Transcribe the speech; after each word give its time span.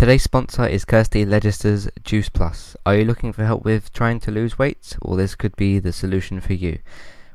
Today's 0.00 0.22
sponsor 0.22 0.66
is 0.66 0.86
Kirsty 0.86 1.26
Legister's 1.26 1.86
Juice 2.02 2.30
Plus. 2.30 2.74
Are 2.86 2.96
you 2.96 3.04
looking 3.04 3.34
for 3.34 3.44
help 3.44 3.66
with 3.66 3.92
trying 3.92 4.18
to 4.20 4.30
lose 4.30 4.58
weight? 4.58 4.96
Well, 5.02 5.14
this 5.14 5.34
could 5.34 5.54
be 5.56 5.78
the 5.78 5.92
solution 5.92 6.40
for 6.40 6.54
you. 6.54 6.78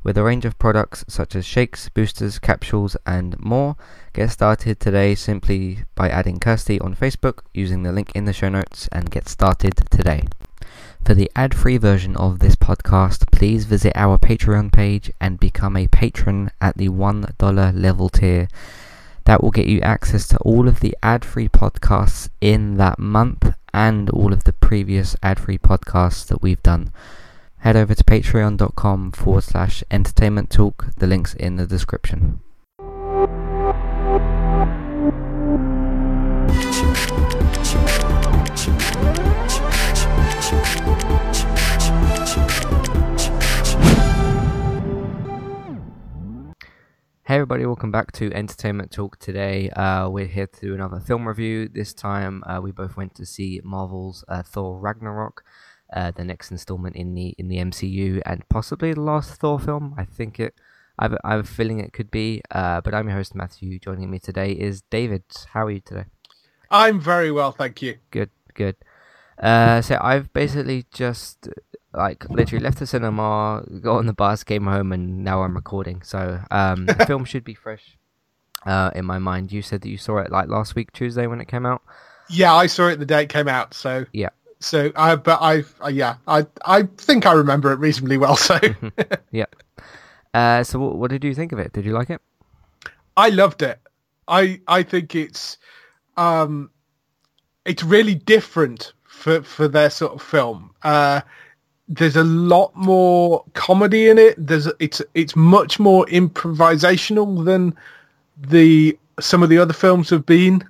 With 0.01 0.17
a 0.17 0.23
range 0.23 0.45
of 0.45 0.57
products 0.57 1.05
such 1.07 1.35
as 1.35 1.45
shakes, 1.45 1.89
boosters, 1.89 2.39
capsules, 2.39 2.97
and 3.05 3.39
more, 3.39 3.75
get 4.13 4.31
started 4.31 4.79
today 4.79 5.13
simply 5.13 5.83
by 5.93 6.09
adding 6.09 6.39
Kirsty 6.39 6.79
on 6.79 6.95
Facebook 6.95 7.41
using 7.53 7.83
the 7.83 7.91
link 7.91 8.11
in 8.15 8.25
the 8.25 8.33
show 8.33 8.49
notes 8.49 8.89
and 8.91 9.11
get 9.11 9.29
started 9.29 9.75
today. 9.91 10.23
For 11.05 11.13
the 11.13 11.29
ad 11.35 11.53
free 11.53 11.77
version 11.77 12.17
of 12.17 12.39
this 12.39 12.55
podcast, 12.55 13.31
please 13.31 13.65
visit 13.65 13.93
our 13.93 14.17
Patreon 14.17 14.71
page 14.73 15.11
and 15.21 15.39
become 15.39 15.77
a 15.77 15.87
patron 15.89 16.49
at 16.59 16.77
the 16.77 16.89
$1 16.89 17.79
level 17.79 18.09
tier. 18.09 18.47
That 19.25 19.43
will 19.43 19.51
get 19.51 19.67
you 19.67 19.81
access 19.81 20.27
to 20.29 20.37
all 20.37 20.67
of 20.67 20.79
the 20.79 20.95
ad 21.03 21.25
free 21.25 21.49
podcasts 21.49 22.29
in 22.41 22.77
that 22.77 22.99
month 22.99 23.53
and 23.73 24.09
all 24.11 24.31
of 24.31 24.45
the 24.45 24.53
previous 24.53 25.15
ad 25.21 25.39
free 25.39 25.57
podcasts 25.57 26.27
that 26.27 26.41
we've 26.41 26.63
done. 26.63 26.91
Head 27.57 27.75
over 27.75 27.95
to 27.95 28.03
patreon.com 28.03 29.11
forward 29.11 29.43
slash 29.43 29.83
entertainment 29.89 30.51
talk. 30.51 30.93
The 30.97 31.07
link's 31.07 31.33
in 31.33 31.55
the 31.55 31.65
description. 31.65 32.41
Hey 47.27 47.37
everybody, 47.37 47.65
welcome 47.65 47.89
back 47.89 48.11
to 48.11 48.31
Entertainment 48.35 48.91
Talk 48.91 49.17
today. 49.17 49.71
Uh, 49.71 50.07
we're 50.09 50.27
here 50.27 50.45
to 50.45 50.61
do 50.61 50.75
another 50.75 50.99
film 50.99 51.27
review. 51.27 51.67
This 51.67 51.91
time 51.91 52.43
uh, 52.45 52.59
we 52.61 52.71
both 52.71 52.95
went 52.95 53.15
to 53.15 53.25
see 53.25 53.59
Marvel's 53.63 54.23
uh, 54.27 54.43
Thor 54.43 54.79
Ragnarok, 54.79 55.43
uh, 55.91 56.11
the 56.11 56.23
next 56.23 56.51
installment 56.51 56.95
in 56.95 57.15
the 57.15 57.33
in 57.39 57.47
the 57.47 57.57
MCU, 57.57 58.21
and 58.27 58.47
possibly 58.47 58.93
the 58.93 59.01
last 59.01 59.41
Thor 59.41 59.59
film. 59.59 59.95
I 59.97 60.05
think 60.05 60.39
it. 60.39 60.53
I've, 60.99 61.17
I 61.23 61.31
have 61.31 61.39
a 61.39 61.47
feeling 61.47 61.79
it 61.79 61.93
could 61.93 62.11
be. 62.11 62.43
Uh, 62.51 62.81
but 62.81 62.93
I'm 62.93 63.07
your 63.07 63.17
host 63.17 63.33
Matthew. 63.33 63.79
Joining 63.79 64.11
me 64.11 64.19
today 64.19 64.51
is 64.51 64.83
David. 64.91 65.23
How 65.51 65.65
are 65.65 65.71
you 65.71 65.81
today? 65.81 66.05
I'm 66.69 66.99
very 66.99 67.31
well, 67.31 67.51
thank 67.51 67.81
you. 67.81 67.97
Good, 68.11 68.29
good. 68.53 68.75
Uh, 69.39 69.81
so 69.81 69.97
I've 69.99 70.31
basically 70.31 70.85
just 70.93 71.49
like 71.95 72.29
literally 72.29 72.63
left 72.63 72.79
the 72.79 72.87
cinema, 72.87 73.63
got 73.81 73.97
on 73.97 74.05
the 74.05 74.13
bus, 74.13 74.43
came 74.43 74.65
home, 74.65 74.91
and 74.91 75.23
now 75.23 75.43
I'm 75.43 75.55
recording. 75.55 76.01
So 76.03 76.39
um, 76.51 76.85
the 76.87 77.05
film 77.07 77.25
should 77.25 77.43
be 77.43 77.53
fresh 77.53 77.97
uh, 78.65 78.91
in 78.95 79.05
my 79.05 79.19
mind. 79.19 79.51
You 79.51 79.61
said 79.61 79.81
that 79.81 79.89
you 79.89 79.97
saw 79.97 80.17
it 80.17 80.31
like 80.31 80.47
last 80.49 80.75
week 80.75 80.91
Tuesday 80.93 81.27
when 81.27 81.41
it 81.41 81.47
came 81.47 81.65
out. 81.65 81.81
Yeah, 82.29 82.53
I 82.53 82.67
saw 82.67 82.87
it 82.87 82.97
the 82.99 83.05
day 83.05 83.23
it 83.23 83.29
came 83.29 83.47
out. 83.47 83.73
So 83.73 84.05
Yeah. 84.11 84.29
so 84.59 84.91
I 84.95 85.15
but 85.15 85.39
I 85.41 85.63
uh, 85.83 85.89
yeah 85.89 86.15
I 86.27 86.45
I 86.65 86.83
think 86.83 87.25
I 87.25 87.33
remember 87.33 87.71
it 87.71 87.79
reasonably 87.79 88.17
well. 88.17 88.35
So 88.35 88.59
Yeah. 89.31 89.45
Uh, 90.33 90.63
so 90.63 90.79
what, 90.79 90.95
what 90.97 91.11
did 91.11 91.23
you 91.23 91.33
think 91.35 91.51
of 91.51 91.59
it? 91.59 91.71
Did 91.71 91.85
you 91.85 91.93
like 91.93 92.09
it? 92.09 92.21
I 93.15 93.29
loved 93.29 93.61
it. 93.61 93.79
I 94.27 94.59
I 94.67 94.83
think 94.83 95.15
it's 95.15 95.57
um 96.17 96.71
it's 97.63 97.83
really 97.83 98.15
different 98.15 98.93
for 99.03 99.43
for 99.43 99.67
their 99.67 99.89
sort 99.89 100.13
of 100.13 100.21
film. 100.21 100.71
Uh 100.83 101.21
there's 101.87 102.15
a 102.15 102.23
lot 102.23 102.75
more 102.75 103.43
comedy 103.53 104.09
in 104.09 104.17
it. 104.17 104.35
There's 104.37 104.67
it's 104.79 105.01
it's 105.13 105.35
much 105.35 105.79
more 105.79 106.05
improvisational 106.07 107.45
than 107.45 107.75
the 108.37 108.97
some 109.19 109.43
of 109.43 109.49
the 109.49 109.57
other 109.57 109.73
films 109.73 110.09
have 110.09 110.25
been. 110.25 110.67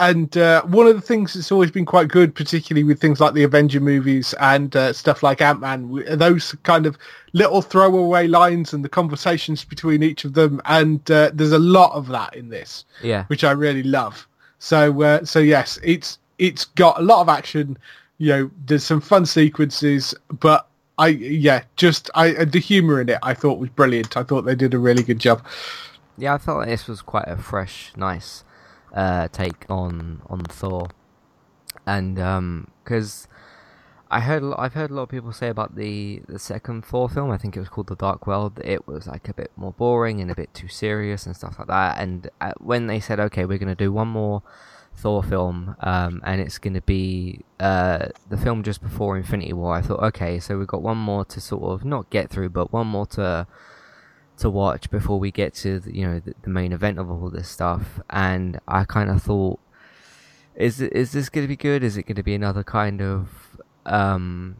And 0.00 0.36
uh, 0.36 0.62
one 0.64 0.88
of 0.88 0.96
the 0.96 1.00
things 1.00 1.34
that's 1.34 1.52
always 1.52 1.70
been 1.70 1.84
quite 1.84 2.08
good, 2.08 2.34
particularly 2.34 2.82
with 2.82 3.00
things 3.00 3.20
like 3.20 3.32
the 3.34 3.44
Avenger 3.44 3.78
movies 3.78 4.34
and 4.40 4.74
uh, 4.74 4.92
stuff 4.92 5.22
like 5.22 5.40
Ant 5.40 5.60
Man, 5.60 6.02
those 6.18 6.52
kind 6.64 6.84
of 6.86 6.98
little 7.32 7.62
throwaway 7.62 8.26
lines 8.26 8.72
and 8.72 8.84
the 8.84 8.88
conversations 8.88 9.62
between 9.64 10.02
each 10.02 10.24
of 10.24 10.34
them. 10.34 10.60
And 10.64 11.08
uh, 11.12 11.30
there's 11.32 11.52
a 11.52 11.60
lot 11.60 11.92
of 11.92 12.08
that 12.08 12.34
in 12.34 12.48
this, 12.48 12.84
Yeah. 13.04 13.24
which 13.26 13.44
I 13.44 13.52
really 13.52 13.84
love. 13.84 14.26
So, 14.58 15.00
uh, 15.00 15.24
so 15.24 15.38
yes, 15.38 15.78
it's 15.84 16.18
it's 16.38 16.64
got 16.64 16.98
a 16.98 17.02
lot 17.02 17.20
of 17.20 17.28
action. 17.28 17.78
You 18.18 18.28
know, 18.28 18.50
there's 18.64 18.84
some 18.84 19.00
fun 19.00 19.26
sequences, 19.26 20.14
but 20.28 20.68
I 20.98 21.08
yeah, 21.08 21.64
just 21.76 22.10
I 22.14 22.44
the 22.44 22.60
humor 22.60 23.00
in 23.00 23.08
it 23.08 23.18
I 23.22 23.34
thought 23.34 23.58
was 23.58 23.70
brilliant. 23.70 24.16
I 24.16 24.22
thought 24.22 24.42
they 24.42 24.54
did 24.54 24.74
a 24.74 24.78
really 24.78 25.02
good 25.02 25.18
job. 25.18 25.44
Yeah, 26.16 26.34
I 26.34 26.38
felt 26.38 26.58
like 26.58 26.68
this 26.68 26.86
was 26.86 27.02
quite 27.02 27.26
a 27.26 27.36
fresh, 27.36 27.92
nice 27.96 28.44
uh, 28.94 29.28
take 29.28 29.66
on 29.68 30.22
on 30.28 30.44
Thor, 30.44 30.88
and 31.86 32.18
um, 32.20 32.68
because 32.84 33.26
I 34.10 34.20
heard 34.20 34.44
I've 34.56 34.74
heard 34.74 34.90
a 34.90 34.94
lot 34.94 35.02
of 35.02 35.08
people 35.08 35.32
say 35.32 35.48
about 35.48 35.74
the 35.74 36.22
the 36.28 36.38
second 36.38 36.84
Thor 36.84 37.08
film. 37.08 37.32
I 37.32 37.38
think 37.38 37.56
it 37.56 37.60
was 37.60 37.68
called 37.68 37.88
The 37.88 37.96
Dark 37.96 38.28
World. 38.28 38.60
It 38.64 38.86
was 38.86 39.08
like 39.08 39.28
a 39.28 39.34
bit 39.34 39.50
more 39.56 39.72
boring 39.72 40.20
and 40.20 40.30
a 40.30 40.34
bit 40.36 40.54
too 40.54 40.68
serious 40.68 41.26
and 41.26 41.34
stuff 41.34 41.58
like 41.58 41.68
that. 41.68 41.98
And 41.98 42.30
uh, 42.40 42.52
when 42.58 42.86
they 42.86 43.00
said, 43.00 43.18
"Okay, 43.18 43.44
we're 43.44 43.58
gonna 43.58 43.74
do 43.74 43.92
one 43.92 44.08
more." 44.08 44.42
Thor 44.96 45.22
film, 45.22 45.76
um, 45.80 46.22
and 46.24 46.40
it's 46.40 46.58
going 46.58 46.74
to 46.74 46.80
be 46.80 47.40
uh, 47.60 48.06
the 48.28 48.36
film 48.36 48.62
just 48.62 48.82
before 48.82 49.16
Infinity 49.16 49.52
War. 49.52 49.74
I 49.74 49.82
thought, 49.82 50.00
okay, 50.00 50.38
so 50.40 50.58
we've 50.58 50.66
got 50.66 50.82
one 50.82 50.98
more 50.98 51.24
to 51.26 51.40
sort 51.40 51.62
of 51.64 51.84
not 51.84 52.10
get 52.10 52.30
through, 52.30 52.50
but 52.50 52.72
one 52.72 52.86
more 52.86 53.06
to 53.06 53.46
to 54.36 54.50
watch 54.50 54.90
before 54.90 55.20
we 55.20 55.30
get 55.30 55.54
to 55.54 55.78
the, 55.78 55.94
you 55.94 56.04
know 56.04 56.18
the, 56.18 56.34
the 56.42 56.50
main 56.50 56.72
event 56.72 56.98
of 56.98 57.10
all 57.10 57.30
this 57.30 57.48
stuff. 57.48 58.00
And 58.10 58.60
I 58.66 58.84
kind 58.84 59.10
of 59.10 59.22
thought, 59.22 59.60
is 60.54 60.80
is 60.80 61.12
this 61.12 61.28
going 61.28 61.44
to 61.44 61.48
be 61.48 61.56
good? 61.56 61.82
Is 61.82 61.96
it 61.96 62.04
going 62.04 62.16
to 62.16 62.22
be 62.22 62.34
another 62.34 62.64
kind 62.64 63.02
of 63.02 63.28
um, 63.86 64.56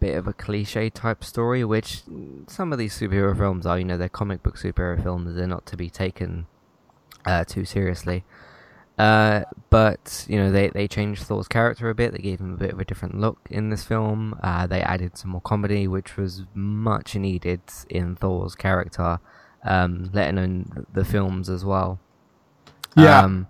bit 0.00 0.16
of 0.16 0.26
a 0.26 0.32
cliche 0.32 0.90
type 0.90 1.24
story? 1.24 1.64
Which 1.64 2.02
some 2.48 2.72
of 2.72 2.78
these 2.78 2.98
superhero 2.98 3.36
films 3.36 3.66
are. 3.66 3.78
You 3.78 3.84
know, 3.84 3.96
they're 3.96 4.08
comic 4.08 4.42
book 4.42 4.58
superhero 4.58 5.02
films. 5.02 5.36
They're 5.36 5.46
not 5.46 5.66
to 5.66 5.76
be 5.76 5.90
taken 5.90 6.46
uh, 7.24 7.44
too 7.44 7.64
seriously. 7.64 8.24
Uh, 8.98 9.42
but 9.68 10.24
you 10.28 10.36
know 10.38 10.50
they, 10.50 10.68
they 10.68 10.88
changed 10.88 11.22
Thor's 11.24 11.48
character 11.48 11.90
a 11.90 11.94
bit. 11.94 12.12
They 12.12 12.18
gave 12.18 12.40
him 12.40 12.54
a 12.54 12.56
bit 12.56 12.72
of 12.72 12.80
a 12.80 12.84
different 12.84 13.20
look 13.20 13.38
in 13.50 13.68
this 13.68 13.84
film. 13.84 14.38
Uh, 14.42 14.66
they 14.66 14.80
added 14.80 15.18
some 15.18 15.30
more 15.32 15.40
comedy, 15.42 15.86
which 15.86 16.16
was 16.16 16.44
much 16.54 17.14
needed 17.14 17.60
in 17.90 18.16
Thor's 18.16 18.54
character, 18.54 19.18
um, 19.64 20.10
let 20.14 20.30
alone 20.32 20.86
the 20.92 21.04
films 21.04 21.50
as 21.50 21.62
well. 21.64 21.98
Yeah. 22.96 23.20
Um, 23.20 23.48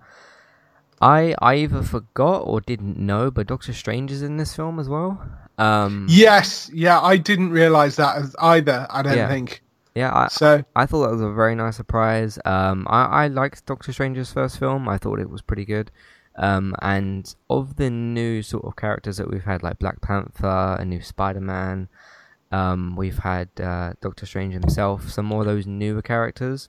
I 1.01 1.35
I 1.41 1.55
either 1.57 1.83
forgot 1.83 2.41
or 2.41 2.61
didn't 2.61 2.99
know, 2.99 3.31
but 3.31 3.47
Doctor 3.47 3.73
Strange 3.73 4.11
is 4.11 4.23
in 4.23 4.39
this 4.39 4.57
film 4.57 4.81
as 4.81 4.89
well. 4.89 5.23
Um, 5.59 6.07
Yes, 6.11 6.71
yeah, 6.75 7.01
I 7.01 7.17
didn't 7.19 7.51
realize 7.51 7.97
that 7.97 8.35
either. 8.41 8.87
I 8.91 9.03
don't 9.03 9.17
Yeah. 9.17 9.29
think 9.29 9.63
yeah, 9.97 10.13
I, 10.15 10.29
so. 10.29 10.63
I 10.77 10.87
thought 10.87 11.07
that 11.07 11.13
was 11.13 11.21
a 11.23 11.31
very 11.33 11.55
nice 11.55 11.77
surprise. 11.77 12.39
Um, 12.45 12.87
I, 12.89 13.25
I 13.25 13.27
liked 13.29 13.67
Doctor 13.67 13.93
Strange's 13.93 14.33
first 14.33 14.59
film. 14.59 14.89
I 14.89 14.99
thought 14.99 15.19
it 15.19 15.31
was 15.31 15.43
pretty 15.43 15.65
good. 15.65 15.91
Um, 16.37 16.75
and 16.83 17.35
of 17.49 17.77
the 17.77 17.89
new 17.89 18.43
sort 18.43 18.67
of 18.67 18.77
characters 18.77 19.17
that 19.17 19.31
we've 19.31 19.45
had, 19.45 19.63
like 19.63 19.79
Black 19.79 20.03
Panther, 20.03 20.77
a 20.79 20.85
new 20.85 21.01
Spider 21.01 21.41
Man, 21.41 21.89
um, 22.53 22.95
we've 22.95 23.19
had 23.19 23.49
uh, 23.59 23.95
Doctor 24.03 24.27
Strange 24.27 24.53
himself, 24.53 25.09
some 25.11 25.25
more 25.25 25.41
of 25.41 25.47
those 25.47 25.67
newer 25.67 26.03
characters. 26.03 26.69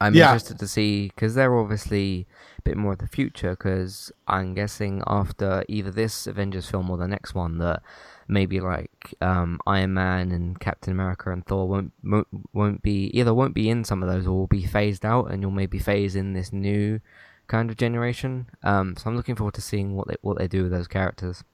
I'm 0.00 0.14
Yeah. 0.14 0.26
interested 0.26 0.58
to 0.58 0.68
see 0.68 1.06
because 1.08 1.34
they're 1.34 1.56
obviously 1.56 2.26
a 2.58 2.62
bit 2.62 2.76
more 2.76 2.92
of 2.92 2.98
the 2.98 3.08
future. 3.08 3.50
Because 3.52 4.12
I'm 4.28 4.52
guessing 4.54 5.02
after 5.06 5.64
either 5.68 5.90
this 5.90 6.26
Avengers 6.26 6.68
film 6.68 6.90
or 6.90 6.98
the 6.98 7.08
next 7.08 7.34
one, 7.34 7.58
that 7.58 7.82
maybe 8.28 8.60
like 8.60 9.14
um, 9.20 9.60
Iron 9.66 9.94
Man 9.94 10.32
and 10.32 10.58
Captain 10.58 10.92
America 10.92 11.30
and 11.30 11.44
Thor 11.46 11.68
won't, 11.68 11.92
won't 12.02 12.28
won't 12.52 12.82
be 12.82 13.10
either 13.18 13.34
won't 13.34 13.54
be 13.54 13.68
in 13.68 13.84
some 13.84 14.02
of 14.02 14.08
those 14.08 14.26
or 14.26 14.32
will 14.32 14.46
be 14.46 14.64
phased 14.64 15.04
out, 15.04 15.30
and 15.30 15.42
you'll 15.42 15.50
maybe 15.50 15.78
phase 15.78 16.16
in 16.16 16.32
this 16.32 16.52
new 16.52 17.00
kind 17.46 17.70
of 17.70 17.76
generation. 17.76 18.46
Um, 18.62 18.96
so 18.96 19.08
I'm 19.08 19.16
looking 19.16 19.36
forward 19.36 19.54
to 19.54 19.60
seeing 19.60 19.94
what 19.94 20.08
they 20.08 20.16
what 20.22 20.38
they 20.38 20.48
do 20.48 20.62
with 20.64 20.72
those 20.72 20.88
characters. 20.88 21.44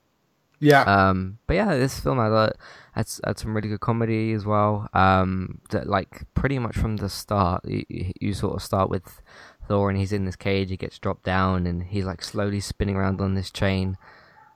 Yeah, 0.62 0.82
Um, 0.82 1.38
but 1.46 1.55
yeah, 1.55 1.75
this 1.75 1.99
film 1.99 2.19
had, 2.19 2.32
a, 2.32 2.52
had, 2.93 3.08
had 3.25 3.38
some 3.38 3.56
really 3.56 3.70
good 3.70 3.81
comedy 3.81 4.32
as 4.34 4.44
well. 4.44 4.88
Um, 4.93 5.62
that 5.70 5.88
like 5.88 6.26
pretty 6.34 6.58
much 6.58 6.76
from 6.76 6.99
the 6.99 7.08
start, 7.08 7.64
you, 7.64 7.84
you 7.88 8.34
sort 8.34 8.56
of 8.56 8.62
start 8.62 8.90
with 8.90 9.22
Thor 9.69 9.88
and 9.88 9.99
he's 9.99 10.12
in 10.12 10.26
this 10.26 10.37
cage. 10.37 10.69
He 10.69 10.76
gets 10.76 10.99
dropped 10.99 11.25
down 11.25 11.67
and 11.67 11.84
he's 11.84 12.05
like 12.05 12.22
slowly 12.22 12.61
spinning 12.61 12.94
around 12.94 13.22
on 13.22 13.34
this 13.34 13.50
chain. 13.50 13.96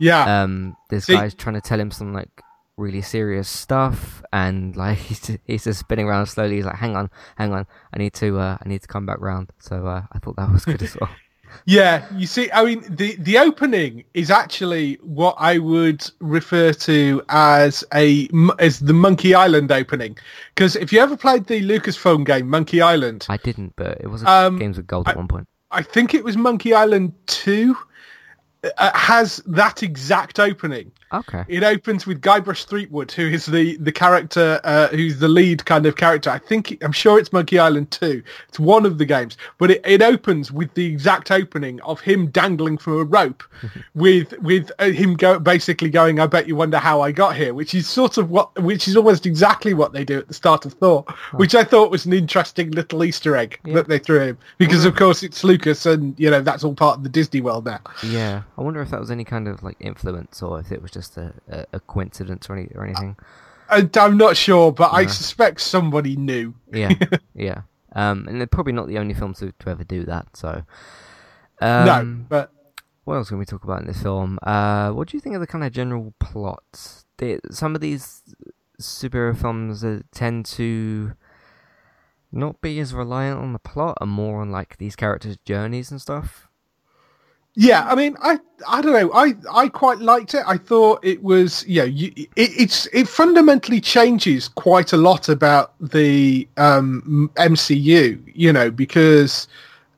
Yeah, 0.05 0.43
Um, 0.43 0.77
this 0.91 1.05
See- 1.07 1.15
guy's 1.15 1.35
trying 1.35 1.55
to 1.55 1.61
tell 1.69 1.81
him 1.81 1.91
some 1.91 2.13
like 2.13 2.35
really 2.77 3.03
serious 3.03 3.49
stuff, 3.49 4.23
and 4.33 4.77
like 4.83 4.99
he's 4.99 5.21
just, 5.27 5.39
he's 5.47 5.65
just 5.65 5.81
spinning 5.81 6.07
around 6.09 6.27
slowly. 6.27 6.57
He's 6.57 6.65
like, 6.67 6.77
"Hang 6.85 6.97
on, 6.97 7.09
hang 7.37 7.53
on, 7.53 7.67
I 7.93 7.99
need 7.99 8.15
to 8.15 8.39
uh, 8.39 8.57
I 8.65 8.69
need 8.69 8.83
to 8.83 8.89
come 8.89 9.07
back 9.07 9.21
round." 9.21 9.51
So 9.59 9.87
uh, 9.87 10.03
I 10.13 10.19
thought 10.19 10.37
that 10.37 10.51
was 10.53 10.65
good 10.65 10.83
as 10.83 10.97
well. 11.01 11.11
Yeah, 11.67 12.05
you 12.17 12.27
see, 12.27 12.51
I 12.53 12.65
mean, 12.65 12.83
the 12.91 13.15
the 13.29 13.39
opening 13.39 14.03
is 14.13 14.29
actually 14.29 14.99
what 15.03 15.37
I 15.39 15.59
would 15.59 16.03
refer 16.19 16.73
to 16.73 17.23
as 17.29 17.85
a 17.95 18.29
as 18.59 18.81
the 18.81 18.93
Monkey 18.93 19.37
Island 19.37 19.71
opening. 19.71 20.19
Because 20.53 20.75
if 20.75 20.93
you 20.93 20.99
ever 20.99 21.17
played 21.17 21.47
the 21.47 21.61
Lucasfilm 21.63 22.27
game 22.27 22.51
Monkey 22.51 22.81
Island, 22.83 23.25
I 23.29 23.37
didn't, 23.37 23.75
but 23.77 23.99
it 24.01 24.09
was 24.09 24.25
a 24.25 24.29
Um, 24.29 24.59
games 24.59 24.77
with 24.79 24.89
gold 24.89 25.07
at 25.09 25.17
one 25.17 25.29
point. 25.29 25.47
I 25.71 25.83
think 25.83 26.13
it 26.13 26.25
was 26.25 26.37
Monkey 26.37 26.75
Island 26.75 27.13
two. 27.27 27.77
Uh, 28.79 28.97
has 28.97 29.37
that 29.47 29.83
exact 29.83 30.39
opening. 30.39 30.93
Okay. 31.15 31.45
It 31.49 31.63
opens 31.63 32.07
with 32.07 32.21
Guybrush 32.21 32.65
Threepwood, 32.65 33.11
who 33.13 33.29
is 33.29 33.47
the 33.47 33.77
the 33.79 33.93
character, 33.93 34.61
uh, 34.65 34.89
who's 34.89 35.19
the 35.19 35.29
lead 35.29 35.65
kind 35.65 35.87
of 35.87 35.97
character. 35.97 36.31
I 36.31 36.39
think 36.39 36.77
I'm 36.83 36.93
sure 36.93 37.19
it's 37.19 37.33
Monkey 37.33 37.59
Island 37.59 37.91
2. 37.91 38.23
It's 38.49 38.59
one 38.59 38.85
of 38.87 38.99
the 38.99 39.05
games, 39.05 39.37
but 39.59 39.71
it, 39.71 39.81
it 39.85 40.03
opens 40.03 40.51
with 40.53 40.73
the 40.75 40.87
exact 40.87 41.31
opening 41.31 41.81
of 41.83 42.01
him 42.01 42.27
dangling 42.29 42.79
from 42.79 42.95
a 43.01 43.05
rope, 43.05 43.43
with 43.95 44.33
with 44.41 44.71
uh, 44.79 44.87
him 44.91 45.15
go 45.17 45.39
basically 45.39 45.91
going, 45.91 46.21
"I 46.21 46.27
bet 46.27 46.49
you 46.49 46.57
wonder 46.57 46.79
how 46.79 47.01
I 47.01 47.13
got 47.13 47.37
here," 47.37 47.55
which 47.55 47.75
is 47.75 47.89
sort 47.89 48.19
of 48.19 48.31
what, 48.31 48.61
which 48.63 48.89
is 48.89 48.97
almost 48.97 49.27
exactly 49.27 49.75
what 49.75 49.93
they 49.93 50.05
do 50.05 50.19
at 50.19 50.29
the 50.29 50.35
start 50.35 50.65
of 50.67 50.73
Thor, 50.75 51.05
which 51.35 51.55
I 51.55 51.65
thought 51.65 51.91
was 51.91 52.07
an 52.07 52.13
interesting 52.13 52.71
little 52.73 53.05
Easter 53.05 53.37
egg 53.37 53.59
Yeah. 53.65 53.75
that 53.75 53.89
they 53.89 53.99
threw 53.99 54.21
in 54.21 54.39
because 54.59 54.85
of 54.85 54.97
course 54.97 55.23
it's 55.23 55.45
Lucas, 55.45 55.87
and 55.87 56.19
you 56.19 56.31
know 56.31 56.41
that's 56.41 56.65
all 56.65 56.75
part 56.75 56.99
of 56.99 57.03
the 57.03 57.09
Disney 57.09 57.41
world 57.41 57.65
now. 57.67 57.81
Yeah, 58.03 58.43
I 58.59 58.63
wonder 58.63 58.81
if 58.83 58.91
that 58.91 59.01
was 59.01 59.11
any 59.11 59.25
kind 59.25 59.49
of 59.49 59.63
like 59.63 59.77
influence 59.81 60.43
or 60.43 60.59
if 60.61 60.73
it 60.73 60.83
was 60.83 60.91
just 60.91 61.04
a, 61.17 61.35
a, 61.49 61.67
a 61.75 61.81
coincidence 61.81 62.49
or, 62.49 62.57
any, 62.57 62.69
or 62.75 62.85
anything. 62.85 63.17
I, 63.69 63.89
I'm 63.97 64.17
not 64.17 64.37
sure, 64.37 64.73
but 64.73 64.93
I 64.93 65.07
suspect 65.07 65.61
somebody 65.61 66.17
knew. 66.17 66.55
Yeah, 66.73 66.93
yeah. 67.35 67.63
Um, 67.93 68.27
and 68.29 68.41
they're 68.41 68.47
probably 68.47 68.73
not 68.73 68.89
the 68.89 68.99
only 68.99 69.15
films 69.15 69.39
to, 69.39 69.53
to 69.61 69.71
ever 69.71 69.85
do 69.85 70.05
that. 70.05 70.37
So, 70.37 70.65
um, 71.61 71.87
no, 71.87 72.25
but 72.29 72.53
what 73.05 73.17
else 73.17 73.29
can 73.29 73.39
we 73.39 73.45
talk 73.45 73.65
about 73.65 73.81
in 73.81 73.87
this 73.87 74.03
film? 74.03 74.39
Uh, 74.43 74.91
what 74.91 75.09
do 75.09 75.17
you 75.17 75.21
think 75.21 75.35
of 75.35 75.41
the 75.41 75.47
kind 75.47 75.65
of 75.65 75.73
general 75.73 76.15
plot? 76.19 77.05
They, 77.19 77.39
some 77.51 77.75
of 77.75 77.81
these 77.81 78.23
superhero 78.81 79.37
films 79.37 79.85
uh, 79.85 80.01
tend 80.13 80.47
to 80.47 81.13
not 82.33 82.61
be 82.61 82.81
as 82.81 82.93
reliant 82.93 83.41
on 83.41 83.53
the 83.53 83.59
plot 83.59 83.97
and 84.01 84.11
more 84.11 84.41
on 84.41 84.51
like 84.51 84.77
these 84.79 84.97
characters' 84.97 85.39
journeys 85.45 85.91
and 85.91 86.01
stuff. 86.01 86.49
Yeah, 87.57 87.87
I 87.89 87.95
mean, 87.95 88.17
I 88.21 88.41
I 88.69 88.83
don't 88.83 88.93
know. 88.93 89.13
I 89.13 89.35
I 89.53 89.69
quite 89.69 89.99
liked 90.01 90.35
it. 90.35 90.43
I 90.47 90.57
thought 90.57 91.05
it 91.05 91.23
was, 91.23 91.65
yeah, 91.69 91.85
you, 91.85 92.13
it, 92.17 92.29
it's 92.37 92.87
it 92.87 93.07
fundamentally 93.07 93.81
changes 93.81 94.49
quite 94.49 94.93
a 94.93 94.97
lot 94.97 95.29
about 95.29 95.75
the 95.81 96.49
um, 96.57 97.31
MCU, 97.37 98.21
you 98.35 98.53
know, 98.53 98.73
because 98.73 99.47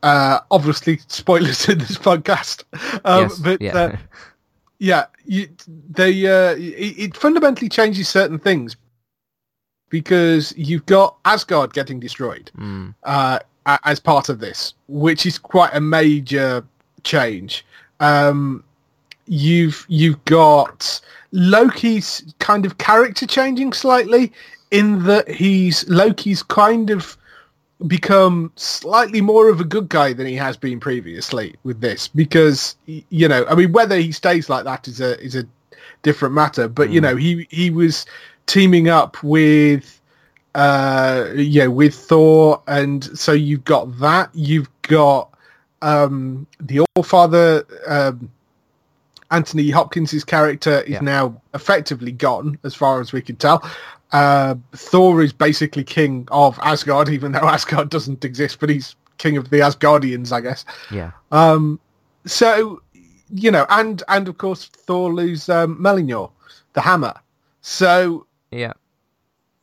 uh, 0.02 0.40
obviously 0.50 0.98
spoilers 1.08 1.66
in 1.68 1.78
this 1.78 1.96
podcast. 1.96 2.64
Um, 3.04 3.22
yes, 3.22 3.38
but 3.38 3.60
yeah. 3.62 3.76
uh, 3.76 3.96
yeah, 4.78 5.06
you, 5.24 5.48
they 5.66 6.26
uh, 6.26 6.54
it, 6.56 6.98
it 6.98 7.16
fundamentally 7.16 7.70
changes 7.70 8.06
certain 8.06 8.38
things 8.38 8.76
because 9.88 10.52
you've 10.58 10.84
got 10.84 11.16
Asgard 11.24 11.72
getting 11.72 12.00
destroyed 12.00 12.50
Mm, 12.58 12.94
uh, 13.04 13.38
as 13.64 13.98
part 13.98 14.28
of 14.28 14.40
this, 14.40 14.74
which 14.88 15.24
is 15.24 15.38
quite 15.38 15.70
a 15.72 15.80
major 15.80 16.62
change. 17.06 17.64
Um, 18.00 18.62
you've 19.26 19.86
you've 19.88 20.22
got 20.26 21.00
Loki's 21.32 22.22
kind 22.38 22.66
of 22.66 22.76
character 22.78 23.26
changing 23.26 23.72
slightly 23.72 24.32
in 24.70 25.04
that 25.04 25.28
he's 25.28 25.88
Loki's 25.88 26.42
kind 26.42 26.90
of 26.90 27.16
become 27.86 28.50
slightly 28.56 29.20
more 29.20 29.50
of 29.50 29.60
a 29.60 29.64
good 29.64 29.88
guy 29.88 30.12
than 30.12 30.26
he 30.26 30.34
has 30.34 30.56
been 30.56 30.80
previously 30.80 31.54
with 31.62 31.80
this 31.80 32.08
because 32.08 32.74
you 32.86 33.28
know 33.28 33.44
I 33.50 33.54
mean 33.54 33.72
whether 33.72 33.96
he 33.96 34.12
stays 34.12 34.48
like 34.48 34.64
that 34.64 34.88
is 34.88 35.00
a 35.00 35.20
is 35.22 35.34
a 35.36 35.44
different 36.02 36.34
matter 36.34 36.68
but 36.68 36.90
you 36.90 37.00
Mm. 37.00 37.04
know 37.04 37.16
he 37.16 37.46
he 37.50 37.68
was 37.70 38.06
teaming 38.46 38.88
up 38.88 39.22
with 39.22 40.00
uh 40.54 41.26
yeah 41.34 41.66
with 41.66 41.94
Thor 41.94 42.62
and 42.66 43.04
so 43.18 43.32
you've 43.32 43.64
got 43.64 43.98
that 43.98 44.30
you've 44.32 44.70
got 44.82 45.35
um 45.82 46.46
the 46.61 46.81
Allfather 46.96 47.64
um 47.87 48.31
Anthony 49.31 49.70
Hopkins' 49.70 50.23
character 50.25 50.81
is 50.82 50.90
Yeah. 50.90 51.00
now 51.00 51.40
effectively 51.52 52.12
gone, 52.12 52.58
as 52.62 52.75
far 52.75 53.00
as 53.00 53.12
we 53.12 53.20
can 53.20 53.34
tell. 53.37 53.61
Uh, 54.12 54.55
Thor 54.73 55.20
is 55.20 55.32
basically 55.32 55.82
king 55.82 56.28
of 56.31 56.58
Asgard, 56.62 57.08
even 57.08 57.32
though 57.32 57.40
Asgard 57.56 57.90
doesn't 57.90 58.25
exist, 58.25 58.61
but 58.61 58.70
he's 58.70 58.94
king 59.19 59.37
of 59.37 59.50
the 59.50 59.58
Asgardians, 59.58 60.31
I 60.31 60.40
guess. 60.43 60.64
yeah, 60.93 61.11
Um, 61.32 61.81
so, 62.25 62.81
you 63.31 63.50
know, 63.50 63.67
and 63.69 64.00
and 64.08 64.28
of 64.28 64.38
course 64.38 64.67
Thor 64.67 65.12
loses 65.12 65.49
um, 65.49 65.76
Mjolnir, 65.82 66.31
the 66.75 66.81
hammer. 66.81 67.14
So, 67.62 68.26
yeah, 68.52 68.75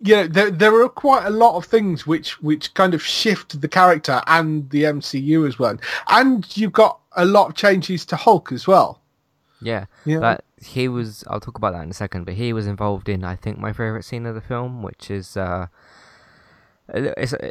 you 0.03 0.15
know, 0.15 0.27
there 0.27 0.51
there 0.51 0.81
are 0.81 0.89
quite 0.89 1.25
a 1.25 1.29
lot 1.29 1.55
of 1.55 1.65
things 1.65 2.05
which 2.05 2.41
which 2.41 2.73
kind 2.73 2.93
of 2.93 3.01
shift 3.01 3.59
the 3.61 3.67
character 3.67 4.21
and 4.27 4.69
the 4.69 4.83
MCU 4.83 5.47
as 5.47 5.57
well, 5.57 5.77
and 6.09 6.45
you've 6.57 6.73
got 6.73 6.99
a 7.13 7.25
lot 7.25 7.49
of 7.49 7.55
changes 7.55 8.05
to 8.07 8.15
Hulk 8.15 8.51
as 8.51 8.67
well. 8.67 9.01
yeah. 9.61 9.85
Yeah. 10.05 10.19
That 10.19 10.43
he 10.61 10.87
was. 10.87 11.23
I'll 11.27 11.39
talk 11.39 11.57
about 11.57 11.73
that 11.73 11.83
in 11.83 11.89
a 11.89 11.93
second. 11.93 12.25
But 12.25 12.35
he 12.35 12.53
was 12.53 12.67
involved 12.67 13.07
in, 13.09 13.23
I 13.23 13.35
think, 13.35 13.57
my 13.57 13.71
favorite 13.71 14.03
scene 14.03 14.25
of 14.25 14.35
the 14.35 14.41
film, 14.41 14.83
which 14.83 15.09
is 15.09 15.37
uh, 15.37 15.67
it's 16.89 17.33
uh, 17.33 17.49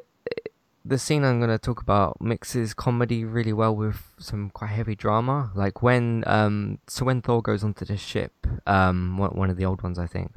the 0.84 0.99
scene 0.99 1.25
I'm 1.25 1.38
going 1.38 1.50
to 1.50 1.58
talk 1.58 1.81
about 1.81 2.20
mixes 2.20 2.75
comedy 2.75 3.25
really 3.25 3.52
well 3.52 3.75
with 3.75 4.02
some 4.19 4.50
quite 4.50 4.70
heavy 4.70 4.94
drama. 4.94 5.50
Like 5.54 5.82
when 5.82 6.25
um, 6.26 6.78
so 6.87 7.04
when 7.04 7.22
Thor 7.22 7.40
goes 7.40 7.64
onto 7.64 7.84
the 7.84 7.96
ship, 7.96 8.46
um, 8.66 9.16
one 9.16 9.31
one 9.31 9.50
of 9.50 9.56
the 9.56 9.64
old 9.64 9.82
ones, 9.82 9.99
I 9.99 10.06
think, 10.06 10.32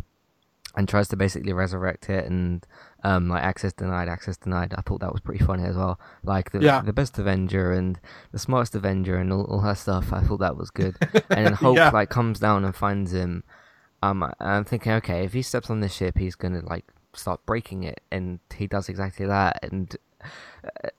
and 0.77 0.88
tries 0.89 1.07
to 1.10 1.16
basically 1.16 1.54
resurrect 1.54 2.10
it 2.10 2.25
and 2.25 2.66
um, 3.04 3.30
like 3.30 3.44
access 3.44 3.72
denied, 3.74 4.10
access 4.10 4.36
denied. 4.38 4.74
I 4.77 4.81
thought 4.81 5.00
that 5.01 5.12
was 5.12 5.22
pretty 5.22 5.44
funny 5.44 5.63
as 5.63 5.75
well. 5.77 6.00
Like 6.24 6.51
the 6.51 6.60
Yeah. 6.62 6.81
the 6.81 6.92
best 6.94 7.18
Avenger 7.19 7.72
and 7.72 8.00
the 8.31 8.39
smartest 8.39 8.75
Avenger 8.75 9.18
and 9.18 9.31
all, 9.31 9.45
all 9.45 9.62
that 9.62 9.77
stuff. 9.77 10.12
I 10.12 10.22
thought 10.22 10.39
that 10.39 10.57
was 10.57 10.72
good. 10.72 10.95
and 11.30 11.45
then 11.45 11.54
Hulk 11.54 11.77
Yeah. 11.77 11.92
like 11.92 12.10
comes 12.10 12.39
down 12.39 12.66
and 12.66 12.75
finds 12.75 13.13
him. 13.13 13.44
Um, 14.04 14.30
I'm 14.39 14.66
thinking, 14.66 14.92
okay, 14.94 15.24
if 15.24 15.33
he 15.33 15.42
steps 15.42 15.69
on 15.69 15.80
this 15.80 15.94
ship, 15.94 16.18
he's 16.18 16.36
gonna 16.36 16.62
like 16.66 16.86
start 17.13 17.45
breaking 17.45 17.83
it, 17.83 18.01
and 18.12 18.39
he 18.54 18.68
does 18.68 18.89
exactly 18.89 19.25
that. 19.25 19.60
And 19.63 19.95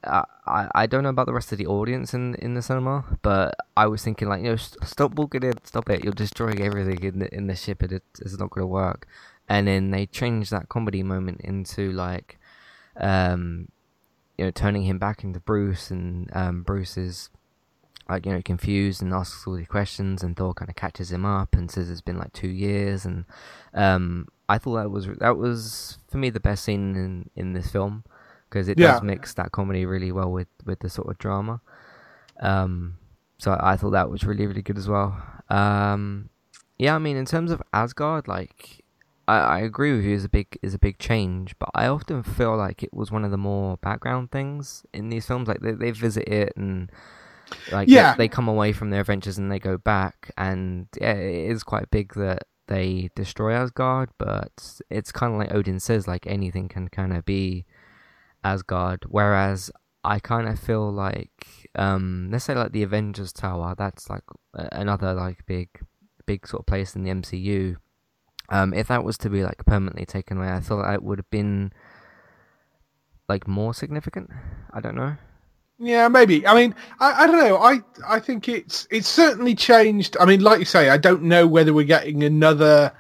uh, 0.05 0.23
I 0.46 0.69
I 0.75 0.87
don't 0.87 1.02
know 1.02 1.11
about 1.11 1.26
the 1.26 1.34
rest 1.34 1.52
of 1.52 1.58
the 1.58 1.67
audience 1.67 2.14
in 2.14 2.34
in 2.37 2.55
the 2.55 2.62
cinema, 2.62 3.05
but 3.23 3.55
I 3.76 3.87
was 3.87 4.02
thinking 4.02 4.28
like, 4.28 4.43
you 4.43 4.50
know, 4.50 4.56
st- 4.56 4.84
stop 4.87 5.14
walking 5.14 5.43
in, 5.43 5.52
stop 5.64 5.90
it, 5.90 6.02
you're 6.05 6.12
destroying 6.12 6.61
everything 6.62 7.02
in 7.02 7.19
the 7.19 7.34
in 7.34 7.46
the 7.46 7.55
ship, 7.56 7.82
and 7.82 7.93
it, 7.93 8.02
it's 8.20 8.38
not 8.38 8.50
gonna 8.50 8.67
work. 8.67 9.06
And 9.48 9.66
then 9.69 9.90
they 9.90 10.06
changed 10.06 10.50
that 10.50 10.69
comedy 10.69 11.02
moment 11.02 11.40
into 11.43 11.93
like, 11.93 12.38
um, 12.96 13.69
you 14.37 14.44
know, 14.44 14.50
turning 14.50 14.82
him 14.82 14.98
back 14.98 15.22
into 15.25 15.40
Bruce, 15.40 15.90
and 15.90 16.28
um, 16.34 16.62
Bruce 16.62 16.96
is 16.96 17.31
like 18.08 18.25
you 18.25 18.32
know 18.32 18.40
confused 18.43 19.02
and 19.02 19.12
asks 19.12 19.46
all 19.46 19.54
these 19.54 19.66
questions, 19.69 20.22
and 20.22 20.37
Thor 20.37 20.54
kind 20.54 20.69
of 20.69 20.76
catches 20.76 21.10
him 21.12 21.25
up 21.25 21.54
and 21.54 21.70
says 21.70 21.90
it's 21.90 22.00
been 22.00 22.19
like 22.19 22.32
two 22.32 22.48
years, 22.48 23.04
and 23.04 23.25
um, 23.75 24.28
I 24.49 24.59
thought 24.59 24.76
that 24.76 24.90
was 24.90 25.06
that 25.18 25.37
was 25.37 25.99
for 26.09 26.18
me 26.18 26.30
the 26.30 26.40
best 26.40 26.64
scene 26.64 26.94
in 26.97 27.30
in 27.37 27.52
this 27.52 27.70
film 27.70 28.04
because 28.49 28.68
it 28.68 28.78
Yeah. 28.78 28.92
does 28.92 29.02
mix 29.02 29.35
that 29.35 29.52
comedy 29.52 29.87
really 29.87 30.12
well 30.12 30.30
with 30.30 30.49
with 30.64 30.80
the 30.80 30.88
sort 30.90 31.09
of 31.09 31.18
drama. 31.18 31.61
Um, 32.40 32.99
so 33.38 33.52
I, 33.52 33.73
I 33.73 33.76
thought 33.76 33.90
that 33.90 34.11
was 34.11 34.25
really 34.25 34.47
really 34.47 34.62
good 34.62 34.78
as 34.78 34.88
well. 34.88 35.20
Um, 35.49 36.30
yeah, 36.78 36.94
I 36.94 36.99
mean 36.99 37.16
in 37.16 37.25
terms 37.26 37.50
of 37.50 37.62
Asgard, 37.73 38.28
like 38.28 38.85
I, 39.28 39.38
I 39.38 39.59
agree 39.61 39.92
with 39.95 40.04
you 40.04 40.14
is 40.14 40.25
a 40.25 40.28
big 40.28 40.59
is 40.62 40.75
a 40.75 40.78
big 40.78 40.99
change, 40.99 41.54
but 41.59 41.71
I 41.75 41.87
often 41.87 42.23
feel 42.23 42.56
like 42.56 42.83
it 42.83 42.92
was 42.95 43.11
one 43.11 43.25
of 43.25 43.30
the 43.30 43.37
more 43.37 43.76
background 43.78 44.30
things 44.30 44.85
in 44.92 45.09
these 45.09 45.26
films. 45.26 45.49
Like 45.49 45.61
they 45.61 45.73
they 45.73 45.90
visit 45.90 46.28
it 46.28 46.52
and 46.56 46.90
like 47.73 47.88
Yeah. 47.88 48.12
they, 48.12 48.25
they 48.25 48.28
come 48.28 48.49
away 48.49 48.73
from 48.73 48.90
their 48.90 49.00
adventures 49.00 49.38
and 49.38 49.50
they 49.50 49.59
go 49.59 49.76
back, 49.78 50.30
and 50.37 50.87
yeah, 51.00 51.12
it 51.14 51.50
is 51.50 51.62
quite 51.64 51.90
big 51.90 52.14
that 52.14 52.45
they 52.68 53.11
destroy 53.14 53.52
Asgard. 53.54 54.11
But 54.18 54.80
it's 54.90 55.12
kind 55.12 55.33
of 55.33 55.38
like 55.40 55.52
Odin 55.54 55.80
says, 55.80 56.06
like 56.06 56.26
anything 56.26 56.68
can 56.68 56.88
kind 56.88 57.12
of 57.12 57.25
be 57.25 57.64
Asgard. 58.45 59.04
Whereas 59.09 59.71
I 60.04 60.21
kind 60.21 60.49
of 60.49 60.59
feel 60.59 60.92
like 60.92 61.68
um 61.75 62.28
let's 62.30 62.45
say 62.45 62.54
like 62.54 62.73
the 62.73 62.85
Avengers 62.85 63.33
Tower, 63.33 63.75
that's 63.76 64.09
like 64.09 64.23
another 64.54 65.14
like 65.14 65.45
big 65.47 65.68
big 66.26 66.47
sort 66.47 66.61
of 66.61 66.66
place 66.66 66.95
in 66.95 67.02
the 67.02 67.11
MCU. 67.11 67.76
Um, 68.48 68.72
if 68.74 68.88
that 68.88 69.04
was 69.04 69.18
to 69.18 69.30
be 69.30 69.42
like 69.42 69.64
permanently 69.66 70.06
taken 70.06 70.38
away, 70.38 70.48
I 70.50 70.60
thought 70.60 70.92
it 70.92 71.02
would 71.02 71.18
have 71.18 71.30
been 71.30 71.72
like 73.28 73.48
more 73.48 73.74
significant. 73.74 74.30
I 74.72 74.80
don't 74.80 74.94
know. 74.94 75.16
Yeah, 75.78 76.08
maybe. 76.08 76.46
I 76.46 76.54
mean, 76.54 76.74
I, 77.00 77.24
I 77.24 77.26
don't 77.26 77.38
know. 77.38 77.58
I 77.58 77.80
I 78.06 78.18
think 78.20 78.48
it's 78.48 78.86
it's 78.90 79.08
certainly 79.08 79.54
changed. 79.54 80.16
I 80.18 80.24
mean, 80.24 80.40
like 80.40 80.58
you 80.58 80.64
say, 80.64 80.88
I 80.88 80.96
don't 80.96 81.22
know 81.22 81.46
whether 81.46 81.74
we're 81.74 81.84
getting 81.84 82.22
another 82.24 82.92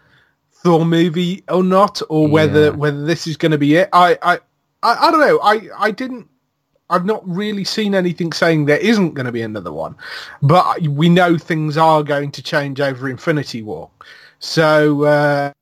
Thor 0.52 0.84
movie 0.84 1.42
or 1.48 1.62
not, 1.62 2.02
or 2.10 2.28
whether 2.28 2.64
Yeah. 2.64 2.70
whether 2.70 3.04
this 3.04 3.26
is 3.26 3.36
going 3.36 3.52
to 3.52 3.58
be 3.58 3.76
it. 3.76 3.88
I, 3.92 4.18
I 4.20 4.34
I 4.82 5.08
I 5.08 5.10
don't 5.10 5.20
know. 5.20 5.40
I 5.42 5.68
I 5.78 5.90
didn't. 5.90 6.28
I've 6.90 7.04
not 7.06 7.26
really 7.26 7.64
seen 7.64 7.94
anything 7.96 8.32
saying 8.32 8.66
there 8.66 8.78
isn't 8.78 9.14
going 9.14 9.26
to 9.26 9.32
be 9.32 9.42
another 9.42 9.72
one, 9.72 9.96
but 10.42 10.80
we 10.82 11.08
know 11.08 11.36
things 11.38 11.76
are 11.76 12.02
going 12.02 12.30
to 12.32 12.42
change 12.42 12.80
over 12.80 13.08
Infinity 13.08 13.62
War. 13.62 13.90
So. 14.46 15.04
Uh, 15.04 15.52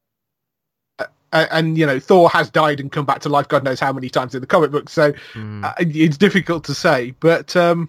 and 1.32 1.76
you 1.76 1.84
know 1.84 1.98
Thor 1.98 2.30
has 2.30 2.48
died 2.48 2.78
and 2.78 2.92
come 2.92 3.04
back 3.04 3.18
to 3.22 3.28
life 3.28 3.48
God 3.48 3.64
knows 3.64 3.80
how 3.80 3.92
many 3.92 4.08
times 4.08 4.36
in 4.36 4.40
the 4.40 4.46
comic 4.46 4.70
book 4.70 4.88
so 4.88 5.12
Mm, 5.32 5.64
uh, 5.64 5.74
it's 5.78 6.16
difficult 6.16 6.62
to 6.64 6.74
say, 6.74 7.12
but 7.18 7.56
um, 7.56 7.88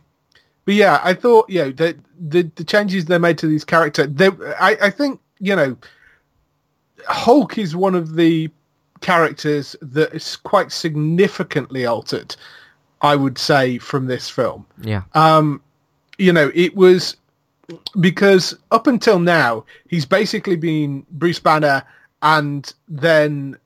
but 0.66 0.74
yeah, 0.74 1.00
I 1.04 1.14
thought 1.14 1.50
you 1.50 1.60
know 1.60 1.72
the 1.72 1.96
the, 2.20 2.44
the 2.56 2.64
changes 2.64 3.06
they 3.06 3.20
made 3.20 3.38
to 3.38 3.48
these 3.48 3.64
characters. 3.64 4.08
They, 4.10 4.28
I 4.60 4.78
I 4.82 4.90
think 4.90 5.20
you 5.40 5.56
know, 5.56 5.78
Hulk 7.08 7.58
is 7.58 7.76
one 7.76 7.96
of 7.96 8.16
the 8.16 8.50
characters 9.02 9.76
that 9.82 10.14
is 10.14 10.36
quite 10.38 10.72
significantly 10.72 11.86
altered. 11.86 12.36
I 13.02 13.16
would 13.16 13.38
say 13.38 13.78
from 13.78 14.08
this 14.08 14.30
film. 14.30 14.66
Yeah. 14.82 15.04
Um, 15.14 15.62
you 16.18 16.34
know, 16.34 16.52
it 16.56 16.76
was 16.76 17.16
because 18.00 18.56
up 18.72 18.88
until 18.88 19.20
now 19.20 19.66
he's 19.88 20.06
basically 20.06 20.56
been 20.56 21.06
Bruce 21.12 21.40
Banner 21.40 21.84
and 22.22 22.74
then 22.88 23.58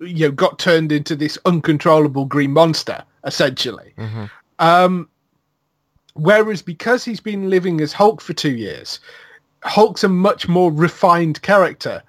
you 0.00 0.26
know 0.26 0.32
got 0.32 0.58
turned 0.58 0.92
into 0.92 1.14
this 1.14 1.38
uncontrollable 1.44 2.24
green 2.24 2.52
monster 2.52 3.02
essentially. 3.24 3.92
hmm 3.96 4.24
Um, 4.58 5.08
whereas 6.14 6.62
because 6.62 7.04
he's 7.04 7.20
been 7.20 7.50
living 7.50 7.80
as 7.80 7.92
Hulk 7.92 8.20
for 8.20 8.32
two 8.32 8.56
years, 8.56 9.00
Hulk's 9.62 10.04
a 10.04 10.08
much 10.08 10.48
more 10.48 10.72
refined 10.72 11.42
character 11.42 12.02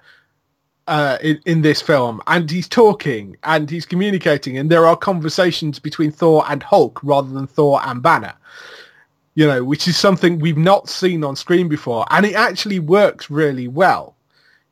uh, 0.88 1.18
in, 1.22 1.40
in 1.46 1.62
this 1.62 1.80
film, 1.80 2.20
and 2.26 2.50
he's 2.50 2.68
talking 2.68 3.36
and 3.44 3.70
he's 3.70 3.86
communicating, 3.86 4.58
and 4.58 4.70
there 4.70 4.86
are 4.86 4.96
conversations 4.96 5.78
between 5.78 6.10
Thor 6.10 6.44
and 6.48 6.62
Hulk 6.62 7.00
rather 7.02 7.30
than 7.30 7.46
Thor 7.46 7.80
and 7.84 8.02
Banner. 8.02 8.34
You 9.34 9.46
know, 9.46 9.64
which 9.64 9.88
is 9.88 9.96
something 9.96 10.38
we've 10.38 10.58
not 10.58 10.88
seen 10.88 11.24
on 11.24 11.36
screen 11.36 11.68
before, 11.68 12.04
and 12.10 12.26
it 12.26 12.34
actually 12.34 12.78
works 12.78 13.30
really 13.30 13.68
well. 13.68 14.14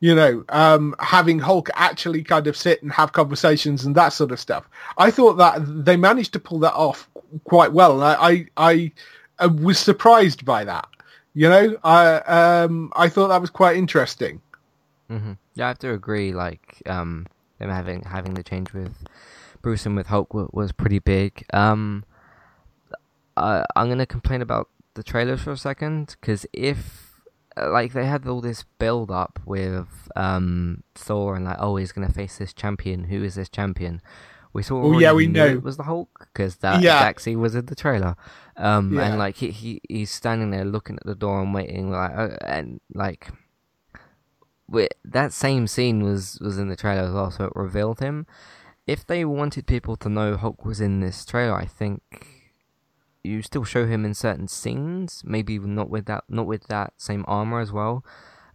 You 0.01 0.15
know, 0.15 0.45
um, 0.49 0.95
having 0.99 1.39
Hulk 1.39 1.69
actually 1.75 2.23
kind 2.23 2.47
of 2.47 2.57
sit 2.57 2.83
and 2.83 2.91
have 2.93 3.13
conversations 3.13 3.85
and 3.85 3.95
that 3.97 4.11
sort 4.11 4.33
of 4.33 4.41
stuff. 4.41 4.69
I 4.97 5.11
thought 5.11 5.35
that 5.35 5.61
they 5.85 5.97
managed 5.97 6.33
to 6.35 6.41
pull 6.41 6.59
that 6.61 6.73
off 6.73 7.09
quite 7.45 7.73
well, 7.73 8.03
I, 8.03 8.47
I, 8.57 8.93
I, 9.39 9.47
was 9.47 9.79
surprised 9.79 10.45
by 10.45 10.65
that. 10.65 10.89
You 11.35 11.49
know, 11.49 11.77
I, 11.85 12.17
um, 12.21 12.93
I 12.97 13.09
thought 13.09 13.29
that 13.29 13.41
was 13.41 13.51
quite 13.51 13.77
interesting. 13.77 14.41
hmm 15.09 15.33
Yeah, 15.55 15.67
I 15.67 15.69
have 15.69 15.79
to 15.81 15.93
agree. 15.93 16.33
Like, 16.33 16.83
um, 16.87 17.27
them 17.59 17.69
having 17.69 18.03
having 18.03 18.35
the 18.35 18.43
change 18.43 18.73
with 18.73 18.95
Bruce 19.63 19.87
and 19.87 19.95
with 19.95 20.07
Hulk 20.07 20.33
was 20.33 20.73
pretty 20.73 20.99
big. 20.99 21.45
Um, 21.53 22.05
I, 23.41 23.65
I'm 23.77 23.89
gonna 23.89 24.07
complain 24.07 24.43
about 24.43 24.69
the 24.95 25.03
trailers 25.03 25.43
for 25.43 25.53
a 25.53 25.57
second 25.57 26.17
because 26.21 26.47
if 26.53 27.21
uh, 27.57 27.71
like 27.71 27.93
they 27.93 28.07
had 28.07 28.27
all 28.27 28.41
this 28.41 28.65
build 28.79 29.11
up 29.11 29.39
with 29.45 29.89
um 30.17 30.83
Thor 30.95 31.37
and 31.37 31.45
like 31.45 31.57
oh 31.61 31.77
he's 31.77 31.93
gonna 31.93 32.13
face 32.13 32.39
this 32.39 32.53
champion. 32.53 33.05
Who 33.05 33.23
is 33.25 33.35
this 33.35 33.49
champion? 33.49 34.01
We 34.53 34.65
saw. 34.65 34.83
Oh, 34.83 34.99
yeah, 34.99 35.13
we 35.13 35.29
knew 35.29 35.33
know. 35.39 35.47
it 35.47 35.63
was 35.63 35.77
the 35.77 35.85
Hulk 35.85 36.27
because 36.35 36.57
that 36.57 36.83
Yeah. 36.83 37.13
scene 37.19 37.41
was 37.41 37.55
in 37.55 37.67
the 37.67 37.77
trailer. 37.77 38.17
Um, 38.57 38.93
Yeah. 38.93 39.03
and 39.07 39.19
like 39.19 39.37
he, 39.37 39.51
he 39.53 39.81
he's 39.89 40.11
standing 40.11 40.51
there 40.51 40.65
looking 40.65 40.97
at 40.97 41.07
the 41.07 41.15
door 41.15 41.41
and 41.41 41.55
waiting 41.55 41.91
like 41.93 42.11
uh, 42.17 42.37
and 42.45 42.81
like 42.93 43.29
wi- 44.69 44.89
that 45.05 45.33
same 45.33 45.67
scene 45.67 46.03
was 46.03 46.39
was 46.41 46.59
in 46.59 46.69
the 46.69 46.77
trailer 46.77 47.03
as 47.09 47.13
well, 47.13 47.31
so 47.31 47.45
it 47.45 47.53
revealed 47.55 48.01
him. 48.01 48.27
If 48.87 49.07
they 49.07 49.25
wanted 49.25 49.67
people 49.67 49.97
to 49.97 50.09
know 50.09 50.37
Hulk 50.37 50.65
was 50.65 50.81
in 50.81 51.01
this 51.01 51.25
trailer, 51.25 51.55
I 51.55 51.67
think 51.67 52.03
you 53.23 53.43
still 53.43 53.65
show 53.65 53.87
him 53.87 54.05
in 54.05 54.15
certain 54.15 54.49
scenes, 54.49 55.23
maybe 55.25 55.59
not 55.59 55.91
with 55.91 56.07
that 56.07 56.25
not 56.29 56.47
with 56.47 56.67
that 56.69 56.95
same 56.97 57.25
armor 57.29 57.61
as 57.61 57.73
well. 57.73 58.05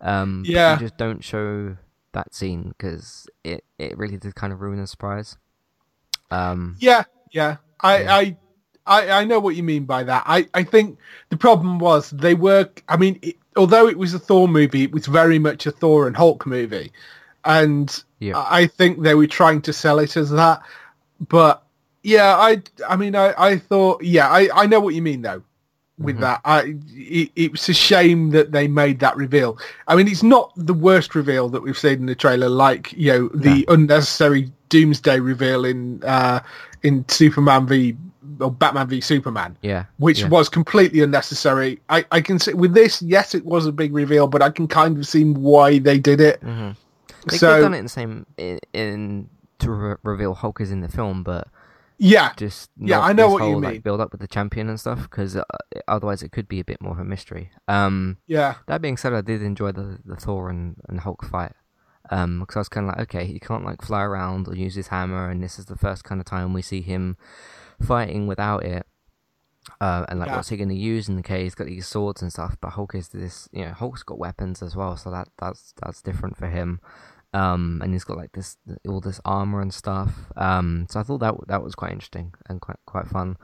Um, 0.01 0.43
Yeah. 0.45 0.73
you 0.73 0.79
just 0.79 0.97
don't 0.97 1.23
show 1.23 1.77
that 2.13 2.33
scene 2.33 2.69
because 2.69 3.27
it 3.43 3.63
it 3.77 3.97
really 3.97 4.17
did 4.17 4.35
kind 4.35 4.53
of 4.53 4.61
ruin 4.61 4.79
the 4.79 4.87
surprise. 4.87 5.37
Um, 6.31 6.77
Yeah, 6.79 7.03
yeah. 7.31 7.57
I, 7.79 8.01
Yeah. 8.01 8.15
I, 8.15 8.37
I, 8.87 9.11
I 9.21 9.23
know 9.25 9.39
what 9.39 9.55
you 9.55 9.63
mean 9.63 9.85
by 9.85 10.03
that. 10.03 10.23
I, 10.25 10.47
I 10.53 10.63
think 10.63 10.99
the 11.29 11.37
problem 11.37 11.79
was 11.79 12.09
they 12.11 12.33
were. 12.35 12.69
I 12.87 12.97
mean, 12.97 13.19
it, 13.21 13.37
although 13.55 13.87
it 13.87 13.97
was 13.97 14.13
a 14.13 14.19
Thor 14.19 14.47
movie, 14.47 14.83
it 14.83 14.91
was 14.91 15.05
very 15.07 15.39
much 15.39 15.65
a 15.65 15.71
Thor 15.71 16.07
and 16.07 16.15
Hulk 16.15 16.45
movie, 16.45 16.91
and 17.43 18.03
Yeah. 18.19 18.37
I 18.37 18.61
I 18.61 18.67
think 18.67 19.01
they 19.01 19.15
were 19.15 19.27
trying 19.27 19.61
to 19.63 19.73
sell 19.73 19.99
it 19.99 20.15
as 20.17 20.29
that. 20.31 20.61
But 21.19 21.64
yeah, 22.05 22.35
I, 22.37 22.61
I 22.87 22.95
mean, 22.95 23.15
I, 23.15 23.33
I 23.37 23.57
thought, 23.57 24.03
yeah, 24.03 24.29
I, 24.29 24.47
I 24.53 24.65
know 24.67 24.79
what 24.79 24.93
you 24.95 25.01
mean 25.01 25.21
though. 25.23 25.41
With 25.97 26.17
Mhm. 26.17 26.21
that, 26.21 26.41
I, 26.43 26.75
it, 26.93 27.31
it 27.37 27.51
was 27.53 27.69
a 27.69 27.73
shame 27.73 28.31
that 28.31 28.51
they 28.51 28.67
made 28.67 28.99
that 28.99 29.15
reveal. 29.15 29.57
I 29.87 29.95
mean, 29.95 30.09
it's 30.09 30.23
not 30.23 30.51
the 30.57 30.73
worst 30.73 31.15
reveal 31.15 31.47
that 31.49 31.61
we've 31.63 31.77
seen 31.77 31.99
in 32.01 32.05
the 32.05 32.15
trailer, 32.15 32.49
like 32.49 32.91
you 32.93 33.11
know 33.13 33.29
the 33.33 33.63
unnecessary 33.69 34.51
Doomsday 34.67 35.21
reveal 35.21 35.63
in 35.63 36.03
uh, 36.03 36.41
in 36.83 37.05
Superman 37.07 37.65
v 37.65 37.95
or 38.41 38.51
Batman 38.51 38.87
v 38.89 38.99
Superman, 38.99 39.57
yeah, 39.61 39.85
which 39.97 40.19
yeah. 40.19 40.27
was 40.27 40.49
completely 40.49 40.99
unnecessary. 41.01 41.79
I, 41.87 42.03
I 42.11 42.19
can 42.19 42.39
see 42.39 42.53
with 42.53 42.73
this, 42.73 43.01
yes, 43.01 43.33
it 43.33 43.45
was 43.45 43.65
a 43.65 43.71
big 43.71 43.93
reveal, 43.93 44.27
but 44.27 44.41
I 44.41 44.49
can 44.49 44.67
kind 44.67 44.97
of 44.97 45.07
see 45.07 45.23
why 45.23 45.79
they 45.79 45.97
did 45.97 46.19
it. 46.19 46.41
hmm 46.41 46.71
They 47.27 47.37
could 47.37 47.39
so 47.39 47.51
have 47.53 47.61
done 47.61 47.73
it 47.73 47.77
in 47.77 47.85
the 47.85 47.89
same 47.89 48.25
in, 48.37 48.59
in 48.73 49.29
to 49.59 49.71
re- 49.71 49.95
reveal 50.03 50.33
Hulk 50.33 50.59
is 50.59 50.71
in 50.71 50.81
the 50.81 50.89
film, 50.89 51.23
but 51.23 51.47
yeah, 51.97 52.33
just 52.37 52.69
Yeah, 52.77 52.99
I 53.01 53.13
know 53.13 53.29
what 53.29 53.39
you 53.39 53.43
whole, 53.51 53.59
mean. 53.61 53.71
Like, 53.75 53.83
build 53.83 54.01
up 54.01 54.11
with 54.11 54.21
the 54.21 54.27
champion 54.27 54.69
and 54.69 54.79
stuff, 54.79 55.03
because 55.03 55.35
uh, 55.35 55.43
otherwise 55.87 56.23
it 56.23 56.31
could 56.31 56.47
be 56.47 56.59
a 56.59 56.65
bit 56.65 56.81
more 56.81 56.93
of 56.93 56.99
a 56.99 57.03
mystery. 57.05 57.51
Um, 57.67 58.17
yeah, 58.27 58.55
that 58.67 58.81
being 58.81 58.97
said, 58.97 59.13
I 59.13 59.21
did 59.21 59.41
enjoy 59.41 59.71
the 59.71 59.99
the 60.05 60.15
Thor 60.15 60.49
and, 60.49 60.75
and 60.89 60.99
Hulk 61.01 61.23
fight. 61.25 61.53
Um, 62.11 62.39
because 62.41 62.55
I 62.55 62.59
was 62.59 62.69
kind 62.69 62.87
of 62.87 62.95
like, 62.95 63.01
okay, 63.15 63.25
he 63.25 63.39
can't 63.39 63.65
like 63.65 63.81
fly 63.81 64.03
around 64.03 64.47
or 64.47 64.55
use 64.55 64.75
his 64.75 64.87
hammer, 64.89 65.29
and 65.29 65.41
this 65.41 65.57
is 65.57 65.65
the 65.65 65.75
first 65.77 66.03
kind 66.03 66.21
of 66.21 66.25
time 66.25 66.53
we 66.53 66.61
see 66.61 66.81
him 66.81 67.17
fighting 67.81 68.27
without 68.27 68.63
it. 68.63 68.85
Uh, 69.81 70.05
and 70.09 70.19
like, 70.19 70.27
Yeah. 70.29 70.35
what's 70.35 70.49
he 70.49 70.57
gonna 70.57 70.75
use 70.75 71.09
in 71.09 71.15
the 71.15 71.23
case? 71.23 71.41
He's 71.41 71.55
got 71.55 71.65
these 71.65 71.87
swords 71.87 72.21
and 72.21 72.31
stuff, 72.31 72.55
but 72.61 72.71
Hulk 72.71 72.93
is 72.93 73.09
this, 73.09 73.49
you 73.51 73.65
know, 73.65 73.71
Hulk's 73.71 74.03
got 74.03 74.19
weapons 74.19 74.61
as 74.61 74.75
well, 74.75 74.95
so 74.97 75.09
that 75.09 75.29
that's 75.39 75.73
that's 75.81 76.03
different 76.03 76.37
for 76.37 76.47
him. 76.47 76.79
Um, 77.35 77.81
and 77.83 77.91
he's 77.91 78.05
got 78.05 78.17
like 78.17 78.31
this 78.31 78.55
all 78.87 79.01
this 79.01 79.19
armor 79.25 79.61
and 79.61 79.73
stuff. 79.73 80.31
Um, 80.37 80.87
so 80.89 80.99
I 80.99 81.03
thought 81.03 81.19
that 81.19 81.35
that 81.47 81.63
was 81.63 81.75
quite 81.75 81.91
interesting 81.91 82.33
and 82.47 82.61
quite 82.61 82.79
quite 82.85 83.07
fun. 83.07 83.35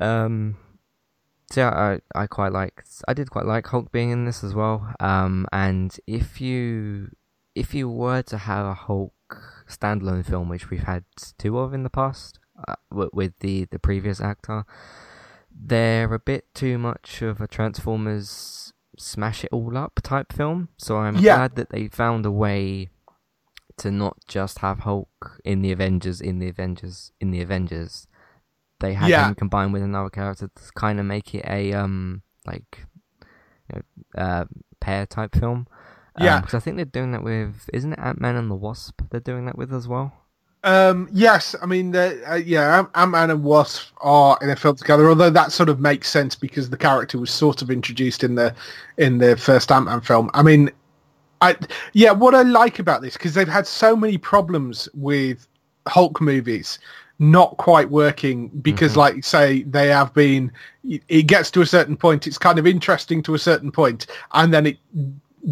Um, 0.00 0.56
so 1.52 1.60
yeah, 1.60 1.70
I 1.70 2.22
I 2.22 2.26
quite 2.26 2.52
liked 2.52 3.02
I 3.06 3.14
did 3.14 3.30
quite 3.30 3.46
like 3.46 3.66
Hulk 3.68 3.92
being 3.92 4.10
in 4.10 4.24
this 4.24 4.42
as 4.42 4.54
well. 4.54 4.92
Um, 4.98 5.46
and 5.52 5.96
if 6.08 6.40
you 6.40 7.10
if 7.54 7.74
you 7.74 7.88
were 7.88 8.22
to 8.22 8.38
have 8.38 8.66
a 8.66 8.74
Hulk 8.74 9.14
standalone 9.68 10.24
film, 10.24 10.48
which 10.48 10.70
we've 10.70 10.82
had 10.82 11.04
two 11.38 11.58
of 11.58 11.72
in 11.72 11.84
the 11.84 11.90
past, 11.90 12.40
uh, 12.66 12.74
with, 12.90 13.38
the 13.38 13.66
the 13.66 13.78
previous 13.78 14.20
actor, 14.20 14.64
they're 15.50 16.12
a 16.12 16.18
bit 16.18 16.52
too 16.54 16.76
much 16.78 17.22
of 17.22 17.40
a 17.40 17.46
Transformers 17.46 18.72
smash 19.00 19.44
it 19.44 19.50
all 19.52 19.76
up 19.76 20.00
type 20.02 20.32
film. 20.32 20.68
So 20.76 20.98
I'm 20.98 21.16
Yeah. 21.16 21.36
glad 21.36 21.56
that 21.56 21.70
they 21.70 21.88
found 21.88 22.24
a 22.26 22.30
way 22.30 22.90
to 23.78 23.90
not 23.90 24.18
just 24.28 24.58
have 24.58 24.80
Hulk 24.80 25.40
in 25.44 25.62
the 25.62 25.72
Avengers 25.72 26.20
in 26.20 26.38
the 26.38 26.48
Avengers 26.48 27.12
in 27.20 27.30
the 27.30 27.40
Avengers. 27.40 28.06
They 28.80 28.94
had 28.94 29.08
Yeah. 29.10 29.28
him 29.28 29.34
combined 29.34 29.72
with 29.72 29.82
another 29.82 30.10
character 30.10 30.48
to 30.54 30.72
kind 30.74 31.00
of 31.00 31.06
make 31.06 31.34
it 31.34 31.44
a 31.46 31.72
um 31.72 32.22
like 32.46 32.86
you 33.72 33.76
know, 34.16 34.22
uh, 34.22 34.44
pair 34.80 35.06
type 35.06 35.34
film. 35.34 35.66
Yeah. 36.18 36.40
because 36.40 36.54
I 36.54 36.58
think 36.60 36.76
they're 36.76 36.84
doing 36.84 37.12
that 37.12 37.22
with 37.22 37.70
isn't 37.72 37.92
it 37.94 37.98
Ant 37.98 38.20
Man 38.20 38.36
and 38.36 38.50
the 38.50 38.54
Wasp? 38.54 39.00
They're 39.10 39.20
doing 39.20 39.46
that 39.46 39.56
with 39.56 39.72
as 39.72 39.88
well. 39.88 40.12
Um, 40.62 41.08
yes, 41.10 41.54
I 41.62 41.66
mean, 41.66 41.96
uh, 41.96 42.34
yeah, 42.44 42.78
Ant- 42.78 42.90
Ant-Man 42.94 43.30
and 43.30 43.42
Wasp 43.42 43.92
are 44.02 44.38
in 44.42 44.50
a 44.50 44.56
film 44.56 44.76
together. 44.76 45.08
Although 45.08 45.30
that 45.30 45.52
sort 45.52 45.68
of 45.70 45.80
makes 45.80 46.10
sense 46.10 46.34
because 46.34 46.68
the 46.68 46.76
character 46.76 47.18
was 47.18 47.30
sort 47.30 47.62
of 47.62 47.70
introduced 47.70 48.22
in 48.22 48.34
the 48.34 48.54
in 48.98 49.18
the 49.18 49.36
first 49.36 49.72
Ant-Man 49.72 50.02
film. 50.02 50.30
I 50.34 50.42
mean, 50.42 50.70
I 51.40 51.56
yeah, 51.94 52.12
what 52.12 52.34
I 52.34 52.42
like 52.42 52.78
about 52.78 53.00
this 53.00 53.14
because 53.14 53.32
they've 53.34 53.48
had 53.48 53.66
so 53.66 53.96
many 53.96 54.18
problems 54.18 54.88
with 54.94 55.48
Hulk 55.88 56.20
movies 56.20 56.78
not 57.22 57.56
quite 57.58 57.90
working 57.90 58.48
because, 58.62 58.94
Mhm. 58.94 58.96
like 58.96 59.24
say, 59.24 59.62
they 59.64 59.88
have 59.88 60.12
been. 60.14 60.50
It 61.08 61.26
gets 61.26 61.50
to 61.52 61.60
a 61.60 61.66
certain 61.66 61.96
point. 61.96 62.26
It's 62.26 62.38
kind 62.38 62.58
of 62.58 62.66
interesting 62.66 63.22
to 63.24 63.34
a 63.34 63.38
certain 63.38 63.70
point, 63.70 64.06
and 64.32 64.52
then 64.52 64.66
it 64.66 64.78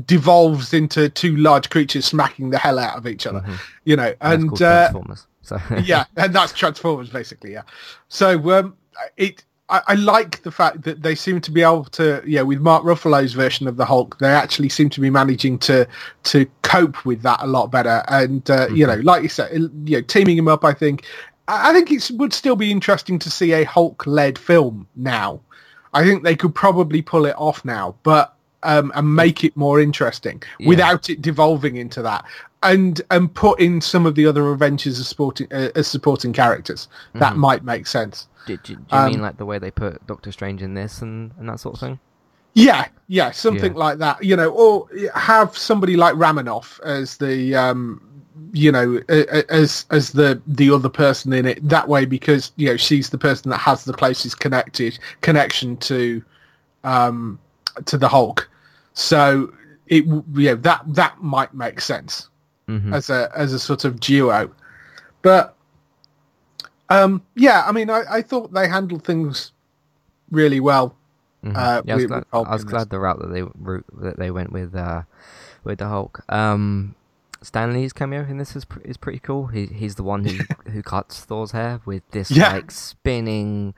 devolves 0.05 0.75
into 0.75 1.09
two 1.09 1.37
large 1.37 1.71
creatures 1.71 2.05
smacking 2.05 2.51
the 2.51 2.59
hell 2.59 2.79
out 2.79 2.97
of 2.97 3.07
each 3.07 3.27
other. 3.27 3.41
Mhm. 3.41 3.59
You 3.85 3.97
know, 3.97 4.15
and 4.21 4.53
uh, 4.63 4.91
Transformers. 4.91 5.27
So 5.43 5.59
yeah, 5.85 6.05
and 6.17 6.35
that's 6.35 6.53
Transformers 6.53 7.11
basically. 7.11 7.53
Yeah. 7.53 7.63
So 8.09 8.51
um, 8.59 8.77
it, 9.17 9.45
I, 9.69 9.83
I 9.89 9.95
like 9.95 10.43
the 10.43 10.51
fact 10.51 10.83
that 10.83 11.03
they 11.03 11.15
seem 11.15 11.41
to 11.43 11.51
be 11.51 11.63
able 11.63 11.85
to, 11.85 12.23
yeah, 12.27 12.43
with 12.43 12.61
Mark 12.61 12.85
Ruffalo's 12.85 13.33
version 13.33 13.67
of 13.67 13.77
the 13.77 13.85
Hulk, 13.85 14.19
they 14.19 14.29
actually 14.29 14.69
seem 14.69 14.91
to 14.91 15.01
be 15.01 15.11
managing 15.11 15.59
to 15.61 15.87
to 16.25 16.47
cope 16.63 17.05
with 17.05 17.23
that 17.23 17.41
a 17.43 17.47
lot 17.47 17.71
better. 17.71 18.03
And 18.09 18.49
uh, 18.51 18.69
you 18.73 18.87
know, 18.87 18.97
like 18.97 19.23
you 19.23 19.29
said, 19.29 19.53
you 19.53 19.71
know, 19.97 20.01
teaming 20.03 20.39
him 20.39 20.49
up, 20.49 20.65
I 20.65 20.73
think, 20.73 21.05
I 21.49 21.71
I 21.71 21.73
think 21.73 21.91
it 21.91 22.11
would 22.15 22.33
still 22.33 22.57
be 22.57 22.71
interesting 22.71 23.19
to 23.21 23.31
see 23.31 23.53
a 23.53 23.65
Hulk-led 23.65 24.39
film 24.39 24.87
now. 24.97 25.41
I 25.95 26.05
think 26.05 26.23
they 26.23 26.37
could 26.37 26.55
probably 26.55 27.01
pull 27.01 27.25
it 27.25 27.35
off 27.39 27.65
now, 27.65 27.97
but 28.03 28.35
um, 28.63 28.93
and 28.95 29.15
make 29.15 29.45
it 29.45 29.57
more 29.57 29.81
interesting 29.81 30.43
Yeah. 30.59 30.69
without 30.69 31.09
it 31.11 31.23
devolving 31.23 31.77
into 31.77 32.03
that. 32.03 32.25
and 32.65 33.01
and 33.13 33.33
put 33.33 33.61
in 33.61 33.81
some 33.81 34.05
of 34.05 34.17
the 34.17 34.27
other 34.27 34.53
adventures 34.53 34.99
as 34.99 35.07
supporting 35.09 35.47
uh, 35.53 35.71
as 35.77 35.87
supporting 35.87 36.33
characters. 36.33 36.89
That 37.15 37.37
might 37.37 37.63
make 37.65 37.87
sense. 37.87 38.27
Did, 38.47 38.63
do, 38.65 38.75
do 38.75 38.83
you 38.97 38.99
Um, 38.99 39.07
mean 39.13 39.23
like 39.23 39.37
the 39.37 39.47
way 39.47 39.59
they 39.61 39.71
put 39.71 40.05
Doctor 40.07 40.33
Strange 40.33 40.61
in 40.63 40.75
this 40.75 41.01
and, 41.03 41.33
and 41.39 41.49
that 41.49 41.61
sort 41.61 41.75
of 41.75 41.81
thing? 41.81 42.01
Yeah, 42.55 42.89
yeah, 43.07 43.31
something 43.31 43.75
Yeah. 43.75 43.79
like 43.79 43.99
that. 43.99 44.25
You 44.25 44.35
know, 44.35 44.49
or 44.51 44.89
have 45.15 45.57
somebody 45.57 45.97
like 45.97 46.17
Romanoff 46.17 46.81
as 46.85 47.17
the 47.19 47.55
um, 47.55 48.01
you 48.53 48.73
know, 48.73 49.01
as 49.09 49.87
as 49.91 50.13
the 50.13 50.43
the 50.49 50.71
other 50.71 50.89
person 50.89 51.33
in 51.33 51.47
it. 51.47 51.61
That 51.69 51.87
way, 51.89 52.07
because 52.07 52.51
you 52.57 52.69
know 52.69 52.77
she's 52.77 53.11
the 53.11 53.19
person 53.19 53.51
that 53.51 53.59
has 53.59 53.85
the 53.85 53.93
closest 53.93 54.41
connected 54.41 54.99
connection 55.21 55.77
to 55.77 56.25
um 56.85 57.39
to 57.87 57.99
the 57.99 58.09
Hulk. 58.09 58.49
So 58.95 59.53
it 59.87 60.05
yeah 60.35 60.55
that 60.55 60.83
that 60.89 61.23
might 61.23 61.55
make 61.55 61.81
sense 61.81 62.29
hmm 62.67 62.93
as 62.93 63.09
a 63.11 63.31
as 63.35 63.53
a 63.53 63.59
sort 63.59 63.85
of 63.85 63.99
duo. 64.01 64.51
But 65.23 65.55
um, 66.91 67.23
yeah, 67.35 67.65
I 67.67 67.73
mean, 67.73 67.91
I, 67.91 68.03
I 68.09 68.23
thought 68.23 68.53
they 68.53 68.67
handled 68.69 69.05
things 69.05 69.53
really 70.31 70.61
well. 70.61 70.95
Mhm. 71.45 71.57
Uh, 71.57 71.83
yeah, 71.85 71.93
I 71.93 71.97
was, 71.97 72.05
with- 72.05 72.09
glad, 72.11 72.25
I 72.33 72.53
was 72.55 72.65
glad 72.65 72.91
the 72.91 72.99
route 72.99 73.21
that 73.21 73.29
they 73.33 73.43
route 73.43 73.85
that 74.01 74.19
they 74.19 74.31
went 74.31 74.53
with 74.53 74.75
uh, 74.75 75.03
with 75.65 75.79
the 75.79 75.89
Hulk. 75.89 76.23
Um, 76.33 76.95
Stan 77.43 77.73
Lee's 77.73 77.93
cameo 77.93 78.23
in 78.23 78.39
this 78.39 78.57
is 78.57 78.65
pr- 78.65 78.81
is 78.81 78.97
pretty 78.97 79.19
cool. 79.21 79.47
He 79.49 79.67
he's 79.67 79.95
the 79.97 80.03
one 80.03 80.25
who 80.25 80.39
who 80.71 80.83
cuts 80.83 81.21
Thor's 81.21 81.53
hair 81.53 81.81
with 81.85 82.03
this 82.11 82.31
Yeah. 82.31 82.53
like 82.55 82.71
spinning 82.71 83.75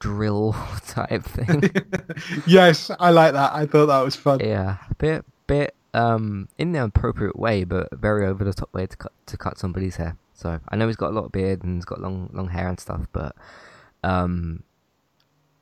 drill 0.00 0.54
type 0.86 1.24
thing. 1.24 1.70
yes, 2.46 2.90
I 2.98 3.10
like 3.10 3.32
that. 3.32 3.52
I 3.54 3.66
thought 3.66 3.86
that 3.86 4.00
was 4.02 4.16
fun. 4.16 4.40
yeah, 4.40 4.76
bit 4.98 5.24
bit 5.46 5.74
um 5.94 6.48
in 6.58 6.72
the 6.72 6.82
appropriate 6.82 7.38
way, 7.38 7.64
but 7.64 7.88
very 7.92 8.26
over 8.26 8.44
the 8.44 8.52
top 8.52 8.72
way 8.74 8.86
to 8.86 8.96
cut 8.96 9.12
to 9.26 9.36
cut 9.36 9.58
somebody's 9.58 9.96
hair. 9.96 10.16
So 10.34 10.58
I 10.68 10.76
know 10.76 10.86
he's 10.86 10.96
got 10.96 11.10
a 11.10 11.14
lot 11.14 11.26
of 11.26 11.32
beard 11.32 11.62
and 11.62 11.76
he's 11.76 11.84
got 11.84 12.00
long 12.00 12.30
long 12.32 12.48
hair 12.48 12.68
and 12.68 12.78
stuff, 12.80 13.06
but 13.12 13.34
um. 14.02 14.62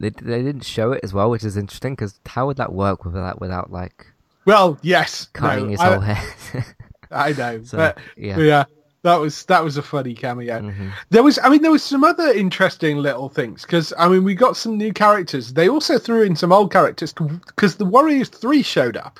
They, 0.00 0.10
they 0.10 0.42
didn't 0.42 0.64
show 0.64 0.90
it 0.90 1.00
as 1.04 1.12
well, 1.14 1.30
which 1.30 1.44
is 1.44 1.56
interesting 1.56 1.92
because 1.94 2.18
how 2.26 2.46
would 2.48 2.56
that 2.56 2.72
work 2.72 3.04
without 3.04 3.40
without 3.40 3.70
like 3.70 4.06
Well, 4.44 4.76
yes, 4.82 5.26
cutting 5.32 5.66
no, 5.66 5.70
his 5.70 5.80
I, 5.80 5.92
whole 5.92 6.00
head. 6.00 6.64
I 7.12 7.32
know, 7.34 7.62
So, 7.62 7.76
but 7.76 7.98
yeah. 8.16 8.36
yeah. 8.38 8.64
That 9.02 9.16
was 9.16 9.44
that 9.46 9.64
was 9.64 9.76
a 9.76 9.82
funny 9.82 10.14
cameo. 10.14 10.60
Mhm. 10.60 10.92
There 11.10 11.24
was, 11.24 11.38
I 11.42 11.48
mean, 11.48 11.62
there 11.62 11.72
was 11.72 11.82
some 11.82 12.04
other 12.04 12.28
interesting 12.28 12.98
little 12.98 13.28
things 13.28 13.62
because 13.62 13.92
I 13.98 14.08
mean, 14.08 14.22
we 14.22 14.34
got 14.34 14.56
some 14.56 14.76
new 14.78 14.92
characters. 14.92 15.52
They 15.54 15.68
also 15.68 15.98
threw 15.98 16.22
in 16.22 16.36
some 16.36 16.52
old 16.52 16.72
characters 16.72 17.12
because 17.12 17.76
the 17.76 17.84
Warriors 17.84 18.28
Three 18.28 18.62
showed 18.62 18.96
up. 18.96 19.18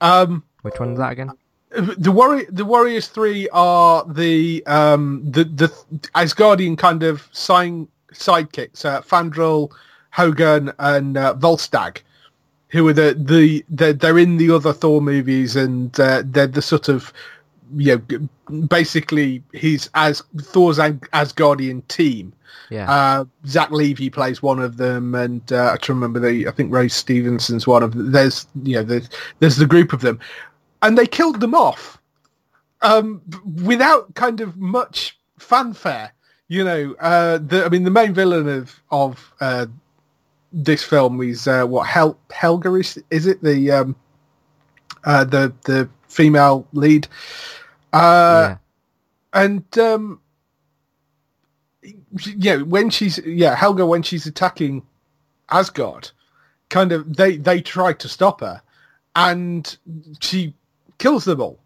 Um, 0.00 0.44
Which 0.62 0.78
one 0.78 0.92
is 0.92 0.98
that 0.98 1.12
again? 1.12 1.30
the 1.98 2.12
warrior 2.12 2.46
the 2.48 2.64
warriors 2.64 3.08
three 3.08 3.48
are 3.52 4.04
the 4.08 4.64
um 4.66 5.20
the 5.28 5.44
the 5.44 5.68
asgardian 6.14 6.78
kind 6.78 7.02
of 7.02 7.28
sign 7.32 7.86
sidekicks 8.14 8.84
uh, 8.84 9.02
fandral 9.02 9.70
hogun 10.10 10.72
and 10.78 11.18
uh, 11.18 11.34
volstagg 11.34 11.98
who 12.68 12.86
are 12.88 12.92
the 12.94 13.14
the 13.18 13.64
they're, 13.68 13.92
they're 13.92 14.18
in 14.18 14.36
the 14.38 14.50
other 14.50 14.72
thor 14.72 15.02
movies 15.02 15.56
and 15.56 15.98
uh, 16.00 16.22
they're 16.24 16.46
the 16.46 16.62
sort 16.62 16.88
of 16.88 17.12
you 17.74 18.02
know 18.50 18.60
basically 18.68 19.42
he's 19.52 19.90
as 19.94 20.22
thor's 20.40 20.78
As- 20.78 20.92
asgardian 21.12 21.86
team 21.88 22.32
Yeah. 22.70 22.90
uh, 22.90 23.24
Zach 23.46 23.70
Levi 23.70 24.08
plays 24.08 24.42
one 24.42 24.58
of 24.60 24.76
them, 24.76 25.14
and 25.14 25.42
uh, 25.52 25.70
I 25.74 25.76
can 25.76 25.94
remember 25.94 26.18
the. 26.20 26.48
I 26.48 26.50
think 26.52 26.72
Rose 26.72 26.94
Stevenson's 26.94 27.66
one 27.66 27.82
of. 27.82 27.92
them. 27.94 28.10
There's 28.12 28.46
you 28.62 28.74
know 28.76 28.82
there's 28.82 29.08
there's 29.40 29.56
the 29.56 29.66
group 29.66 29.92
of 29.92 30.00
them, 30.00 30.18
and 30.82 30.96
they 30.98 31.06
killed 31.06 31.40
them 31.40 31.54
off, 31.54 31.98
um, 32.82 33.20
without 33.64 34.12
kind 34.14 34.40
of 34.40 34.56
much 34.56 35.16
fanfare. 35.38 36.12
You 36.48 36.64
know, 36.64 36.94
uh, 37.00 37.38
the 37.38 37.64
I 37.64 37.68
mean 37.68 37.84
the 37.84 37.90
main 37.90 38.14
villain 38.14 38.48
of 38.48 38.80
of 38.90 39.32
uh, 39.40 39.66
this 40.52 40.82
film 40.82 41.20
is 41.22 41.46
uh, 41.46 41.64
what 41.66 41.86
Hel- 41.86 42.18
Helga 42.30 42.74
is 42.74 42.98
is 43.10 43.26
it 43.26 43.42
the 43.42 43.70
um, 43.70 43.96
uh, 45.04 45.24
the 45.24 45.52
the 45.64 45.88
female 46.16 46.66
lead, 46.72 47.06
uh, 47.92 48.54
yeah. 48.54 48.56
and 49.34 49.78
um 49.78 50.20
yeah 52.34 52.56
when 52.62 52.88
she's 52.90 53.18
yeah 53.18 53.54
helga 53.54 53.84
when 53.84 54.02
she's 54.02 54.26
attacking 54.26 54.82
asgard 55.50 56.10
kind 56.70 56.90
of 56.90 57.16
they 57.16 57.36
they 57.36 57.60
try 57.60 57.92
to 57.92 58.08
stop 58.08 58.40
her 58.40 58.60
and 59.14 59.76
she 60.20 60.52
kills 60.98 61.24
them 61.24 61.40
all. 61.40 61.58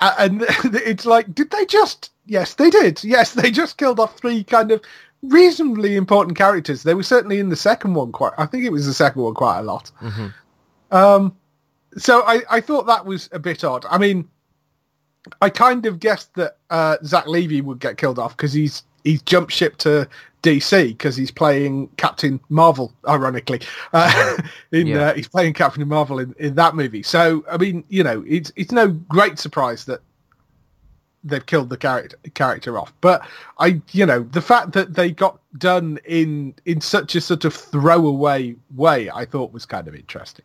And 0.00 0.42
it's 0.64 1.06
like 1.06 1.34
did 1.34 1.50
they 1.50 1.66
just 1.66 2.10
yes 2.26 2.54
they 2.54 2.70
did. 2.70 3.04
Yes 3.04 3.34
they 3.34 3.50
just 3.50 3.76
killed 3.76 4.00
off 4.00 4.18
three 4.18 4.42
kind 4.44 4.72
of 4.72 4.80
reasonably 5.22 5.96
important 5.96 6.38
characters. 6.38 6.82
They 6.82 6.94
were 6.94 7.02
certainly 7.02 7.38
in 7.38 7.50
the 7.50 7.56
second 7.56 7.94
one 7.94 8.12
quite 8.12 8.32
i 8.38 8.46
think 8.46 8.64
it 8.64 8.72
was 8.72 8.86
the 8.86 8.94
second 8.94 9.22
one 9.22 9.34
quite 9.34 9.58
a 9.60 9.62
lot. 9.62 9.92
Hmm 9.96 10.28
um, 10.90 11.36
so 11.96 12.22
I, 12.26 12.42
I 12.50 12.60
thought 12.60 12.86
that 12.86 13.04
was 13.04 13.28
a 13.32 13.38
bit 13.38 13.64
odd. 13.64 13.84
I 13.90 13.98
mean, 13.98 14.28
I 15.40 15.50
kind 15.50 15.86
of 15.86 16.00
guessed 16.00 16.34
that 16.34 16.56
uh, 16.70 16.96
Zach 17.04 17.26
Levi 17.26 17.60
would 17.60 17.80
get 17.80 17.96
killed 17.96 18.18
off 18.18 18.36
because 18.36 18.52
he's 18.52 18.82
he's 19.04 19.22
jumped 19.22 19.52
ship 19.52 19.76
to 19.78 20.08
DC 20.42 20.88
because 20.88 21.16
he's 21.16 21.30
playing 21.30 21.88
Captain 21.96 22.38
Marvel, 22.48 22.92
ironically. 23.06 23.60
Uh, 23.92 24.36
in 24.72 24.86
Yeah. 24.86 25.08
uh, 25.08 25.14
he's 25.14 25.28
playing 25.28 25.54
Captain 25.54 25.86
Marvel 25.86 26.18
in, 26.18 26.34
in 26.38 26.54
that 26.56 26.74
movie. 26.74 27.02
So 27.02 27.44
I 27.50 27.56
mean, 27.56 27.84
you 27.88 28.02
know, 28.04 28.24
it's 28.26 28.52
it's 28.56 28.72
no 28.72 28.88
great 28.88 29.38
surprise 29.38 29.84
that 29.86 30.00
they've 31.24 31.44
killed 31.44 31.68
the 31.68 31.76
character 31.76 32.16
character 32.34 32.78
off. 32.78 32.92
But 33.00 33.26
I, 33.58 33.80
you 33.92 34.06
know, 34.06 34.22
the 34.22 34.40
fact 34.40 34.72
that 34.72 34.94
they 34.94 35.10
got 35.10 35.40
done 35.58 35.98
in 36.04 36.54
in 36.64 36.80
such 36.80 37.14
a 37.16 37.20
sort 37.20 37.44
of 37.44 37.54
throwaway 37.54 38.54
way, 38.76 39.10
I 39.10 39.24
thought 39.24 39.52
was 39.52 39.66
kind 39.66 39.88
of 39.88 39.94
interesting. 39.94 40.44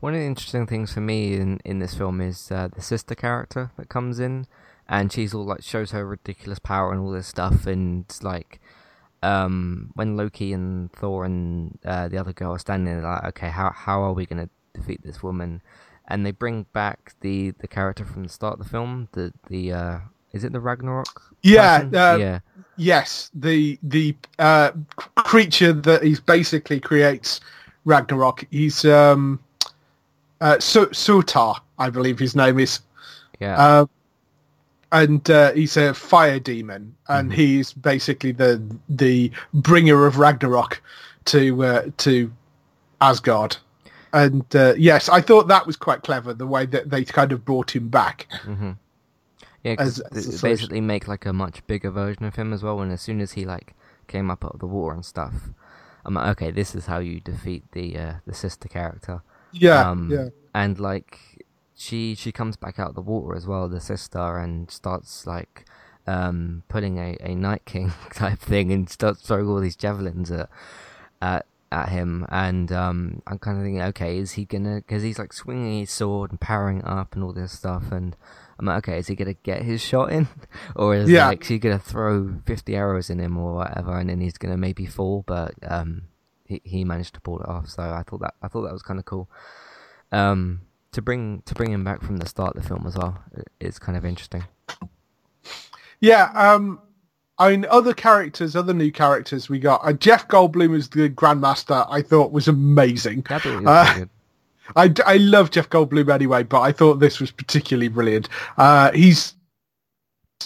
One 0.00 0.14
of 0.14 0.20
the 0.20 0.26
interesting 0.26 0.66
things 0.66 0.92
for 0.92 1.00
me 1.00 1.34
in, 1.34 1.60
in 1.64 1.78
this 1.78 1.94
film 1.94 2.20
is 2.20 2.50
uh, 2.50 2.68
the 2.74 2.80
sister 2.80 3.14
character 3.14 3.70
that 3.76 3.88
comes 3.88 4.18
in, 4.18 4.46
and 4.88 5.12
she's 5.12 5.34
all 5.34 5.44
like 5.44 5.62
shows 5.62 5.90
her 5.90 6.06
ridiculous 6.06 6.58
power 6.58 6.90
and 6.90 7.00
all 7.00 7.10
this 7.10 7.26
stuff, 7.26 7.66
and 7.66 8.06
like 8.22 8.60
um, 9.22 9.90
when 9.94 10.16
Loki 10.16 10.52
and 10.52 10.90
Thor 10.92 11.24
and 11.24 11.78
uh, 11.84 12.08
the 12.08 12.18
other 12.18 12.32
girl 12.32 12.52
are 12.52 12.58
standing 12.58 12.94
there, 12.94 13.02
like, 13.02 13.24
okay, 13.24 13.50
how 13.50 13.70
how 13.70 14.02
are 14.02 14.14
we 14.14 14.24
gonna 14.26 14.48
defeat 14.72 15.02
this 15.02 15.22
woman? 15.22 15.60
And 16.08 16.26
they 16.26 16.32
bring 16.32 16.66
back 16.72 17.14
the, 17.20 17.52
the 17.52 17.68
character 17.68 18.04
from 18.04 18.24
the 18.24 18.28
start 18.28 18.54
of 18.54 18.64
the 18.64 18.70
film, 18.70 19.08
the 19.12 19.32
the 19.48 19.72
uh, 19.72 19.98
is 20.32 20.44
it 20.44 20.52
the 20.52 20.60
Ragnarok? 20.60 21.34
Yeah, 21.42 21.84
uh, 21.92 22.16
yeah, 22.16 22.40
Yes, 22.76 23.30
the 23.34 23.78
the 23.82 24.16
uh, 24.38 24.72
creature 25.16 25.74
that 25.74 26.02
he 26.02 26.16
basically 26.24 26.80
creates 26.80 27.40
Ragnarok. 27.84 28.46
He's 28.50 28.84
um, 28.86 29.38
uh, 30.40 30.58
Su- 30.60 30.92
Surtur, 30.92 31.54
I 31.78 31.90
believe 31.90 32.18
his 32.18 32.34
name 32.36 32.58
is, 32.58 32.80
yeah. 33.40 33.56
uh, 33.58 33.86
and 34.92 35.28
uh, 35.30 35.52
he's 35.52 35.76
a 35.76 35.94
fire 35.94 36.38
demon, 36.40 36.94
and 37.08 37.32
he's 37.32 37.72
basically 37.72 38.32
the 38.32 38.62
the 38.88 39.30
bringer 39.54 40.06
of 40.06 40.18
Ragnarok 40.18 40.82
to 41.26 41.64
uh, 41.64 41.82
to 41.98 42.32
Asgard. 43.00 43.56
And 44.12 44.44
uh, 44.56 44.74
yes, 44.76 45.08
I 45.08 45.20
thought 45.20 45.46
that 45.48 45.66
was 45.66 45.76
quite 45.76 46.02
clever 46.02 46.34
the 46.34 46.46
way 46.46 46.66
that 46.66 46.90
they 46.90 47.04
kind 47.04 47.30
of 47.30 47.44
brought 47.44 47.74
him 47.76 47.88
back. 47.88 48.26
Mm-hmm. 48.44 48.72
Yeah, 49.62 49.76
as- 49.78 50.00
as 50.00 50.42
basically 50.42 50.80
make 50.80 51.06
like 51.06 51.26
a 51.26 51.32
much 51.32 51.64
bigger 51.66 51.90
version 51.90 52.24
of 52.24 52.34
him 52.34 52.52
as 52.52 52.62
well. 52.62 52.80
And 52.80 52.90
as 52.90 53.00
soon 53.02 53.20
as 53.20 53.32
he 53.32 53.44
like 53.44 53.74
came 54.08 54.30
up 54.30 54.44
out 54.44 54.54
of 54.54 54.60
the 54.60 54.66
water 54.66 54.94
and 54.94 55.04
stuff, 55.04 55.34
I'm 56.04 56.14
like, 56.14 56.30
okay, 56.30 56.50
this 56.50 56.74
is 56.74 56.86
how 56.86 56.98
you 56.98 57.20
defeat 57.20 57.62
the 57.72 57.96
uh, 57.96 58.14
the 58.26 58.34
sister 58.34 58.66
character. 58.68 59.22
Yeah, 59.52 59.88
um, 59.90 60.08
yeah. 60.10 60.28
And 60.54 60.78
like 60.78 61.18
she 61.74 62.14
she 62.14 62.32
comes 62.32 62.56
back 62.56 62.78
out 62.78 62.90
of 62.90 62.94
the 62.94 63.00
water 63.02 63.36
as 63.36 63.46
well, 63.46 63.68
the 63.68 63.80
sister, 63.80 64.38
and 64.38 64.70
starts 64.70 65.26
like 65.26 65.64
um 66.06 66.62
putting 66.68 66.98
a, 66.98 67.16
a 67.20 67.34
Night 67.34 67.62
King 67.64 67.92
type 68.14 68.38
thing 68.38 68.72
and 68.72 68.88
starts 68.88 69.22
throwing 69.22 69.46
all 69.48 69.60
these 69.60 69.76
javelins 69.76 70.30
at 70.30 70.48
at 71.20 71.46
at 71.70 71.90
him 71.90 72.26
and 72.30 72.72
um 72.72 73.22
I'm 73.28 73.38
kind 73.38 73.56
of 73.58 73.62
thinking 73.62 73.82
okay 73.82 74.18
is 74.18 74.32
he 74.32 74.44
gonna 74.44 74.76
because 74.76 75.02
he's 75.04 75.18
like 75.20 75.32
swinging 75.32 75.80
his 75.80 75.90
sword 75.92 76.32
and 76.32 76.40
powering 76.40 76.82
up 76.82 77.14
and 77.14 77.22
all 77.22 77.32
this 77.32 77.52
stuff 77.52 77.92
and 77.92 78.16
I'm 78.58 78.66
like 78.66 78.78
okay 78.88 78.98
is 78.98 79.06
he 79.06 79.14
gonna 79.14 79.34
get 79.34 79.62
his 79.62 79.80
shot 79.80 80.10
in 80.10 80.26
or 80.74 80.96
is 80.96 81.08
Yeah. 81.10 81.28
like 81.28 81.44
she 81.44 81.58
gonna 81.58 81.78
throw 81.78 82.40
50 82.44 82.74
arrows 82.74 83.08
in 83.08 83.20
him 83.20 83.36
or 83.36 83.54
whatever 83.54 83.96
and 83.98 84.10
then 84.10 84.20
he's 84.20 84.36
gonna 84.38 84.56
maybe 84.56 84.84
fall 84.86 85.22
but 85.28 85.54
um 85.62 86.04
he, 86.50 86.60
he 86.64 86.84
managed 86.84 87.14
to 87.14 87.20
pull 87.20 87.40
it 87.40 87.48
off 87.48 87.68
so 87.68 87.82
I 87.82 88.02
thought 88.06 88.20
that 88.20 88.34
I 88.42 88.48
thought 88.48 88.62
that 88.62 88.72
was 88.72 88.82
kind 88.82 88.98
of 88.98 89.06
cool 89.06 89.28
um 90.12 90.60
to 90.92 91.00
bring 91.00 91.42
to 91.46 91.54
bring 91.54 91.72
him 91.72 91.84
back 91.84 92.02
from 92.02 92.16
the 92.18 92.26
start 92.26 92.56
of 92.56 92.62
the 92.62 92.68
film 92.68 92.84
as 92.86 92.96
well 92.96 93.22
is 93.60 93.78
kind 93.78 93.96
of 93.96 94.04
interesting 94.04 94.44
Yeah, 96.00 96.30
um, 96.34 96.80
I 97.38 97.50
mean, 97.50 97.66
other 97.70 97.94
characters, 97.94 98.56
other 98.56 98.74
new 98.74 98.90
characters 98.90 99.48
we 99.48 99.58
got. 99.58 99.80
Uh, 99.84 99.92
Jeff 99.92 100.28
Goldblum 100.28 100.76
as 100.76 100.88
the 100.88 101.10
Grandmaster, 101.10 101.86
I 101.90 102.02
thought 102.02 102.32
was 102.32 102.48
amazing. 102.48 103.26
I 103.30 103.38
thought 103.38 103.52
it 103.52 103.64
was 103.64 103.66
Uh, 103.66 104.04
I, 104.76 104.94
I 105.04 105.16
love 105.16 105.50
Jeff 105.50 105.68
Goldblum 105.68 106.12
anyway, 106.12 106.42
but 106.42 106.60
I 106.60 106.72
thought 106.72 106.94
this 107.00 107.20
was 107.20 107.30
particularly 107.30 107.88
brilliant. 107.88 108.28
Uh, 108.56 108.92
he's 108.92 109.34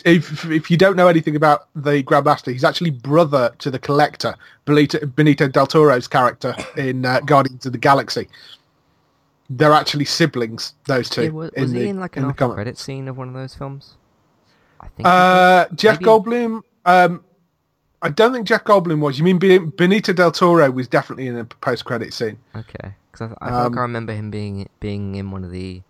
if 0.05 0.45
if 0.51 0.71
you 0.71 0.77
don't 0.77 0.97
know 0.97 1.09
anything 1.09 1.37
about 1.37 1.69
the 1.75 2.03
Grandmaster, 2.03 2.53
he's 2.53 2.65
actually 2.65 2.91
brother 2.91 3.55
to 3.59 3.71
the 3.71 3.79
Collector, 3.79 4.35
Benicio, 4.67 5.01
Benicio 5.15 5.51
del 5.51 5.67
Toro's 5.67 6.09
character 6.09 6.55
in 6.77 7.05
uh, 7.05 7.21
Guardians 7.21 7.67
of 7.67 7.73
the 7.73 7.79
Galaxy. 7.79 8.29
They're 9.51 9.73
actually 9.73 10.07
siblings, 10.07 10.75
those 10.87 11.09
two. 11.09 11.25
Yeah, 11.25 11.29
was 11.31 11.51
was 11.57 11.71
in 11.71 11.77
he 11.77 11.83
the, 11.85 11.89
in 11.91 12.01
like 12.01 12.17
an 12.17 12.25
after 12.25 12.35
comic. 12.39 12.55
credit 12.55 12.79
scene 12.79 13.09
of 13.09 13.17
one 13.19 13.29
of 13.29 13.35
those 13.35 13.55
films? 13.55 13.95
I 14.81 14.89
think. 14.89 15.07
Uh, 15.07 15.67
Jeff 15.75 16.01
Maybe- 16.01 16.07
Goldblum. 16.07 16.63
Um, 16.87 17.25
I 18.03 18.09
don't 18.11 18.33
think 18.33 18.47
Jeff 18.47 18.65
Goldblum 18.65 19.01
was. 19.01 19.19
You 19.19 19.25
mean 19.25 19.39
Benicio 19.39 20.15
del 20.15 20.33
Toro 20.33 20.71
was 20.71 20.89
definitely 20.89 21.27
in 21.27 21.39
a 21.39 21.45
post-credit 21.45 22.13
scene. 22.13 22.39
okay, 22.55 22.95
because 23.11 23.33
I, 23.41 23.47
I 23.49 23.57
like 23.63 23.67
um, 23.73 23.79
I 23.79 23.83
remember 23.83 24.13
him 24.13 24.31
being 24.31 24.69
being 24.81 25.15
in 25.15 25.31
one 25.31 25.45
of 25.45 25.51
the 25.51 25.81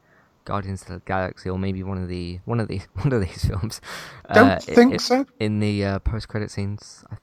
Guardians 0.45 0.83
of 0.83 0.89
the 0.89 1.01
Galaxy, 1.07 1.49
or 1.51 1.59
maybe 1.59 1.83
one 1.83 1.99
of 2.03 2.09
the 2.09 2.41
one 2.45 2.61
of 2.61 2.69
these 2.69 2.87
one 2.95 3.13
of 3.13 3.21
these 3.21 3.45
films. 3.45 3.81
Don't 4.33 4.51
uh, 4.51 4.59
think 4.61 4.95
i- 4.95 4.97
so. 4.99 5.27
In 5.41 5.61
the 5.61 5.85
uh, 5.85 5.99
post 6.01 6.29
credit 6.29 6.51
scenes, 6.51 7.05
I, 7.11 7.15
th- 7.17 7.21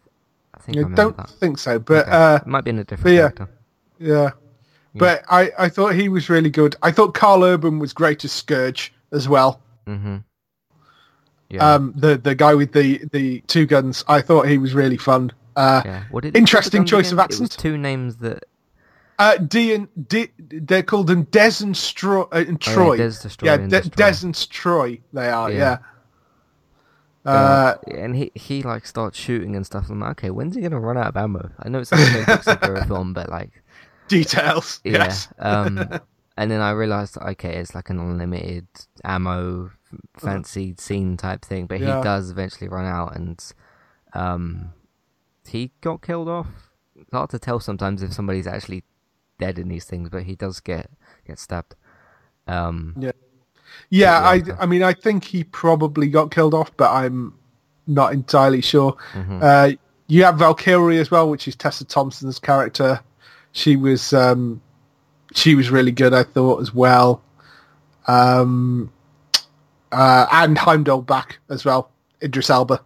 I 0.55 0.59
think 0.59 0.77
I 0.77 0.79
Yeah, 0.79 0.83
remember 0.85 1.01
don't 1.03 1.17
that. 1.17 1.29
think 1.29 1.57
so. 1.57 1.79
But 1.79 2.07
Okay. 2.07 2.11
uh, 2.11 2.35
it 2.37 2.47
might 2.47 2.63
be 2.63 2.69
in 2.71 2.79
a 2.79 2.83
different 2.83 3.15
yeah. 3.15 3.21
character. 3.29 3.49
yeah. 3.99 4.29
But 4.93 5.23
I, 5.29 5.51
I 5.57 5.69
thought 5.69 5.95
he 5.95 6.09
was 6.09 6.29
really 6.29 6.49
good. 6.49 6.75
I 6.83 6.91
thought 6.91 7.13
Karl 7.13 7.45
Urban 7.45 7.79
was 7.79 7.93
great 7.93 8.25
as 8.25 8.31
Skurge 8.31 8.89
as 9.13 9.29
well. 9.29 9.61
Mm-hmm. 9.87 10.17
Yeah. 11.49 11.73
Um, 11.75 11.93
the 11.95 12.17
the 12.17 12.35
guy 12.35 12.53
with 12.55 12.73
the, 12.73 13.01
the 13.11 13.41
two 13.47 13.65
guns. 13.65 14.03
I 14.07 14.21
thought 14.21 14.47
he 14.47 14.57
was 14.57 14.73
really 14.73 14.97
fun. 14.97 15.31
Uh, 15.55 15.81
yeah. 15.85 16.03
What 16.11 16.23
did 16.23 16.35
interesting 16.35 16.81
what 16.81 16.91
were 16.91 16.97
the 16.97 17.03
choice 17.03 17.11
of 17.13 17.19
again? 17.19 17.25
It 17.25 17.29
was 17.39 17.41
accent. 17.41 17.59
two 17.61 17.77
names 17.77 18.17
that 18.17 18.43
uh, 19.21 19.37
D 19.37 19.73
and 19.73 19.87
D, 20.07 20.29
they're 20.39 20.83
called 20.83 21.07
them 21.07 21.23
Des 21.23 21.61
and, 21.61 21.75
Stro- 21.75 22.27
uh, 22.33 22.37
and 22.47 22.61
Oh, 22.67 22.69
yeah, 22.69 22.73
Troy. 22.73 22.97
Des 22.97 23.09
Destroy 23.21 23.45
yeah, 23.49 23.53
and 23.55 23.69
De-. 23.69 23.81
Des 23.89 24.23
and 24.23 24.49
Troy. 24.49 24.99
They 25.13 25.29
are. 25.29 25.51
Yeah. 25.51 25.57
Yeah. 25.57 27.31
Uh, 27.31 27.75
and 27.87 28.15
he 28.15 28.31
he 28.33 28.63
like 28.63 28.85
starts 28.87 29.17
shooting 29.17 29.55
and 29.55 29.63
stuff. 29.65 29.89
I'm 29.89 29.99
like, 29.99 30.11
okay, 30.17 30.31
when's 30.31 30.55
he 30.55 30.61
gonna 30.61 30.79
run 30.79 30.97
out 30.97 31.07
of 31.07 31.17
ammo? 31.17 31.51
I 31.59 31.69
know 31.69 31.79
it's 31.79 31.91
like 31.91 32.07
a 32.07 32.13
Mel 32.13 32.25
Gibson 32.25 32.57
for 32.57 32.73
a 32.75 32.85
film, 32.87 33.13
but 33.13 33.29
like, 33.29 33.61
details. 34.07 34.81
yeah. 34.83 34.93
Yes. 35.05 35.27
Um, 35.37 35.77
and 36.37 36.49
then 36.49 36.61
I 36.61 36.71
realized, 36.71 37.17
okay, 37.17 37.57
it's 37.57 37.75
like 37.75 37.91
an 37.91 37.99
unlimited 37.99 38.65
ammo, 39.03 39.67
f- 39.67 39.99
fancy 40.17 40.73
scene 40.79 41.15
type 41.15 41.45
thing. 41.45 41.67
But 41.67 41.79
Yeah. 41.79 41.97
he 41.97 42.03
does 42.03 42.31
eventually 42.31 42.69
run 42.69 42.85
out, 42.85 43.15
and 43.15 43.39
um, 44.13 44.73
he 45.47 45.71
got 45.81 46.01
killed 46.01 46.27
off. 46.27 46.47
It's 46.95 47.11
hard 47.13 47.29
to 47.31 47.39
tell 47.39 47.59
sometimes 47.59 48.01
if 48.01 48.13
somebody's 48.13 48.47
actually 48.47 48.83
dead 49.41 49.59
in 49.59 49.67
these 49.67 49.85
things, 49.85 50.07
but 50.09 50.23
he 50.23 50.35
does 50.35 50.61
get 50.61 50.89
get 51.27 51.39
stabbed. 51.39 51.75
Um, 52.47 52.95
Yeah, 52.97 53.11
Yeah, 53.89 54.19
I. 54.19 54.41
I 54.59 54.65
mean, 54.65 54.83
I 54.83 54.93
think 54.93 55.25
he 55.25 55.43
probably 55.43 56.07
got 56.07 56.31
killed 56.31 56.53
off, 56.53 56.71
but 56.77 56.91
I'm 56.91 57.33
not 57.87 58.13
entirely 58.13 58.61
sure. 58.61 58.95
mhm. 59.13 59.41
Uh, 59.41 59.75
you 60.07 60.23
have 60.25 60.37
Valkyrie 60.37 60.99
as 60.99 61.09
well, 61.09 61.29
which 61.29 61.47
is 61.47 61.55
Tessa 61.55 61.85
Thompson's 61.85 62.37
character. 62.37 62.99
She 63.53 63.77
was, 63.77 64.11
um, 64.11 64.61
she 65.33 65.55
was 65.55 65.69
really 65.71 65.91
good, 65.93 66.13
I 66.13 66.23
thought, 66.23 66.61
as 66.61 66.73
well. 66.73 67.21
Um, 68.07 68.91
uh, 69.91 70.25
and 70.31 70.57
Heimdall 70.57 71.01
back 71.03 71.39
as 71.49 71.63
well, 71.63 71.91
Idris 72.21 72.49
Elba. 72.49 72.81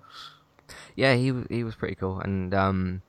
Yeah, 0.96 1.16
he 1.16 1.34
he 1.50 1.64
was 1.64 1.76
pretty 1.76 1.96
cool. 1.96 2.20
And 2.20 2.54
um, 2.54 3.02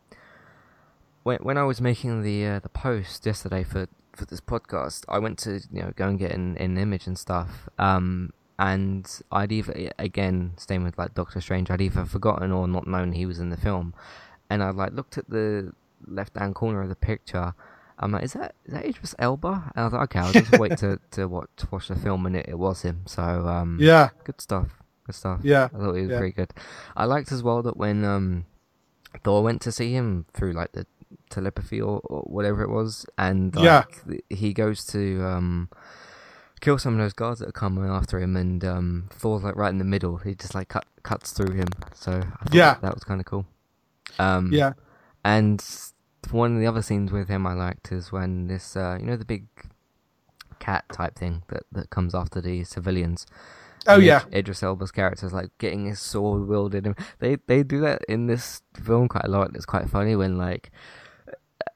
when 1.26 1.38
when 1.38 1.58
I 1.58 1.64
was 1.64 1.80
making 1.80 2.22
the 2.22 2.46
uh, 2.46 2.58
the 2.60 2.68
post 2.68 3.26
yesterday 3.26 3.64
for 3.64 3.88
for 4.14 4.24
this 4.24 4.40
podcast, 4.40 5.04
I 5.08 5.18
went 5.18 5.38
to 5.40 5.60
you 5.72 5.82
know 5.82 5.92
go 5.96 6.06
and 6.08 6.18
get 6.18 6.30
an, 6.30 6.56
an 6.58 6.78
image 6.78 7.06
and 7.08 7.18
stuff. 7.18 7.68
Um, 7.78 8.32
and 8.58 9.04
I'd 9.32 9.52
either 9.52 9.90
again 9.98 10.52
staying 10.56 10.84
with 10.84 10.96
like 10.96 11.14
Doctor 11.14 11.40
Strange, 11.40 11.68
I'd 11.70 11.80
either 11.80 12.04
forgotten 12.04 12.52
or 12.52 12.68
not 12.68 12.86
known 12.86 13.12
he 13.12 13.26
was 13.26 13.40
in 13.40 13.50
the 13.50 13.56
film, 13.56 13.92
and 14.48 14.62
I 14.62 14.70
like 14.70 14.92
looked 14.92 15.18
at 15.18 15.28
the 15.28 15.72
left 16.06 16.38
hand 16.38 16.54
corner 16.54 16.80
of 16.80 16.88
the 16.88 16.96
picture. 16.96 17.54
I'm 17.98 18.12
like, 18.12 18.22
is 18.22 18.34
that 18.34 18.54
is 18.64 18.74
that 18.74 18.86
Idris 18.86 19.16
Elba? 19.18 19.72
And 19.74 19.82
I 19.82 19.84
was 19.84 19.92
like, 19.94 20.02
okay, 20.04 20.20
I'll 20.20 20.32
just 20.32 20.58
wait 20.58 20.78
to 20.78 21.00
to 21.10 21.26
watch 21.26 21.48
to 21.56 21.68
watch 21.72 21.88
the 21.88 21.96
film, 21.96 22.24
and 22.26 22.36
it, 22.36 22.46
it 22.48 22.58
was 22.58 22.82
him. 22.82 23.02
So 23.06 23.22
um, 23.22 23.78
Yeah, 23.80 24.10
good 24.22 24.40
stuff. 24.40 24.68
Good 25.04 25.16
stuff. 25.16 25.40
Yeah, 25.42 25.64
I 25.74 25.78
thought 25.78 25.94
he 25.94 26.02
was 26.02 26.10
yeah. 26.10 26.18
very 26.18 26.32
good. 26.32 26.52
I 26.96 27.04
liked 27.04 27.32
as 27.32 27.42
well 27.42 27.62
that 27.62 27.76
when 27.76 28.04
um 28.04 28.46
Thor 29.24 29.42
went 29.42 29.60
to 29.62 29.72
see 29.72 29.92
him 29.92 30.26
through 30.32 30.52
like 30.52 30.72
the 30.72 30.86
telepathy 31.30 31.80
or, 31.80 32.00
or 32.04 32.20
whatever 32.22 32.62
it 32.62 32.70
was, 32.70 33.06
and 33.18 33.54
like, 33.54 33.64
Yeah. 33.64 33.84
he 34.28 34.52
goes 34.52 34.84
to 34.86 35.22
um 35.24 35.68
kill 36.60 36.78
some 36.78 36.94
of 36.94 36.98
those 36.98 37.12
guards 37.12 37.40
that 37.40 37.48
are 37.48 37.52
coming 37.52 37.84
after 37.88 38.18
him, 38.20 38.36
and 38.36 38.64
um 38.64 39.08
Thor's 39.12 39.42
like 39.42 39.56
right 39.56 39.70
in 39.70 39.78
the 39.78 39.84
middle. 39.84 40.16
He 40.18 40.34
just 40.34 40.54
like 40.54 40.68
cut 40.68 40.86
cuts 41.02 41.32
through 41.32 41.54
him. 41.54 41.68
So 41.94 42.12
I 42.12 42.46
Yeah. 42.52 42.74
that, 42.74 42.82
that 42.82 42.94
was 42.94 43.04
kind 43.04 43.20
of 43.20 43.26
cool. 43.26 43.46
Um, 44.18 44.52
yeah, 44.52 44.72
and 45.24 45.62
one 46.30 46.54
of 46.54 46.60
the 46.60 46.66
other 46.66 46.82
scenes 46.82 47.12
with 47.12 47.28
him 47.28 47.46
I 47.46 47.52
liked 47.52 47.92
is 47.92 48.10
when 48.10 48.46
this, 48.48 48.76
uh, 48.76 48.96
you 48.98 49.06
know, 49.06 49.16
the 49.16 49.24
big 49.24 49.46
cat 50.58 50.84
type 50.92 51.14
thing 51.16 51.42
that, 51.48 51.64
that 51.72 51.90
comes 51.90 52.14
after 52.14 52.40
the 52.40 52.64
civilians. 52.64 53.26
Oh, 53.88 53.98
yeah. 53.98 54.24
Id- 54.28 54.38
Idris 54.38 54.62
Elba's 54.62 54.90
character 54.92 55.26
is 55.26 55.32
like 55.32 55.50
getting 55.58 55.86
his 55.86 56.00
sword 56.00 56.48
wielded. 56.48 56.86
And 56.86 56.96
they 57.18 57.36
they 57.46 57.62
do 57.62 57.80
that 57.80 58.02
in 58.08 58.26
this 58.26 58.62
film 58.74 59.08
quite 59.08 59.24
a 59.24 59.30
lot. 59.30 59.54
It's 59.54 59.66
quite 59.66 59.88
funny 59.88 60.16
when 60.16 60.36
like 60.36 60.70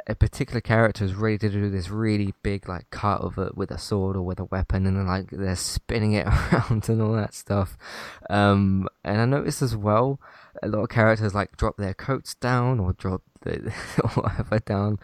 a 0.07 0.15
particular 0.15 0.61
character 0.61 1.05
is 1.05 1.15
ready 1.15 1.39
to 1.39 1.49
do 1.49 1.71
this 1.71 1.91
really 1.91 2.35
big 2.43 2.69
like 2.69 2.91
cut 2.91 3.21
of 3.21 3.39
it 3.39 3.57
with 3.57 3.71
a 3.71 3.79
sword 3.79 4.17
or 4.17 4.23
with 4.23 4.41
a 4.41 4.45
weapon, 4.45 4.87
and 4.87 4.97
then 4.97 5.07
like 5.07 5.31
they're 5.31 5.57
spinning 5.57 6.13
it 6.13 6.27
around 6.53 6.89
and 6.89 7.01
all 7.01 7.13
that 7.13 7.35
stuff. 7.35 7.77
Um, 8.29 8.89
and 9.05 9.21
I 9.21 9.25
noticed 9.25 9.63
as 9.63 9.77
well 9.77 10.21
a 10.63 10.69
lot 10.69 10.83
of 10.83 10.89
characters 10.89 11.35
like 11.35 11.57
drop 11.57 11.77
their 11.77 11.95
coats 11.95 12.35
down 12.35 12.81
or 12.81 12.93
drop 12.93 13.23
the 13.43 13.73
whatever 14.15 14.59
down. 14.59 14.99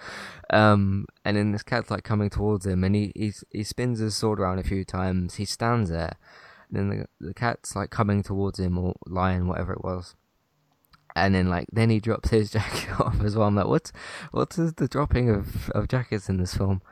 Um, 0.51 1.07
and 1.25 1.37
then 1.37 1.53
this 1.53 1.63
cat's 1.63 1.91
like 1.91 2.05
coming 2.05 2.31
towards 2.31 2.67
him, 2.67 2.85
and 2.85 2.95
he 2.95 3.13
he 3.15 3.33
he 3.51 3.65
spins 3.65 3.99
his 3.99 4.17
sword 4.17 4.41
around 4.41 4.59
a 4.59 4.65
few 4.65 4.85
times. 4.85 5.35
He 5.35 5.45
stands 5.45 5.91
there. 5.91 6.17
And 6.71 6.91
then 6.91 7.07
the, 7.21 7.27
the 7.29 7.35
cat's 7.35 7.77
like 7.77 7.91
coming 7.91 8.23
towards 8.23 8.59
him 8.59 8.79
or 8.79 8.95
lion, 9.07 9.47
whatever 9.49 9.73
it 9.73 9.85
was 9.85 10.15
and 11.17 11.35
then 11.35 11.49
like 11.49 11.67
then 11.73 11.91
he 11.91 11.99
drops 11.99 12.29
his 12.29 12.51
jacket 12.53 13.01
off 13.01 13.21
as 13.23 13.35
well. 13.35 13.49
I'm 13.49 13.57
like, 13.57 13.67
what? 13.67 13.91
What 14.31 14.57
is 14.59 14.75
the 14.75 14.87
dropping 14.87 15.31
of, 15.31 15.71
of 15.71 15.89
jackets 15.89 16.29
in 16.29 16.37
this 16.37 16.55
film? 16.55 16.83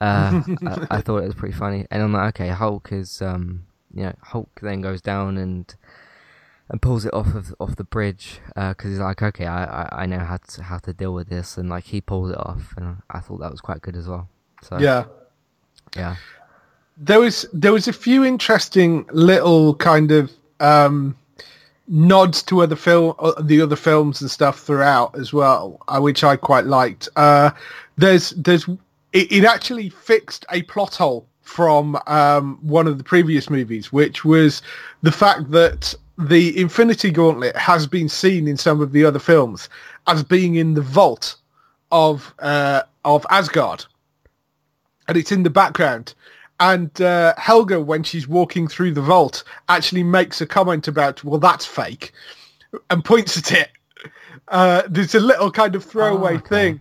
Uh, 0.00 0.42
I, 0.66 0.86
I 0.98 1.00
thought 1.00 1.18
it 1.18 1.26
was 1.26 1.34
pretty 1.34 1.56
funny, 1.56 1.86
and 1.90 2.02
I'm 2.02 2.12
like, 2.12 2.40
okay, 2.40 2.48
Hulk 2.48 2.90
is 2.90 3.22
um, 3.22 3.66
you 3.94 4.04
know, 4.04 4.14
Hulk 4.22 4.58
then 4.62 4.80
goes 4.80 5.00
down 5.00 5.36
and 5.36 5.72
and 6.68 6.82
pulls 6.82 7.04
it 7.04 7.14
off 7.14 7.34
of 7.34 7.54
off 7.60 7.76
the 7.76 7.84
bridge 7.84 8.40
because 8.54 8.90
he's 8.90 8.98
like, 8.98 9.22
okay, 9.22 9.46
I, 9.46 9.64
I 9.64 10.02
I 10.02 10.06
know 10.06 10.18
how 10.18 10.38
to 10.38 10.62
how 10.62 10.78
to 10.78 10.92
deal 10.92 11.12
with 11.12 11.28
this, 11.28 11.56
and 11.56 11.68
like 11.68 11.84
he 11.84 12.00
pulls 12.00 12.30
it 12.30 12.38
off, 12.38 12.74
and 12.76 13.02
I 13.10 13.20
thought 13.20 13.40
that 13.40 13.50
was 13.50 13.60
quite 13.60 13.82
good 13.82 13.96
as 13.96 14.08
well. 14.08 14.28
So 14.62 14.78
yeah. 14.78 15.04
yeah, 15.94 16.16
there 16.96 17.20
was 17.20 17.46
there 17.52 17.72
was 17.72 17.88
a 17.88 17.92
few 17.92 18.24
interesting 18.24 19.06
little 19.12 19.74
kind 19.74 20.10
of 20.10 20.30
um, 20.60 21.16
nods 21.88 22.42
to 22.44 22.62
other 22.62 22.76
film 22.76 23.14
uh, 23.18 23.40
the 23.40 23.60
other 23.60 23.76
films 23.76 24.20
and 24.20 24.30
stuff 24.30 24.60
throughout 24.60 25.18
as 25.18 25.32
well, 25.32 25.80
uh, 25.88 26.00
which 26.00 26.24
I 26.24 26.36
quite 26.36 26.64
liked. 26.64 27.08
Uh, 27.16 27.50
there's 27.96 28.30
there's 28.30 28.68
it, 29.12 29.30
it 29.32 29.44
actually 29.44 29.90
fixed 29.90 30.46
a 30.50 30.62
plot 30.62 30.94
hole 30.94 31.26
from 31.42 31.98
um, 32.06 32.58
one 32.62 32.86
of 32.86 32.98
the 32.98 33.04
previous 33.04 33.48
movies, 33.48 33.92
which 33.92 34.24
was 34.24 34.62
the 35.02 35.12
fact 35.12 35.50
that 35.52 35.94
the 36.18 36.58
Infinity 36.58 37.10
Gauntlet 37.10 37.54
has 37.56 37.86
been 37.86 38.08
seen 38.08 38.48
in 38.48 38.56
some 38.56 38.80
of 38.80 38.92
the 38.92 39.04
other 39.04 39.18
films 39.18 39.68
as 40.06 40.24
being 40.24 40.54
in 40.54 40.74
the 40.74 40.80
vault 40.80 41.36
of 41.92 42.34
uh, 42.38 42.82
of 43.04 43.26
Asgard 43.30 43.84
and 45.08 45.16
it's 45.16 45.32
in 45.32 45.42
the 45.42 45.50
background. 45.50 46.14
And 46.58 46.98
uh, 47.00 47.34
Helga, 47.36 47.80
when 47.80 48.02
she's 48.02 48.26
walking 48.26 48.66
through 48.68 48.92
the 48.92 49.02
vault, 49.02 49.44
actually 49.68 50.02
makes 50.02 50.40
a 50.40 50.46
comment 50.46 50.88
about, 50.88 51.22
"Well, 51.22 51.38
that's 51.40 51.66
fake," 51.66 52.12
and 52.90 53.04
points 53.04 53.36
at 53.36 53.52
it. 53.52 53.68
Uh, 54.48 54.82
there's 54.88 55.14
a 55.14 55.20
little 55.20 55.50
kind 55.50 55.74
of 55.74 55.84
throwaway 55.84 56.34
Oh, 56.34 56.36
okay. 56.36 56.48
thing. 56.48 56.80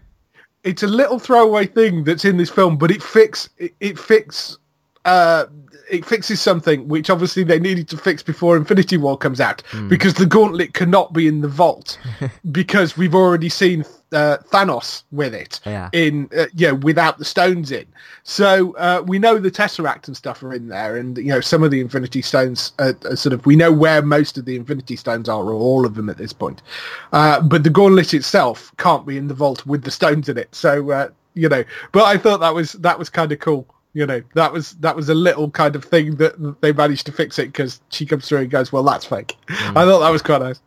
It's 0.64 0.84
a 0.84 0.88
little 0.88 1.20
throwaway 1.20 1.66
thing 1.68 2.04
that's 2.04 2.26
in 2.26 2.38
this 2.38 2.50
film, 2.50 2.78
but 2.78 2.90
it 2.92 3.04
fix 3.04 3.50
it, 3.58 3.74
it 3.80 4.00
fix 4.00 4.58
uh, 5.04 5.46
it 5.92 6.06
fixes 6.06 6.42
something 6.42 6.88
which 6.88 7.10
obviously 7.10 7.44
they 7.44 7.60
needed 7.60 7.88
to 7.90 7.98
fix 7.98 8.24
before 8.24 8.58
Infinity 8.58 8.98
War 8.98 9.18
comes 9.18 9.40
out 9.42 9.62
Hmm. 9.72 9.88
because 9.88 10.16
the 10.16 10.26
gauntlet 10.26 10.74
cannot 10.74 11.14
be 11.14 11.28
in 11.28 11.42
the 11.42 11.48
vault 11.48 12.00
because 12.52 12.98
we've 12.98 13.14
already 13.14 13.50
seen 13.50 13.84
uh, 14.16 14.38
Thanos 14.52 15.04
with 15.12 15.34
it 15.36 15.60
Yeah. 15.66 15.90
in 15.92 16.30
uh, 16.36 16.46
you 16.56 16.68
know 16.70 16.76
without 16.76 17.18
the 17.20 17.26
stones 17.26 17.72
in. 17.72 17.86
So 18.24 18.76
uh, 18.78 19.04
we 19.06 19.20
know 19.20 19.38
the 19.38 19.52
Tesseract 19.52 20.08
and 20.08 20.18
stuff 20.18 20.42
are 20.42 20.54
in 20.54 20.70
there, 20.70 20.98
and 20.98 21.18
you 21.18 21.26
know 21.26 21.42
some 21.42 21.62
of 21.64 21.70
the 21.72 21.82
Infinity 21.82 22.22
Stones 22.22 22.74
are, 22.80 22.96
are 23.06 23.16
sort 23.16 23.34
of 23.34 23.46
we 23.46 23.56
know 23.56 23.72
where 23.72 24.02
most 24.02 24.38
of 24.38 24.46
the 24.46 24.56
Infinity 24.56 24.96
Stones 24.96 25.30
are, 25.30 25.44
or 25.44 25.54
all 25.54 25.86
of 25.86 25.96
them 25.96 26.10
at 26.10 26.18
this 26.18 26.34
point. 26.34 26.62
Uh, 27.12 27.42
but 27.42 27.64
the 27.64 27.70
gauntlet 27.70 28.14
itself 28.14 28.72
can't 28.78 29.06
be 29.06 29.18
in 29.18 29.28
the 29.28 29.34
vault 29.36 29.66
with 29.66 29.84
the 29.84 29.92
stones 29.92 30.30
in 30.30 30.38
it. 30.38 30.54
So 30.56 30.92
uh, 30.92 31.10
you 31.36 31.50
know, 31.50 31.64
but 31.92 32.04
I 32.06 32.18
thought 32.18 32.40
that 32.40 32.56
was 32.56 32.72
that 32.74 32.98
was 32.98 33.10
kind 33.10 33.32
of 33.32 33.40
cool 33.40 33.68
You 33.94 34.06
know, 34.06 34.22
that 34.34 34.52
was 34.52 34.72
that 34.82 34.96
was 34.96 35.08
a 35.10 35.14
little 35.16 35.50
kind 35.52 35.76
of 35.76 35.84
thing 35.86 36.16
that 36.18 36.34
they 36.62 36.74
managed 36.74 37.06
to 37.06 37.12
fix 37.12 37.38
it 37.40 37.48
because 37.54 37.80
she 37.90 38.06
comes 38.06 38.28
through 38.28 38.40
and 38.40 38.50
goes, 38.52 38.72
"Well, 38.74 38.84
that's 38.84 39.06
fake." 39.06 39.36
Mm. 39.48 39.78
I 39.78 39.86
thought 39.86 40.00
that 40.00 40.12
was 40.12 40.22
quite 40.22 40.42
nice. 40.42 40.60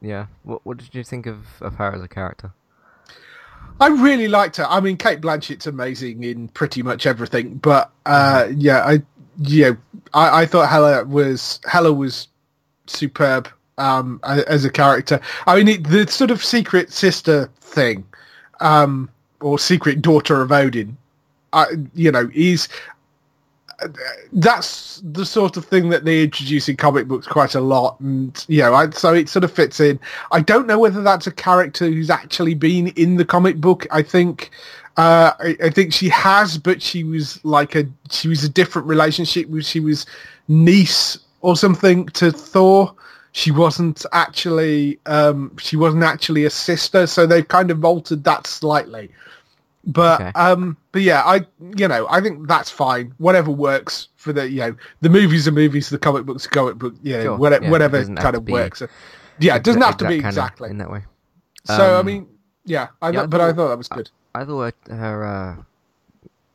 Yeah. 0.00 0.26
What 0.44 0.60
What 0.64 0.76
did 0.78 0.94
you 0.94 1.04
think 1.04 1.26
of 1.26 1.38
of 1.60 1.74
her 1.76 1.92
as 1.94 2.02
a 2.02 2.08
character? 2.08 2.52
I 3.80 3.88
really 3.88 4.28
liked 4.28 4.56
her. 4.56 4.66
I 4.66 4.80
mean, 4.80 4.96
Cate 4.96 5.20
Blanchett's 5.20 5.66
amazing 5.66 6.22
in 6.22 6.48
pretty 6.48 6.82
much 6.82 7.06
everything, 7.06 7.56
but 7.56 7.90
uh, 8.06 8.48
yeah, 8.54 8.84
I 8.84 9.02
yeah, 9.38 9.72
I, 10.12 10.42
I 10.42 10.46
thought 10.46 10.68
Hella 10.68 11.04
was 11.04 11.60
Hella 11.64 11.92
was 11.92 12.28
superb 12.86 13.48
um, 13.78 14.20
as 14.22 14.64
a 14.64 14.70
character. 14.70 15.20
I 15.46 15.56
mean, 15.56 15.68
it, 15.68 15.84
the 15.84 16.06
sort 16.06 16.30
of 16.30 16.44
secret 16.44 16.92
sister 16.92 17.50
thing, 17.60 18.04
um, 18.60 19.10
or 19.40 19.58
secret 19.58 20.02
daughter 20.02 20.40
of 20.40 20.52
Odin, 20.52 20.96
I, 21.52 21.66
you 21.94 22.12
know, 22.12 22.30
is 22.32 22.68
that's 24.32 25.02
the 25.04 25.24
sort 25.26 25.56
of 25.56 25.64
thing 25.64 25.88
that 25.90 26.04
they 26.04 26.22
introduce 26.22 26.68
in 26.68 26.76
comic 26.76 27.08
books 27.08 27.26
quite 27.26 27.54
a 27.54 27.60
lot, 27.60 27.98
and 28.00 28.44
you 28.48 28.60
know, 28.60 28.74
I, 28.74 28.90
so 28.90 29.14
it 29.14 29.28
sort 29.28 29.44
of 29.44 29.52
fits 29.52 29.80
in. 29.80 29.98
I 30.32 30.40
don't 30.40 30.66
know 30.66 30.78
whether 30.78 31.02
that's 31.02 31.26
a 31.26 31.32
character 31.32 31.86
who's 31.86 32.10
actually 32.10 32.54
been 32.54 32.88
in 32.88 33.16
the 33.16 33.24
comic 33.24 33.60
book. 33.60 33.86
I 33.90 34.02
think, 34.02 34.50
uh, 34.96 35.32
I, 35.38 35.56
I 35.64 35.70
think 35.70 35.92
she 35.92 36.08
has, 36.10 36.58
but 36.58 36.82
she 36.82 37.04
was 37.04 37.44
like 37.44 37.74
a 37.74 37.86
she 38.10 38.28
was 38.28 38.44
a 38.44 38.48
different 38.48 38.88
relationship. 38.88 39.48
She 39.62 39.80
was 39.80 40.06
niece 40.48 41.18
or 41.40 41.56
something 41.56 42.06
to 42.06 42.30
Thor. 42.32 42.94
She 43.32 43.50
wasn't 43.50 44.06
actually 44.12 44.98
um, 45.06 45.56
she 45.58 45.76
wasn't 45.76 46.04
actually 46.04 46.44
a 46.44 46.50
sister, 46.50 47.06
so 47.06 47.26
they've 47.26 47.46
kind 47.46 47.70
of 47.70 47.84
altered 47.84 48.24
that 48.24 48.46
slightly. 48.46 49.10
But 49.86 50.20
Okay. 50.20 50.32
um, 50.34 50.76
but 50.92 51.02
yeah, 51.02 51.22
I 51.24 51.46
you 51.76 51.86
know 51.88 52.06
I 52.08 52.20
think 52.20 52.48
that's 52.48 52.70
fine. 52.70 53.12
Whatever 53.18 53.50
works 53.50 54.08
for 54.16 54.32
the 54.32 54.48
you 54.48 54.60
know 54.60 54.76
the 55.02 55.10
movies 55.10 55.46
are 55.46 55.52
movies, 55.52 55.90
the 55.90 55.98
comic 55.98 56.24
books 56.24 56.46
are 56.46 56.50
comic 56.50 56.76
book. 56.78 56.94
You 57.02 57.14
know, 57.18 57.22
Sure, 57.24 57.36
whatever, 57.36 57.64
yeah, 57.64 57.70
whatever 57.70 58.04
kind 58.14 58.34
of 58.36 58.44
be 58.44 58.52
works. 58.52 58.82
Yeah, 59.38 59.56
it 59.56 59.64
doesn't 59.64 59.82
have 59.82 59.96
to 59.98 60.08
be 60.08 60.14
exactly. 60.16 60.70
in 60.70 60.78
that 60.78 60.90
way. 60.90 61.04
So 61.66 61.96
I 61.96 61.98
Um, 62.00 62.06
mean, 62.06 62.26
yeah, 62.64 62.88
I 63.02 63.10
yeah, 63.10 63.18
I 63.18 63.22
thought- 63.22 63.30
but 63.30 63.40
I 63.40 63.46
thought- 63.48 63.56
thought 63.56 63.68
that 63.68 63.78
was 63.78 63.88
good. 63.88 64.10
I 64.34 64.44
thought 64.44 64.74
her 64.88 65.24
uh, 65.24 65.62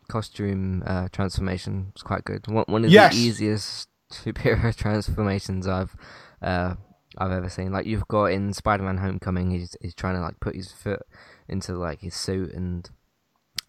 costume 0.08 0.84
uh, 0.86 1.08
transformation 1.12 1.92
was 1.94 2.04
quite 2.04 2.24
good. 2.26 2.48
One, 2.48 2.66
one 2.68 2.86
of 2.86 2.92
Yes. 2.92 3.14
the 3.14 3.20
easiest 3.22 3.90
superhero 4.12 4.76
transformations 4.76 5.68
I've 5.68 5.96
uh, 6.42 6.76
I've 7.18 7.32
ever 7.32 7.50
seen. 7.50 7.72
Like 7.72 7.86
you've 7.86 8.08
got 8.08 8.26
in 8.26 8.54
Spider-Man: 8.54 8.98
Homecoming, 8.98 9.52
he's 9.52 9.76
he's 9.82 9.94
trying 9.96 10.16
to 10.16 10.22
like 10.22 10.40
put 10.40 10.56
his 10.56 10.72
foot 10.72 11.02
into 11.48 11.74
like 11.78 12.02
his 12.02 12.16
suit 12.16 12.54
and 12.54 12.90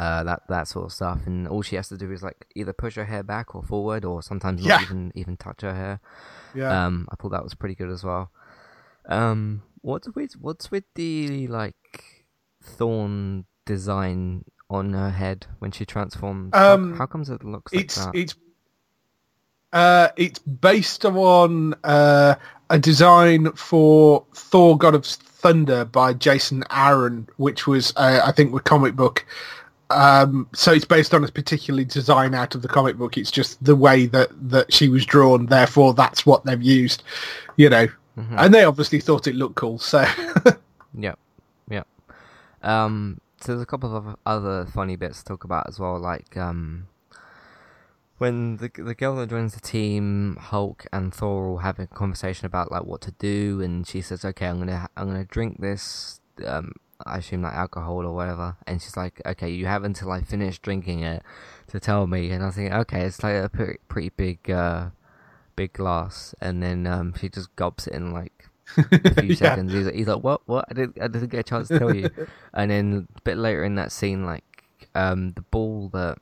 uh, 0.01 0.25
that 0.25 0.41
that 0.49 0.67
sort 0.67 0.87
of 0.87 0.93
stuff, 0.93 1.21
and 1.27 1.47
all 1.47 1.63
she 1.63 1.77
has 1.77 1.89
to 1.91 1.97
do 1.97 2.11
is 2.11 2.23
like 2.23 2.47
either 2.57 2.73
push 2.73 2.95
her 2.97 3.05
hair 3.05 3.23
back 3.23 3.55
or 3.55 3.63
forward, 3.63 4.05
or 4.05 4.23
sometimes 4.23 4.65
not 4.65 4.83
even 4.83 5.13
even 5.15 5.37
touch 5.37 5.61
her 5.61 5.75
hair. 5.75 6.01
Yeah. 6.55 6.87
Um, 6.87 7.07
I 7.13 7.17
thought 7.17 7.31
that 7.31 7.45
was 7.45 7.55
pretty 7.55 7.75
good 7.75 7.91
as 7.91 8.03
well. 8.03 8.31
Um, 9.07 9.63
what's 9.83 10.09
with 10.15 10.33
what's 10.41 10.71
with 10.71 10.85
the 10.95 11.47
like 11.49 12.25
thorn 12.63 13.45
design 13.67 14.45
on 14.71 14.93
her 14.95 15.11
head 15.11 15.47
when 15.59 15.71
she 15.71 15.85
transforms? 15.85 16.51
How- 16.55 16.75
Um, 16.75 16.97
how, 16.97 17.07
comes 17.07 17.29
it 17.29 17.45
looks 17.45 17.73
like 17.75 17.85
it's 17.85 17.97
that? 17.97 18.15
it's 18.15 18.35
uh 19.73 20.09
it's 20.17 20.39
based 20.41 21.05
on 21.05 21.75
uh 21.85 22.35
a 22.71 22.79
design 22.79 23.53
for 23.53 24.25
Thor: 24.35 24.79
God 24.79 24.95
of 24.95 25.05
Thunder 25.05 25.85
by 25.85 26.13
Jason 26.13 26.63
Aaron, 26.71 27.29
which 27.37 27.67
was 27.67 27.93
uh, 27.97 28.21
I 28.25 28.31
think 28.33 28.53
the 28.53 28.61
comic 28.61 28.95
book. 28.95 29.27
Um, 29.91 30.49
so 30.55 30.73
it's 30.73 30.85
based 30.85 31.13
on 31.15 31.25
a 31.25 31.29
particular 31.29 31.83
design 31.85 32.35
out 32.35 32.55
of 32.55 32.63
the 32.63 32.69
comic 32.69 32.97
book. 32.97 33.19
It's 33.19 33.31
just 33.31 33.63
the 33.65 33.75
way 33.77 34.07
that 34.07 34.29
that 34.51 34.73
she 34.73 34.89
was 34.89 35.05
drawn. 35.05 35.47
Therefore, 35.47 35.95
that's 35.95 36.25
what 36.25 36.45
they've 36.45 36.63
used. 36.63 37.03
You 37.57 37.69
know, 37.71 37.87
Mhm. 38.17 38.35
and 38.39 38.55
they 38.55 38.65
obviously 38.65 39.01
thought 39.01 39.27
it 39.27 39.35
looked 39.35 39.57
cool. 39.57 39.79
So 39.79 40.05
Yep, 40.95 41.19
yep. 41.69 41.87
Um, 42.63 43.21
so 43.41 43.53
there's 43.53 43.63
a 43.63 43.67
couple 43.67 43.97
of 43.97 44.17
other 44.27 44.67
funny 44.67 44.97
bits 44.97 45.19
to 45.21 45.25
talk 45.25 45.45
about 45.45 45.67
as 45.69 45.79
well, 45.81 45.99
like 45.99 46.37
um, 46.37 46.87
when 48.19 48.59
the 48.59 48.71
the 48.77 48.95
girl 48.95 49.17
that 49.17 49.31
joins 49.31 49.55
the 49.55 49.61
team, 49.61 50.37
Hulk 50.41 50.87
and 50.93 51.13
Thor 51.15 51.47
all 51.47 51.59
have 51.59 51.79
a 51.79 51.87
conversation 51.87 52.47
about 52.47 52.71
like 52.71 52.85
what 52.85 53.01
to 53.03 53.13
do, 53.13 53.61
and 53.63 53.87
she 53.87 54.03
says, 54.03 54.25
"Okay, 54.25 54.47
I'm 54.47 54.59
gonna 54.59 54.89
I'm 54.97 55.07
gonna 55.07 55.25
drink 55.25 55.61
this." 55.61 56.21
Um, 56.47 56.73
I 57.07 57.19
assume 57.19 57.43
like 57.43 57.55
alcohol 57.55 58.05
or 58.07 58.15
whatever, 58.15 58.57
and 58.67 58.81
she's 58.81 58.97
like, 58.97 59.21
"Okay, 59.27 59.51
you 59.51 59.67
have 59.67 59.85
until 59.85 60.11
I 60.11 60.21
finish 60.23 60.59
drinking 60.59 61.01
it 61.03 61.23
to 61.69 61.81
tell 61.81 62.07
me." 62.07 62.31
And 62.31 62.45
I 62.45 62.51
think, 62.51 62.73
okay, 62.73 63.03
it's 63.03 63.23
like 63.23 63.37
a 63.43 63.49
pretty 63.49 63.79
pretty 63.89 64.11
big 64.11 64.51
uh, 64.51 64.91
big 65.57 65.73
glass, 65.73 66.35
and 66.41 66.63
then 66.63 66.87
um, 66.87 67.15
she 67.19 67.29
just 67.29 67.55
gulps 67.57 67.87
it 67.87 67.95
in 67.95 68.13
like 68.13 68.49
a 69.05 69.15
few 69.15 69.29
Yeah. 69.29 69.37
seconds. 69.37 69.73
He's, 69.73 69.87
like, 69.87 69.95
he's 69.95 70.07
like, 70.09 70.23
"What? 70.23 70.43
What? 70.47 70.65
I 70.71 70.75
didn't, 70.75 70.99
I 71.01 71.09
didn't 71.09 71.29
get 71.29 71.41
a 71.41 71.43
chance 71.43 71.69
to 71.69 71.79
tell 71.79 71.95
you." 71.95 72.11
and 72.55 72.71
then 72.71 73.09
a 73.17 73.21
bit 73.23 73.37
later 73.37 73.65
in 73.65 73.75
that 73.77 73.93
scene, 73.93 74.25
like 74.25 74.45
um, 74.95 75.33
the 75.33 75.43
ball 75.43 75.89
that 75.93 76.19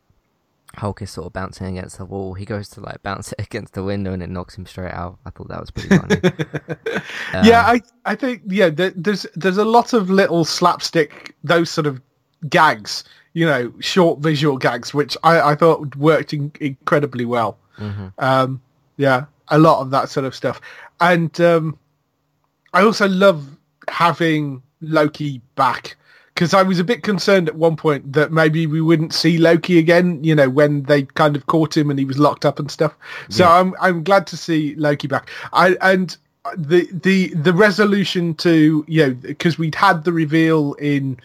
Hulk 0.77 1.03
is 1.03 1.11
sort 1.11 1.27
of 1.27 1.33
bouncing 1.33 1.67
against 1.79 1.99
the 1.99 2.05
wall, 2.05 2.35
he 2.35 2.45
goes 2.45 2.69
to 2.71 2.81
like 2.81 3.03
bounce 3.03 3.33
it 3.39 3.41
against 3.47 3.75
the 3.75 3.83
window, 3.83 4.13
and 4.13 4.23
it 4.23 4.31
knocks 4.31 4.57
him 4.57 4.67
straight 4.67 4.93
out. 4.93 5.19
I 5.27 5.31
thought 5.31 5.49
that 5.49 5.61
was 5.61 5.71
pretty 5.71 5.91
funny. 5.91 6.23
yeah, 7.41 7.63
Um, 7.63 7.67
I 7.67 7.83
I 8.05 8.15
think 8.15 8.43
yeah, 8.47 8.71
there, 8.71 8.91
there's 8.97 9.27
there's 9.35 9.59
a 9.59 9.65
lot 9.65 9.93
of 9.93 10.11
little 10.11 10.45
slapstick 10.45 11.35
those 11.45 11.71
sort 11.71 11.87
of 11.87 12.01
gags, 12.49 13.05
you 13.35 13.47
know, 13.47 13.73
short 13.81 14.21
visual 14.21 14.59
gags, 14.59 14.95
which 14.95 15.17
I 15.25 15.41
I 15.53 15.55
thought 15.55 15.95
worked 15.97 16.33
in, 16.33 16.53
incredibly 16.61 17.25
well. 17.25 17.59
mhm. 17.79 18.13
Um, 18.19 18.61
yeah, 18.97 19.27
a 19.49 19.59
lot 19.59 19.81
of 19.81 19.91
that 19.91 20.09
sort 20.11 20.27
of 20.27 20.35
stuff, 20.35 20.61
and 21.01 21.39
um, 21.41 21.79
I 22.75 22.83
also 22.83 23.09
love 23.09 23.47
having 23.89 24.63
Loki 24.81 25.41
back 25.57 25.97
because 26.39 26.55
I 26.55 26.63
was 26.63 26.79
a 26.79 26.85
bit 26.85 27.03
concerned 27.03 27.49
at 27.49 27.57
one 27.57 27.75
point 27.75 28.13
that 28.13 28.31
maybe 28.31 28.65
we 28.69 28.81
wouldn't 28.81 29.13
see 29.13 29.39
Loki 29.39 29.77
again. 29.77 30.23
You 30.23 30.37
know, 30.37 30.49
when 30.49 30.85
they 30.85 31.03
kind 31.03 31.35
of 31.35 31.47
caught 31.47 31.77
him 31.77 31.91
and 31.91 31.99
he 31.99 32.05
was 32.05 32.17
locked 32.17 32.45
up 32.45 32.61
and 32.61 32.71
stuff. 32.71 32.95
So 33.29 33.43
Yeah. 33.45 33.55
I'm 33.59 33.75
I'm 33.81 34.05
glad 34.05 34.29
to 34.29 34.37
see 34.37 34.77
Loki 34.77 35.09
back. 35.09 35.29
I 35.53 35.77
and 35.81 36.17
the 36.57 36.89
the 36.93 37.35
the 37.35 37.53
resolution 37.53 38.35
to 38.37 38.85
you 38.87 39.07
know 39.09 39.15
because 39.15 39.59
we'd 39.59 39.75
had 39.75 40.05
the 40.05 40.13
reveal 40.13 40.75
in 40.75 41.19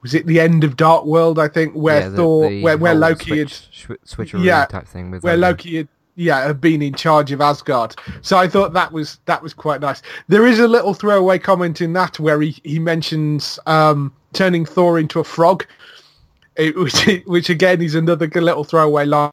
was 0.00 0.14
it 0.14 0.24
the 0.26 0.40
end 0.40 0.64
of 0.64 0.76
Dark 0.76 1.04
World 1.04 1.38
I 1.38 1.48
think 1.48 1.74
where 1.74 2.00
Yeah, 2.00 2.08
the- 2.08 2.16
Thor 2.16 2.48
the 2.48 2.62
where 2.62 2.78
where 2.78 2.94
Loki 2.94 3.38
had 3.40 3.50
switch, 3.50 3.98
swi- 4.06 4.16
switcheroo 4.32 4.42
Yeah, 4.44 4.64
type 4.64 4.88
thing 4.88 5.10
with 5.10 5.22
where 5.22 5.34
um, 5.34 5.40
Loki 5.40 5.76
had 5.76 5.88
yeah 6.16 6.46
have 6.46 6.60
been 6.60 6.82
in 6.82 6.94
charge 6.94 7.32
of 7.32 7.40
Asgard. 7.40 7.94
So 8.22 8.36
I 8.36 8.48
thought 8.48 8.72
that 8.72 8.92
was 8.92 9.18
that 9.26 9.42
was 9.42 9.54
quite 9.54 9.80
nice. 9.80 10.02
There 10.28 10.46
is 10.46 10.58
a 10.58 10.68
little 10.68 10.94
throwaway 10.94 11.38
comment 11.38 11.80
in 11.80 11.92
that 11.94 12.18
where 12.18 12.40
he 12.40 12.58
he 12.64 12.78
mentions 12.78 13.58
um, 13.66 14.12
turning 14.32 14.64
Thor 14.64 14.98
into 14.98 15.20
a 15.20 15.24
frog, 15.24 15.66
it, 16.56 16.76
which 16.76 17.22
which 17.26 17.50
again 17.50 17.82
is 17.82 17.94
another 17.94 18.28
little 18.28 18.64
throwaway 18.64 19.06
line. 19.06 19.30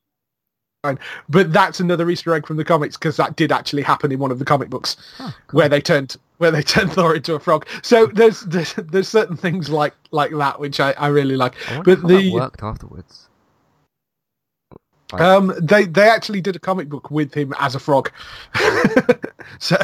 But 1.30 1.54
that's 1.54 1.80
another 1.80 2.10
Easter 2.10 2.34
egg 2.34 2.48
from 2.48 2.58
the 2.58 2.65
comics 2.65 2.98
because 2.98 3.15
that 3.17 3.36
did 3.36 3.52
actually 3.52 3.84
happen 3.84 4.12
in 4.12 4.17
one 4.17 4.32
of 4.32 4.39
the 4.39 4.46
comic 4.46 4.72
books 4.72 4.98
Oh, 5.20 5.32
where 5.52 5.70
they 5.70 5.80
turned 5.80 6.17
where 6.39 6.50
they 6.50 6.63
turned 6.63 6.91
Thor 6.94 7.15
into 7.15 7.36
a 7.36 7.39
frog. 7.39 7.67
So 7.84 8.08
there's 8.08 8.41
there's, 8.41 8.74
there's 8.74 9.08
certain 9.08 9.38
things 9.38 9.70
like 9.70 9.94
like 10.10 10.32
that 10.32 10.60
which 10.60 10.80
I, 10.80 10.94
I 10.94 11.08
really 11.08 11.36
like. 11.38 11.54
I 11.70 11.82
But 11.82 12.08
the 12.08 12.32
worked 12.32 12.63
afterwards. 12.63 13.28
Like- 15.12 15.21
Um, 15.21 15.54
they 15.62 15.86
they 15.86 16.10
actually 16.10 16.41
did 16.41 16.56
a 16.56 16.60
comic 16.60 16.89
book 16.89 17.12
with 17.12 17.34
him 17.34 17.54
as 17.60 17.76
a 17.76 17.80
frog. 17.80 18.12
so 19.60 19.78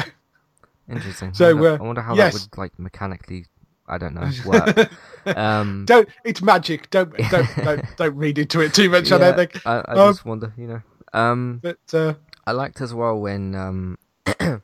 Interesting. 0.90 1.34
so, 1.34 1.50
I 1.50 1.52
wonder, 1.52 1.68
uh, 1.70 1.76
I 1.76 1.82
wonder 1.86 2.00
how 2.02 2.14
yes. 2.14 2.32
that 2.34 2.42
would 2.50 2.58
like 2.58 2.78
mechanically. 2.78 3.46
I 3.86 3.96
don't 3.98 4.14
know. 4.14 4.30
Work. 4.44 4.90
um, 5.36 5.84
don't 5.86 6.08
it's 6.24 6.42
magic. 6.42 6.90
Don't 6.90 7.14
don't 7.30 7.48
don't, 7.56 7.96
don't 7.96 8.16
read 8.16 8.38
into 8.38 8.60
it 8.60 8.74
too 8.74 8.88
much. 8.90 9.10
I 9.12 9.18
don't 9.18 9.36
think. 9.36 9.66
I, 9.66 9.76
I 9.78 9.92
Um, 9.94 10.12
just 10.12 10.24
wonder. 10.24 10.52
You 10.56 10.66
know. 10.66 10.82
Um, 11.12 11.60
But 11.62 11.78
uh, 11.94 12.14
I 12.46 12.52
liked 12.52 12.80
as 12.80 12.92
well 12.94 13.18
when 13.18 13.54
um 13.54 13.98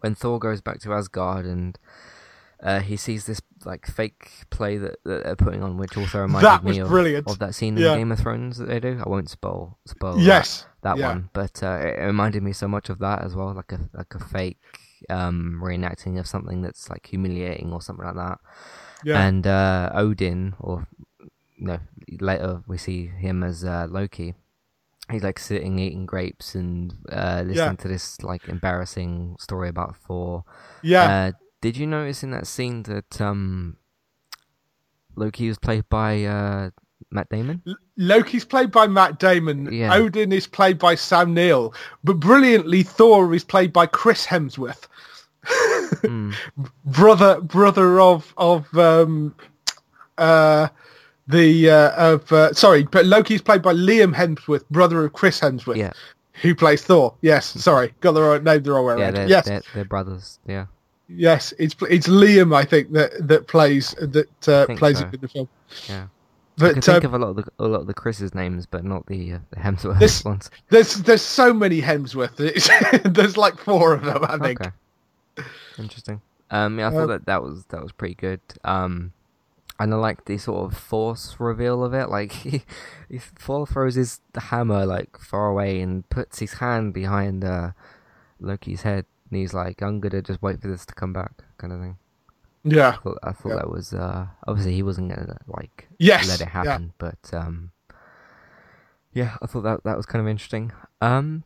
when 0.00 0.14
Thor 0.14 0.38
goes 0.38 0.60
back 0.60 0.80
to 0.80 0.92
Asgard 0.92 1.44
and 1.46 1.78
uh, 2.62 2.80
he 2.80 2.96
sees 2.96 3.26
this 3.26 3.40
like 3.64 3.86
fake 3.86 4.30
play 4.50 4.76
that, 4.78 4.96
that 5.04 5.24
they're 5.24 5.36
putting 5.36 5.62
on, 5.62 5.76
which 5.76 5.96
also 5.96 6.20
reminded 6.20 6.46
That 6.46 6.64
me 6.64 6.78
of, 6.78 6.90
of 7.26 7.38
that 7.40 7.54
scene 7.54 7.76
Yeah. 7.76 7.92
in 7.92 7.98
Game 7.98 8.12
of 8.12 8.18
Thrones 8.20 8.58
that 8.58 8.66
they 8.68 8.80
do. 8.80 9.00
I 9.04 9.08
won't 9.08 9.28
spoil 9.30 9.78
spoil 9.86 10.18
yes, 10.20 10.66
that, 10.82 10.96
yeah. 10.98 11.08
one, 11.08 11.30
but 11.32 11.62
uh, 11.62 11.78
it 11.82 12.00
reminded 12.02 12.42
me 12.42 12.52
so 12.52 12.68
much 12.68 12.88
of 12.88 12.98
that 13.00 13.22
as 13.22 13.34
well, 13.34 13.52
like 13.54 13.72
a 13.72 13.80
like 13.92 14.14
a 14.14 14.18
fake 14.18 14.58
um 15.10 15.60
reenacting 15.62 16.18
of 16.18 16.26
something 16.26 16.62
that's 16.62 16.88
like 16.88 17.06
humiliating 17.06 17.72
or 17.72 17.82
something 17.82 18.06
like 18.06 18.14
that. 18.16 18.38
yeah, 19.04 19.26
And 19.26 19.46
uh, 19.46 19.90
Odin, 19.94 20.54
or 20.60 20.86
no, 21.58 21.78
later 22.20 22.62
we 22.66 22.78
see 22.78 23.06
him 23.06 23.42
as 23.42 23.64
uh, 23.64 23.86
Loki. 23.90 24.34
He's 25.10 25.22
like 25.24 25.38
sitting 25.40 25.78
eating 25.80 26.06
grapes 26.06 26.54
and 26.54 26.94
uh, 27.10 27.42
listening 27.44 27.56
Yeah. 27.56 27.72
to 27.82 27.88
this 27.88 28.22
like 28.22 28.48
embarrassing 28.48 29.36
story 29.40 29.68
about 29.68 29.96
Thor. 29.96 30.44
yeah. 30.82 31.32
Did 31.62 31.76
you 31.78 31.86
notice 31.86 32.22
in 32.22 32.30
that 32.32 32.46
scene 32.46 32.82
that 32.82 33.20
um, 33.20 33.76
Loki 35.16 35.48
was 35.48 35.58
played 35.58 35.88
by 35.88 36.24
uh, 36.24 36.70
Matt 37.10 37.28
Damon. 37.30 37.62
L- 37.66 37.76
Loki's 37.96 38.44
played 38.44 38.70
by 38.72 38.86
Matt 38.86 39.18
Damon. 39.18 39.72
Yeah. 39.72 39.94
Odin 39.94 40.32
is 40.32 40.46
played 40.46 40.78
by 40.78 40.94
Sam 40.94 41.34
Neill, 41.34 41.72
but 42.04 42.14
brilliantly, 42.20 42.82
Thor 42.82 43.32
is 43.34 43.44
played 43.44 43.72
by 43.72 43.86
Chris 43.86 44.26
Hemsworth, 44.26 44.86
Mm. 46.02 46.34
brother 46.84 47.40
brother 47.40 48.00
of 48.00 48.32
of 48.36 48.72
um, 48.78 49.34
uh, 50.18 50.68
the 51.26 51.68
uh, 51.70 52.12
of 52.14 52.30
uh, 52.32 52.52
sorry, 52.54 52.84
but 52.84 53.06
Loki's 53.06 53.42
played 53.42 53.62
by 53.62 53.72
Liam 53.74 54.14
Hemsworth, 54.14 54.68
brother 54.70 55.04
of 55.04 55.12
Chris 55.12 55.40
Hemsworth, 55.40 55.76
Yeah, 55.76 55.92
who 56.42 56.54
plays 56.54 56.82
Thor. 56.82 57.14
Yes, 57.22 57.46
sorry, 57.46 57.92
got 58.00 58.12
the 58.12 58.22
right 58.22 58.42
name 58.42 58.62
the 58.62 58.72
wrong 58.72 58.86
way 58.86 58.96
yeah, 58.98 59.02
around. 59.04 59.14
they're, 59.14 59.28
yes, 59.28 59.44
they're, 59.46 59.62
they're 59.74 59.84
brothers. 59.84 60.38
Yeah, 60.46 60.66
yes, 61.14 61.52
it's 61.58 61.74
it's 61.90 62.08
Liam, 62.08 62.54
I 62.54 62.64
think 62.64 62.92
that 62.92 63.12
that 63.28 63.46
plays 63.48 63.90
that 64.00 64.48
uh, 64.48 64.66
plays 64.76 64.98
so. 64.98 65.06
it 65.06 65.14
in 65.14 65.20
the 65.20 65.28
film. 65.28 65.48
yeah. 65.88 66.06
I 66.58 66.64
can 66.66 66.74
But 66.74 66.84
think 66.84 67.04
uh, 67.04 67.08
of 67.08 67.14
a 67.14 67.18
lot 67.18 67.28
of 67.28 67.36
the 67.36 67.44
a 67.58 67.64
lot 67.66 67.80
of 67.80 67.86
the 67.86 67.94
Chris's 67.94 68.34
names, 68.34 68.66
but 68.66 68.84
not 68.84 69.06
the, 69.06 69.32
uh, 69.34 69.38
the 69.50 69.56
Hemsworth 69.60 69.98
This- 69.98 70.24
ones. 70.24 70.50
there's 70.68 70.94
there's 70.96 71.22
so 71.22 71.52
many 71.54 71.80
Hemsworth. 71.80 72.36
There's 73.14 73.36
like 73.38 73.58
four 73.58 73.94
of 73.94 74.04
them, 74.04 74.22
I 74.22 74.36
think. 74.38 74.60
Okay. 74.60 74.70
Interesting. 75.78 76.20
Um, 76.50 76.78
yeah, 76.78 76.86
I 76.86 76.88
Uh, 76.88 76.92
thought 76.92 77.06
that 77.08 77.26
that 77.26 77.42
was 77.42 77.64
that 77.70 77.82
was 77.82 77.92
pretty 77.92 78.14
good. 78.14 78.40
Um, 78.64 79.12
and 79.80 79.92
I 79.94 79.96
like 79.96 80.26
the 80.26 80.36
sort 80.38 80.70
of 80.70 80.78
force 80.78 81.36
reveal 81.38 81.82
of 81.82 81.94
it. 81.94 82.10
Like 82.10 82.32
he, 82.44 82.62
he 83.08 83.18
Thor 83.18 83.66
throws 83.66 83.94
his 83.94 84.20
hammer 84.36 84.84
like 84.84 85.18
far 85.18 85.48
away 85.48 85.80
and 85.80 86.08
puts 86.10 86.38
his 86.40 86.54
hand 86.54 86.92
behind 86.92 87.44
uh, 87.44 87.70
Loki's 88.40 88.82
head, 88.82 89.06
and 89.32 89.40
he's 89.40 89.54
like, 89.54 89.82
"I'm 89.82 89.98
gonna 89.98 90.20
just 90.22 90.42
wait 90.42 90.60
for 90.60 90.68
this 90.68 90.84
to 90.86 90.94
come 90.94 91.12
back," 91.14 91.32
kind 91.56 91.72
of 91.72 91.80
thing. 91.80 91.96
Yeah. 92.64 92.90
I 92.90 92.96
thought, 92.96 93.18
I 93.24 93.32
thought 93.32 93.48
Yeah. 93.48 93.54
that 93.56 93.70
was 93.70 93.92
uh, 93.94 94.26
obviously 94.46 94.74
he 94.74 94.82
wasn't 94.84 95.08
gonna 95.08 95.38
like 95.48 95.88
Yes. 95.98 96.28
let 96.28 96.40
it 96.40 96.44
yeah. 96.44 96.50
happen, 96.50 96.92
but 96.98 97.18
um, 97.32 97.72
yeah, 99.12 99.36
I 99.42 99.46
thought 99.46 99.62
that 99.62 99.82
that 99.84 99.96
was 99.96 100.06
kind 100.06 100.20
of 100.20 100.28
interesting. 100.28 100.70
Um, 101.00 101.44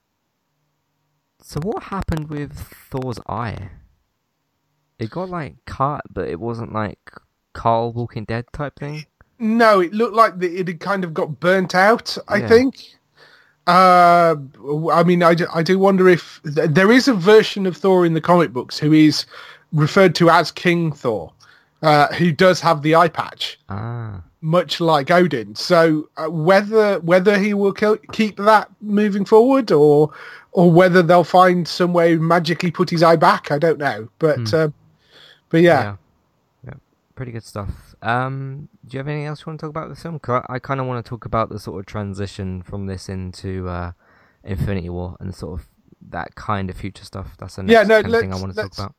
so 1.40 1.60
what 1.62 1.84
happened 1.84 2.28
with 2.28 2.52
Thor's 2.90 3.18
eye? 3.28 3.70
It 4.98 5.10
got 5.10 5.28
like 5.28 5.64
cut, 5.64 6.02
but 6.10 6.28
it 6.28 6.40
wasn't 6.40 6.72
like 6.72 7.12
Carl 7.52 7.92
Walking 7.92 8.24
Dead 8.24 8.46
type 8.52 8.78
thing. 8.78 9.06
No, 9.38 9.80
it 9.80 9.92
looked 9.92 10.14
like 10.14 10.38
the, 10.38 10.56
it 10.58 10.66
had 10.66 10.80
kind 10.80 11.04
of 11.04 11.12
got 11.14 11.38
burnt 11.40 11.74
out. 11.74 12.16
I 12.26 12.38
Yeah. 12.38 12.48
think. 12.48 12.96
Uh, 13.66 14.36
I 14.92 15.02
mean, 15.02 15.22
I 15.22 15.34
do, 15.34 15.46
I 15.52 15.62
do 15.62 15.78
wonder 15.78 16.08
if 16.08 16.40
th- 16.44 16.70
there 16.70 16.92
is 16.92 17.08
a 17.08 17.14
version 17.14 17.66
of 17.66 17.76
Thor 17.76 18.06
in 18.06 18.14
the 18.14 18.20
comic 18.20 18.52
books 18.52 18.78
who 18.78 18.92
is 18.92 19.26
referred 19.72 20.14
to 20.16 20.30
as 20.30 20.52
King 20.52 20.92
Thor, 20.92 21.32
uh, 21.82 22.06
who 22.14 22.30
does 22.32 22.60
have 22.60 22.82
the 22.82 22.94
eye 22.94 23.08
patch, 23.08 23.58
Ah, 23.68 24.22
much 24.40 24.80
like 24.80 25.10
Odin. 25.10 25.54
So 25.56 26.08
uh, 26.16 26.26
whether 26.30 27.00
whether 27.00 27.38
he 27.38 27.54
will 27.54 27.72
kill, 27.72 27.96
keep 28.12 28.36
that 28.36 28.70
moving 28.80 29.24
forward, 29.24 29.72
or 29.72 30.12
or 30.52 30.70
whether 30.70 31.02
they'll 31.02 31.24
find 31.24 31.66
some 31.66 31.92
way 31.92 32.16
magically 32.16 32.70
put 32.70 32.88
his 32.88 33.02
eye 33.02 33.16
back, 33.16 33.50
I 33.50 33.58
don't 33.58 33.78
know. 33.78 34.08
But 34.20 34.38
Hmm. 34.48 34.54
uh, 34.54 34.68
but 35.48 35.62
yeah. 35.62 35.82
yeah, 35.82 35.96
yeah, 36.66 36.74
pretty 37.16 37.32
good 37.32 37.44
stuff. 37.44 37.85
Um, 38.06 38.68
do 38.86 38.94
you 38.96 38.98
have 38.98 39.08
anything 39.08 39.26
else 39.26 39.40
you 39.40 39.44
want 39.46 39.58
to 39.60 39.64
talk 39.66 39.70
about 39.70 39.88
the 39.88 39.96
film? 39.96 40.18
'Cause 40.18 40.42
I, 40.48 40.54
I 40.54 40.58
kind 40.58 40.80
of 40.80 40.86
want 40.86 41.04
to 41.04 41.08
talk 41.08 41.24
about 41.24 41.48
the 41.48 41.58
sort 41.58 41.80
of 41.80 41.86
transition 41.86 42.62
from 42.62 42.86
this 42.86 43.08
into 43.08 43.68
uh, 43.68 43.92
Infinity 44.44 44.88
War 44.90 45.16
and 45.18 45.34
sort 45.34 45.60
of 45.60 45.68
that 46.08 46.34
kind 46.36 46.70
of 46.70 46.76
future 46.76 47.04
stuff. 47.04 47.36
That's 47.38 47.56
the 47.56 47.64
next 47.64 47.72
Yeah, 47.72 47.82
no, 47.82 48.02
kind 48.02 48.14
of 48.14 48.20
thing 48.20 48.32
I 48.32 48.36
want 48.36 48.54
to 48.54 48.62
talk 48.62 48.72
about. 48.78 48.94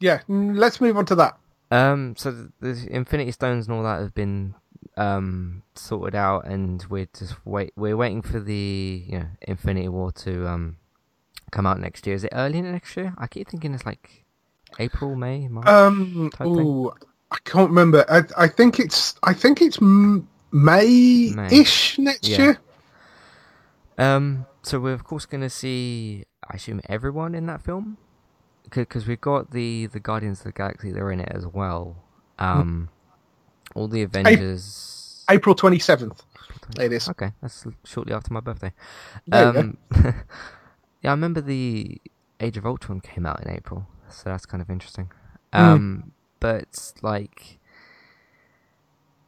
yeah, 0.00 0.20
let's 0.28 0.80
move 0.80 0.96
on 0.96 1.06
to 1.06 1.14
that. 1.16 1.36
Um, 1.70 2.14
so 2.16 2.30
the, 2.30 2.52
the 2.60 2.86
Infinity 2.94 3.32
Stones 3.32 3.66
and 3.66 3.76
all 3.76 3.82
that 3.82 4.00
have 4.00 4.14
been 4.14 4.54
um 4.96 5.62
sorted 5.74 6.14
out, 6.14 6.46
and 6.46 6.84
we're 6.88 7.08
just 7.18 7.44
wait. 7.44 7.72
We're 7.74 7.96
waiting 7.96 8.22
for 8.22 8.38
the 8.38 9.04
you 9.08 9.18
know 9.18 9.26
Infinity 9.42 9.88
War 9.88 10.12
to 10.12 10.46
um 10.46 10.76
come 11.50 11.66
out 11.66 11.80
next 11.80 12.06
year. 12.06 12.14
Is 12.14 12.22
it 12.22 12.30
early 12.32 12.62
next 12.62 12.96
year? 12.96 13.14
I 13.18 13.26
keep 13.26 13.48
thinking 13.48 13.74
it's 13.74 13.84
like 13.86 14.24
April, 14.78 15.16
May, 15.16 15.48
March. 15.48 15.66
Um, 15.66 16.30
type 16.32 16.46
thing? 16.54 16.90
I 17.34 17.38
can't 17.44 17.68
remember. 17.68 18.04
I, 18.08 18.22
I 18.44 18.48
think 18.48 18.78
it's 18.78 19.16
I 19.24 19.34
think 19.34 19.60
it's 19.60 19.80
May-ish 19.80 21.98
next 21.98 22.28
Yeah. 22.28 22.38
year. 22.38 22.58
Um, 23.98 24.46
so 24.62 24.78
we're 24.78 24.92
of 24.92 25.02
course 25.04 25.26
gonna 25.26 25.50
see, 25.50 26.24
I 26.48 26.54
assume, 26.56 26.80
everyone 26.88 27.34
in 27.34 27.46
that 27.46 27.60
film, 27.60 27.96
because 28.70 29.06
we've 29.08 29.20
got 29.20 29.50
the 29.50 29.86
the 29.86 29.98
Guardians 30.00 30.40
of 30.40 30.44
the 30.44 30.52
Galaxy. 30.52 30.92
They're 30.92 31.10
in 31.10 31.20
it 31.20 31.30
as 31.32 31.44
well. 31.46 31.96
Um, 32.38 32.88
all 33.74 33.88
the 33.88 34.02
Avengers. 34.02 35.24
April 35.28 35.54
twenty 35.56 35.80
seventh. 35.80 36.22
It 36.78 36.92
is. 36.92 37.08
Okay, 37.08 37.32
that's 37.42 37.66
shortly 37.84 38.14
after 38.14 38.32
my 38.32 38.40
birthday. 38.40 38.72
There 39.26 39.46
you 39.46 39.52
go. 39.52 39.60
Um, 39.60 39.78
yeah, 41.02 41.10
I 41.10 41.12
remember 41.14 41.40
the 41.40 42.00
Age 42.40 42.56
of 42.56 42.64
Ultron 42.66 43.00
came 43.00 43.26
out 43.26 43.42
in 43.42 43.50
April, 43.50 43.86
so 44.08 44.30
that's 44.30 44.46
kind 44.46 44.62
of 44.62 44.70
interesting. 44.70 45.10
Hmm. 45.52 45.60
Um, 45.60 46.12
but 46.44 46.92
like, 47.00 47.58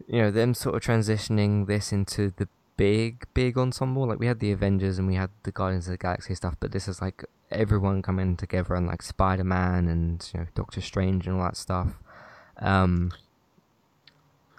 you 0.07 0.21
know, 0.21 0.31
them 0.31 0.53
sort 0.53 0.75
of 0.75 0.83
transitioning 0.83 1.67
this 1.67 1.91
into 1.91 2.35
the 2.37 2.47
big, 2.77 3.27
big 3.33 3.57
ensemble. 3.57 4.07
Like 4.07 4.19
we 4.19 4.27
had 4.27 4.39
the 4.39 4.53
Avengers 4.53 4.99
and 4.99 5.09
we 5.09 5.15
had 5.15 5.31
the 5.45 5.51
Guardians 5.51 5.87
of 5.87 5.93
the 5.93 5.97
Galaxy 5.97 6.35
stuff, 6.35 6.57
but 6.61 6.73
this 6.73 6.87
is 6.87 7.01
like 7.01 7.25
everyone 7.51 8.03
coming 8.03 8.37
together 8.37 8.75
and 8.75 8.87
like 8.87 9.01
Spider 9.01 9.45
Man 9.45 9.89
and 9.89 10.31
you 10.35 10.41
know 10.41 10.47
Doctor 10.55 10.83
Strange 10.83 11.27
and 11.27 11.39
all 11.39 11.45
that 11.45 11.57
stuff. 11.57 11.95
Um, 12.59 13.13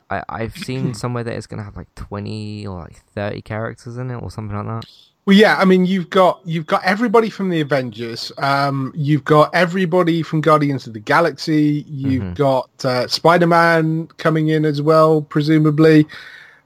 I 0.10 0.24
I've 0.28 0.58
seen 0.58 0.94
somewhere 0.96 1.24
that 1.26 1.36
it's 1.36 1.46
gonna 1.46 1.64
have 1.64 1.78
like 1.78 1.94
twenty 1.94 2.66
or 2.66 2.80
like 2.80 3.04
thirty 3.14 3.44
characters 3.44 3.98
in 3.98 4.10
it 4.10 4.16
or 4.16 4.32
something 4.32 4.58
like 4.58 4.82
that. 4.82 4.90
Well, 5.28 5.36
yeah. 5.36 5.58
I 5.58 5.66
mean, 5.66 5.86
you've 5.86 6.10
got 6.10 6.40
you've 6.46 6.66
got 6.66 6.84
everybody 6.86 7.30
from 7.30 7.50
the 7.50 7.60
Avengers. 7.60 8.32
Um, 8.38 8.94
you've 8.96 9.26
got 9.26 9.54
everybody 9.54 10.24
from 10.24 10.40
Guardians 10.40 10.88
of 10.88 10.94
the 10.94 11.02
Galaxy. 11.02 11.86
You've 11.90 12.24
Mhm. 12.24 12.36
got 12.36 12.70
uh, 12.86 13.08
Spider 13.08 13.46
Man 13.46 14.08
coming 14.18 14.48
in 14.48 14.64
as 14.64 14.82
well, 14.82 15.22
presumably. 15.22 16.08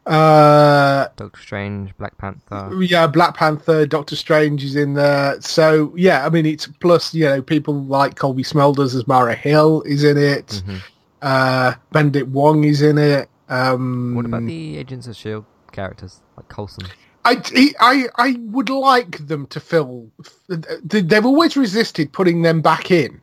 Uh, 0.05 1.07
Doctor 1.15 1.41
Strange, 1.41 1.95
Black 1.97 2.17
Panther. 2.17 2.71
yeah, 2.83 3.07
Black 3.07 3.35
Panther, 3.35 3.85
Doctor 3.85 4.15
Strange 4.15 4.63
is 4.63 4.75
in 4.75 4.93
there. 4.93 5.41
So 5.41 5.91
yeah, 5.95 6.25
I 6.25 6.29
mean, 6.29 6.45
it's 6.45 6.67
plus 6.67 7.13
you 7.15 7.25
know 7.25 7.41
people 7.41 7.73
like 7.85 8.15
Cobie 8.15 8.43
Smulders 8.43 8.93
as 8.95 9.07
Maria 9.07 9.35
Hill 9.35 9.81
is 9.83 10.03
in 10.03 10.17
it. 10.17 10.61
hmm 10.65 10.77
Uh, 11.23 11.73
Benedict 11.91 12.27
Wong 12.29 12.63
is 12.63 12.81
in 12.81 12.97
it. 12.97 13.27
Um, 13.49 14.15
What 14.15 14.25
about 14.25 14.45
the 14.45 14.77
Agents 14.77 15.05
of 15.07 15.15
Shield 15.15 15.45
characters 15.71 16.19
like 16.37 16.47
Coulson? 16.49 16.85
I, 17.23 17.41
I, 17.79 18.05
I 18.15 18.35
would 18.45 18.69
like 18.69 19.27
them 19.27 19.45
to 19.47 19.59
fill. 19.59 20.07
They've 20.47 21.25
always 21.25 21.55
resisted 21.55 22.11
putting 22.11 22.41
them 22.41 22.61
back 22.61 22.89
in 22.91 23.21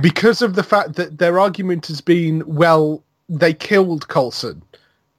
because 0.00 0.42
of 0.42 0.54
the 0.54 0.62
fact 0.62 0.94
that 0.96 1.18
their 1.18 1.38
argument 1.38 1.86
has 1.86 2.00
been, 2.00 2.42
well, 2.46 3.02
they 3.28 3.54
killed 3.54 4.08
Coulson 4.08 4.62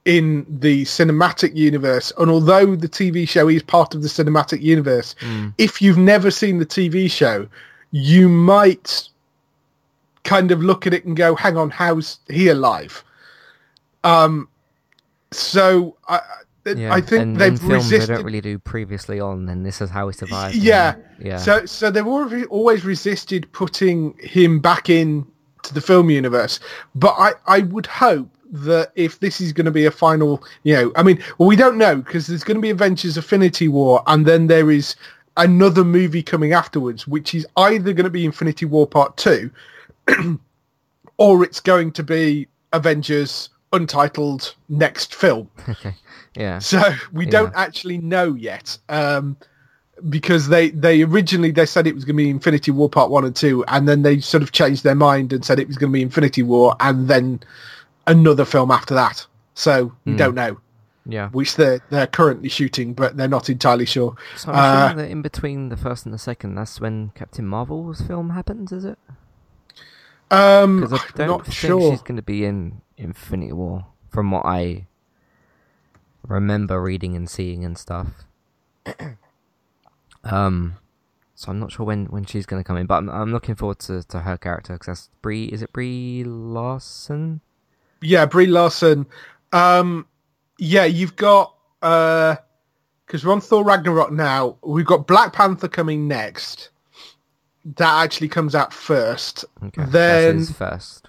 in 0.04 0.46
the 0.48 0.84
cinematic 0.84 1.54
universe, 1.54 2.12
and 2.18 2.30
although 2.30 2.74
the 2.74 2.88
TV 2.88 3.28
show 3.28 3.48
is 3.48 3.62
part 3.62 3.94
of 3.94 4.02
the 4.02 4.08
cinematic 4.08 4.62
universe, 4.62 5.14
Mm. 5.20 5.52
if 5.58 5.82
you've 5.82 5.98
never 5.98 6.30
seen 6.30 6.58
the 6.58 6.66
TV 6.66 7.10
show, 7.10 7.46
you 7.90 8.28
might 8.28 9.08
kind 10.24 10.50
of 10.50 10.62
look 10.62 10.86
at 10.86 10.94
it 10.94 11.04
and 11.04 11.16
go, 11.16 11.34
"Hang 11.34 11.56
on, 11.58 11.68
how's 11.70 12.18
he 12.28 12.48
alive?" 12.48 13.02
Um, 14.04 14.48
so 15.30 15.96
I, 16.08 16.20
Yeah, 16.76 16.92
I 16.92 17.00
think 17.00 17.22
and 17.22 17.36
they've 17.36 17.58
film 17.58 17.82
they 17.88 18.04
don't 18.04 18.24
really 18.24 18.40
do 18.40 18.58
previously 18.58 19.20
on, 19.20 19.48
and 19.48 19.64
this 19.64 19.80
is 19.80 19.88
how 19.90 20.08
he 20.08 20.12
survived. 20.12 20.56
Yeah. 20.56 20.94
and- 20.94 21.04
yeah. 21.20 21.36
So, 21.38 21.64
so 21.66 21.90
they've 21.90 22.06
already, 22.06 22.44
always 22.46 22.84
resisted 22.84 23.50
putting 23.52 24.16
him 24.18 24.60
back 24.60 24.90
in 24.90 25.26
to 25.62 25.74
the 25.74 25.80
film 25.80 26.10
universe. 26.10 26.60
But 26.94 27.14
I, 27.18 27.32
I 27.46 27.60
would 27.60 27.86
hope 27.86 28.28
that 28.50 28.92
if 28.94 29.20
this 29.20 29.40
is 29.40 29.52
going 29.52 29.64
to 29.66 29.70
be 29.70 29.84
a 29.86 29.90
final, 29.90 30.42
you 30.62 30.74
know, 30.74 30.92
I 30.96 31.02
mean, 31.02 31.22
well, 31.38 31.48
we 31.48 31.56
don't 31.56 31.76
know 31.78 31.96
because 31.96 32.26
there's 32.26 32.44
going 32.44 32.56
to 32.56 32.60
be 32.62 32.70
Avengers 32.70 33.16
Infinity 33.16 33.68
War, 33.68 34.02
and 34.06 34.26
then 34.26 34.46
there 34.46 34.70
is 34.70 34.94
another 35.36 35.84
movie 35.84 36.22
coming 36.22 36.52
afterwards, 36.52 37.06
which 37.06 37.34
is 37.34 37.46
either 37.56 37.92
going 37.92 38.04
to 38.04 38.10
be 38.10 38.24
Infinity 38.24 38.66
War 38.66 38.86
Part 38.86 39.16
Two, 39.16 39.50
or 41.18 41.44
it's 41.44 41.60
going 41.60 41.92
to 41.92 42.02
be 42.02 42.46
Avengers 42.72 43.50
Untitled 43.72 44.54
next 44.68 45.14
film. 45.14 45.50
okay. 45.68 45.94
Yeah. 46.34 46.58
So 46.58 46.80
we 47.12 47.24
Yeah. 47.26 47.30
don't 47.30 47.52
actually 47.54 47.98
know 47.98 48.34
yet, 48.34 48.78
um, 48.88 49.36
because 50.08 50.48
they 50.48 50.70
they 50.70 51.02
originally 51.02 51.50
they 51.50 51.66
said 51.66 51.86
it 51.86 51.94
was 51.94 52.04
going 52.04 52.16
to 52.16 52.22
be 52.22 52.30
Infinity 52.30 52.70
War 52.70 52.88
Part 52.88 53.10
One 53.10 53.24
and 53.24 53.34
Two, 53.36 53.64
and 53.66 53.86
then 53.88 54.02
they 54.02 54.20
sort 54.20 54.42
of 54.42 54.52
changed 54.52 54.84
their 54.84 54.94
mind 54.94 55.32
and 55.32 55.44
said 55.44 55.58
it 55.58 55.66
was 55.66 55.76
going 55.76 55.92
to 55.92 55.96
be 55.96 56.02
Infinity 56.02 56.42
War, 56.42 56.76
and 56.80 57.08
then 57.08 57.40
another 58.06 58.44
film 58.44 58.70
after 58.70 58.94
that. 58.94 59.26
So 59.54 59.92
we 60.06 60.12
Hmm. 60.12 60.16
don't 60.16 60.34
know, 60.34 60.58
Yeah. 61.04 61.28
which 61.30 61.56
they're 61.56 61.80
they're 61.90 62.06
currently 62.06 62.48
shooting, 62.48 62.94
but 62.94 63.16
they're 63.16 63.28
not 63.28 63.50
entirely 63.50 63.84
sure. 63.86 64.14
So 64.36 64.52
I'm 64.52 64.58
Uh, 64.58 64.78
assuming 64.86 64.96
that 65.04 65.10
in 65.10 65.20
between 65.20 65.68
the 65.68 65.76
first 65.76 66.06
and 66.06 66.14
the 66.14 66.18
second, 66.18 66.54
that's 66.54 66.80
when 66.80 67.10
Captain 67.14 67.44
Marvel's 67.46 68.00
film 68.00 68.30
happens, 68.30 68.72
is 68.72 68.84
it? 68.84 68.98
Um, 70.30 70.80
Because 70.80 70.92
I 70.92 70.96
I'm 70.96 71.02
don't 71.16 71.26
not 71.28 71.44
think 71.44 71.54
sure. 71.54 71.90
she's 71.92 72.02
going 72.02 72.16
to 72.16 72.22
be 72.22 72.44
in 72.44 72.82
Infinity 72.98 73.52
War, 73.52 73.86
from 74.10 74.30
what 74.30 74.44
I 74.44 74.86
remember 76.26 76.82
reading 76.82 77.16
and 77.16 77.28
seeing 77.28 77.64
and 77.64 77.78
stuff. 77.78 78.08
um, 80.24 80.76
so 81.34 81.50
I'm 81.50 81.60
not 81.60 81.72
sure 81.72 81.86
when, 81.86 82.06
when 82.06 82.24
she's 82.24 82.46
going 82.46 82.62
to 82.62 82.66
come 82.66 82.76
in, 82.76 82.86
but 82.86 82.96
I'm, 82.96 83.08
I'm 83.08 83.32
looking 83.32 83.54
forward 83.54 83.78
to, 83.80 84.02
to 84.02 84.20
her 84.20 84.36
character 84.36 84.72
because 84.74 84.86
that's 84.86 85.10
Brie. 85.22 85.44
Is 85.46 85.62
it 85.62 85.72
Brie 85.72 86.24
Larson? 86.24 87.40
Yeah, 88.02 88.26
Brie 88.26 88.46
Larson. 88.46 89.06
Um, 89.52 90.06
yeah, 90.58 90.84
you've 90.84 91.16
got 91.16 91.54
uh, 91.80 92.36
because 93.06 93.24
we're 93.24 93.32
on 93.32 93.40
Thor 93.40 93.64
Ragnarok 93.64 94.12
now. 94.12 94.56
We've 94.62 94.84
got 94.84 95.06
Black 95.06 95.32
Panther 95.32 95.68
coming 95.68 96.08
next. 96.08 96.70
That 97.64 98.02
actually 98.02 98.28
comes 98.28 98.54
out 98.54 98.72
first. 98.72 99.44
Okay, 99.64 99.84
then 99.86 100.44
first 100.44 101.08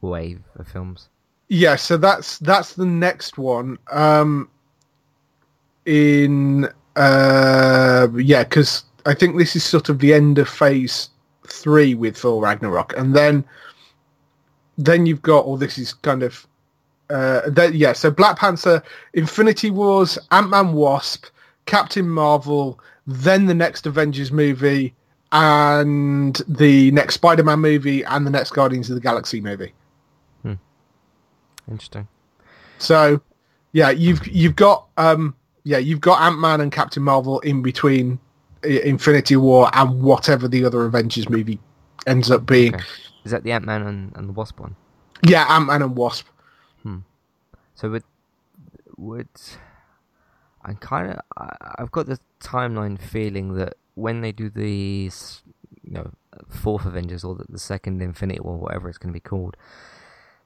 wave 0.00 0.42
of 0.56 0.68
films. 0.68 1.08
Yeah, 1.48 1.76
so 1.76 1.96
that's 1.96 2.38
that's 2.38 2.74
the 2.74 2.86
next 2.86 3.38
one. 3.38 3.78
Um, 3.90 4.48
in 5.84 6.68
uh, 6.96 8.08
yeah, 8.16 8.42
because 8.42 8.84
I 9.04 9.14
think 9.14 9.38
this 9.38 9.54
is 9.54 9.64
sort 9.64 9.88
of 9.88 10.00
the 10.00 10.12
end 10.12 10.38
of 10.38 10.48
phase 10.48 11.10
three 11.46 11.94
with 11.94 12.16
Thor 12.16 12.42
Ragnarok, 12.42 12.96
and 12.96 13.14
then 13.14 13.44
then 14.76 15.06
you've 15.06 15.22
got 15.22 15.44
all 15.44 15.54
oh, 15.54 15.56
this 15.56 15.78
is 15.78 15.92
kind 15.94 16.22
of 16.24 16.46
uh, 17.10 17.42
that 17.48 17.74
yeah. 17.74 17.92
So 17.92 18.10
Black 18.10 18.38
Panther, 18.38 18.82
Infinity 19.14 19.70
Wars, 19.70 20.18
Ant 20.32 20.50
Man, 20.50 20.72
Wasp, 20.72 21.26
Captain 21.66 22.08
Marvel, 22.08 22.80
then 23.06 23.46
the 23.46 23.54
next 23.54 23.86
Avengers 23.86 24.32
movie, 24.32 24.94
and 25.30 26.42
the 26.48 26.90
next 26.90 27.14
Spider 27.14 27.44
Man 27.44 27.60
movie, 27.60 28.02
and 28.04 28.26
the 28.26 28.30
next 28.30 28.50
Guardians 28.50 28.90
of 28.90 28.96
the 28.96 29.00
Galaxy 29.00 29.40
movie. 29.40 29.72
Interesting. 31.70 32.08
So, 32.78 33.20
yeah, 33.72 33.90
you've 33.90 34.26
you've 34.26 34.56
got 34.56 34.86
um 34.96 35.34
yeah 35.64 35.78
you've 35.78 36.00
got 36.00 36.20
Ant 36.20 36.38
Man 36.38 36.60
and 36.60 36.70
Captain 36.70 37.02
Marvel 37.02 37.40
in 37.40 37.62
between 37.62 38.18
Infinity 38.62 39.36
War 39.36 39.70
and 39.72 40.02
whatever 40.02 40.48
the 40.48 40.64
other 40.64 40.84
Avengers 40.84 41.28
movie 41.28 41.58
ends 42.06 42.30
up 42.30 42.46
being. 42.46 42.74
Okay. 42.74 42.84
Is 43.24 43.32
that 43.32 43.42
the 43.42 43.52
Ant 43.52 43.64
Man 43.64 43.82
and, 43.82 44.16
and 44.16 44.28
the 44.28 44.32
Wasp 44.32 44.60
one? 44.60 44.76
Yeah, 45.26 45.46
Ant 45.48 45.66
Man 45.66 45.82
and 45.82 45.96
Wasp. 45.96 46.26
Hmm. 46.82 46.98
So 47.74 47.90
would 47.90 48.04
would 48.96 49.28
I'm 50.64 50.76
kind 50.76 51.12
of 51.12 51.20
I've 51.78 51.90
got 51.90 52.06
the 52.06 52.18
timeline 52.40 53.00
feeling 53.00 53.54
that 53.54 53.74
when 53.94 54.20
they 54.20 54.32
do 54.32 54.50
the 54.50 55.10
you 55.82 55.92
know 55.92 56.10
fourth 56.48 56.84
Avengers 56.84 57.24
or 57.24 57.34
the, 57.34 57.44
the 57.48 57.58
second 57.58 58.02
Infinity 58.02 58.40
War, 58.40 58.58
whatever 58.58 58.88
it's 58.88 58.98
going 58.98 59.12
to 59.12 59.16
be 59.16 59.20
called, 59.20 59.56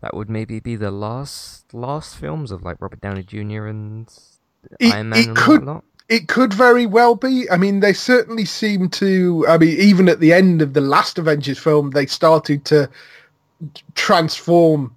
that 0.01 0.15
would 0.15 0.31
maybe 0.31 0.61
be 0.61 0.77
the 0.77 0.91
last 0.91 1.73
last 1.75 2.17
films 2.17 2.51
of 2.51 2.63
like 2.63 2.77
Robert 2.81 3.01
Downey 3.01 3.23
Jr. 3.23 3.67
and 3.67 4.09
it, 4.79 4.93
Iron 4.93 5.11
Man 5.11 5.19
it 5.19 5.27
and 5.29 5.37
could, 5.37 5.61
whatnot. 5.61 5.85
It 6.09 6.29
could 6.29 6.53
very 6.53 6.87
well 6.87 7.15
be. 7.15 7.49
I 7.51 7.57
mean, 7.57 7.81
they 7.81 7.93
certainly 7.93 8.45
seem 8.45 8.89
to. 8.91 9.47
I 9.49 9.59
mean, 9.59 9.79
even 9.79 10.09
at 10.09 10.21
the 10.21 10.33
end 10.33 10.63
of 10.63 10.73
the 10.73 10.81
last 10.81 11.19
Avengers 11.19 11.59
film, 11.59 11.91
they 11.91 12.07
started 12.07 12.65
to 12.67 12.89
transform 13.95 14.95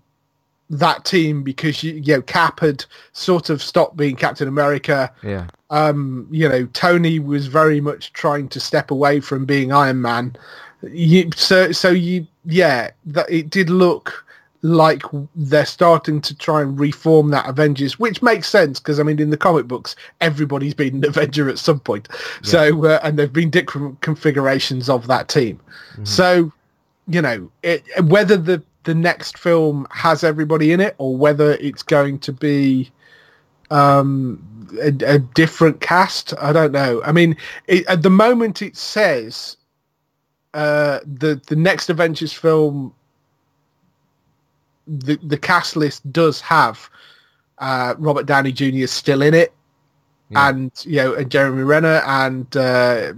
that 0.70 1.06
team 1.06 1.43
because 1.43 1.84
you, 1.84 1.93
you 1.93 2.16
know 2.16 2.22
Cap 2.22 2.62
had 2.62 2.86
sort 3.12 3.49
of 3.49 3.62
stopped 3.62 3.97
being 3.97 4.16
Captain 4.16 4.47
America. 4.47 5.12
Yeah. 5.22 5.47
Um, 5.70 6.28
you 6.32 6.47
know, 6.47 6.66
Tony 6.68 7.20
was 7.20 7.47
very 7.47 7.82
much 7.82 8.14
trying 8.14 8.47
to 8.49 8.60
step 8.60 8.91
away 8.91 9.20
from 9.20 9.45
being 9.45 9.72
Iron 9.72 10.01
Man. 10.01 10.36
You, 10.82 11.30
so 11.36 11.72
so 11.72 11.89
you 11.89 12.28
yeah, 12.45 12.91
that 13.06 13.30
it 13.30 13.49
did 13.49 13.70
look 13.70 14.23
like 14.64 15.03
they're 15.36 15.66
starting 15.66 16.22
to 16.22 16.36
try 16.36 16.61
and 16.61 16.80
reform 16.80 17.30
that 17.30 17.47
Avengers, 17.47 17.99
which 17.99 18.22
makes 18.22 18.47
sense 18.47 18.80
because 18.80 18.99
I 18.99 19.03
mean, 19.03 19.20
in 19.20 19.30
the 19.30 19.38
comic 19.38 19.68
books, 19.68 19.95
everybody's 20.22 20.74
been 20.74 20.95
an 20.95 21.05
Avenger 21.05 21.49
at 21.49 21.59
some 21.59 21.82
point. 21.82 22.07
Yeah. 22.11 22.18
So 22.43 22.86
uh, 22.86 22.99
and 23.03 23.20
there've 23.20 23.34
been 23.34 23.49
different 23.49 24.01
configurations 24.01 24.89
of 24.89 25.07
that 25.07 25.28
team. 25.28 25.59
Mm-hmm. 25.91 26.05
So 26.05 26.51
you 27.07 27.22
know, 27.22 27.51
it, 27.61 27.84
whether 28.05 28.38
the 28.38 28.64
the 28.84 28.95
next 28.95 29.38
film 29.38 29.86
has 29.91 30.24
everybody 30.24 30.72
in 30.72 30.80
it 30.80 30.95
or 30.97 31.16
whether 31.16 31.53
it's 31.53 31.84
going 31.84 32.20
to 32.20 32.34
be 32.34 32.91
um, 33.70 34.68
a, 34.82 34.93
a, 35.05 35.20
different 35.20 35.80
cast. 35.82 36.34
I 36.39 36.51
don't 36.51 36.72
know. 36.72 37.01
I 37.03 37.11
mean, 37.11 37.36
it, 37.68 37.86
at 37.88 38.01
the 38.03 38.09
moment 38.09 38.61
it 38.61 38.76
says 38.76 39.57
uh, 40.53 40.99
the 41.05 41.41
the 41.47 41.55
next 41.55 41.89
Avengers 41.89 42.34
film, 42.34 42.93
the 44.88 45.18
the 45.24 45.38
cast 45.38 45.76
list 45.76 46.10
does 46.12 46.42
have 46.42 46.90
uh, 47.60 47.96
Robert 47.98 48.26
Downey 48.26 48.52
Jr. 48.52 48.84
is 48.84 48.92
still 48.92 49.22
in 49.22 49.34
it, 49.34 49.54
yeah. 50.30 50.50
and 50.50 50.72
you 50.86 50.98
know, 50.98 51.14
and 51.14 51.30
Jeremy 51.32 51.64
Renner 51.64 52.02
and 52.06 52.56
uh, 52.58 53.14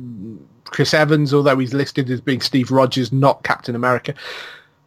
Chris 0.65 0.93
Evans, 0.93 1.33
although 1.33 1.57
he's 1.57 1.73
listed 1.73 2.09
as 2.09 2.21
being 2.21 2.41
Steve 2.41 2.71
Rogers, 2.71 3.11
not 3.11 3.43
Captain 3.43 3.75
America. 3.75 4.13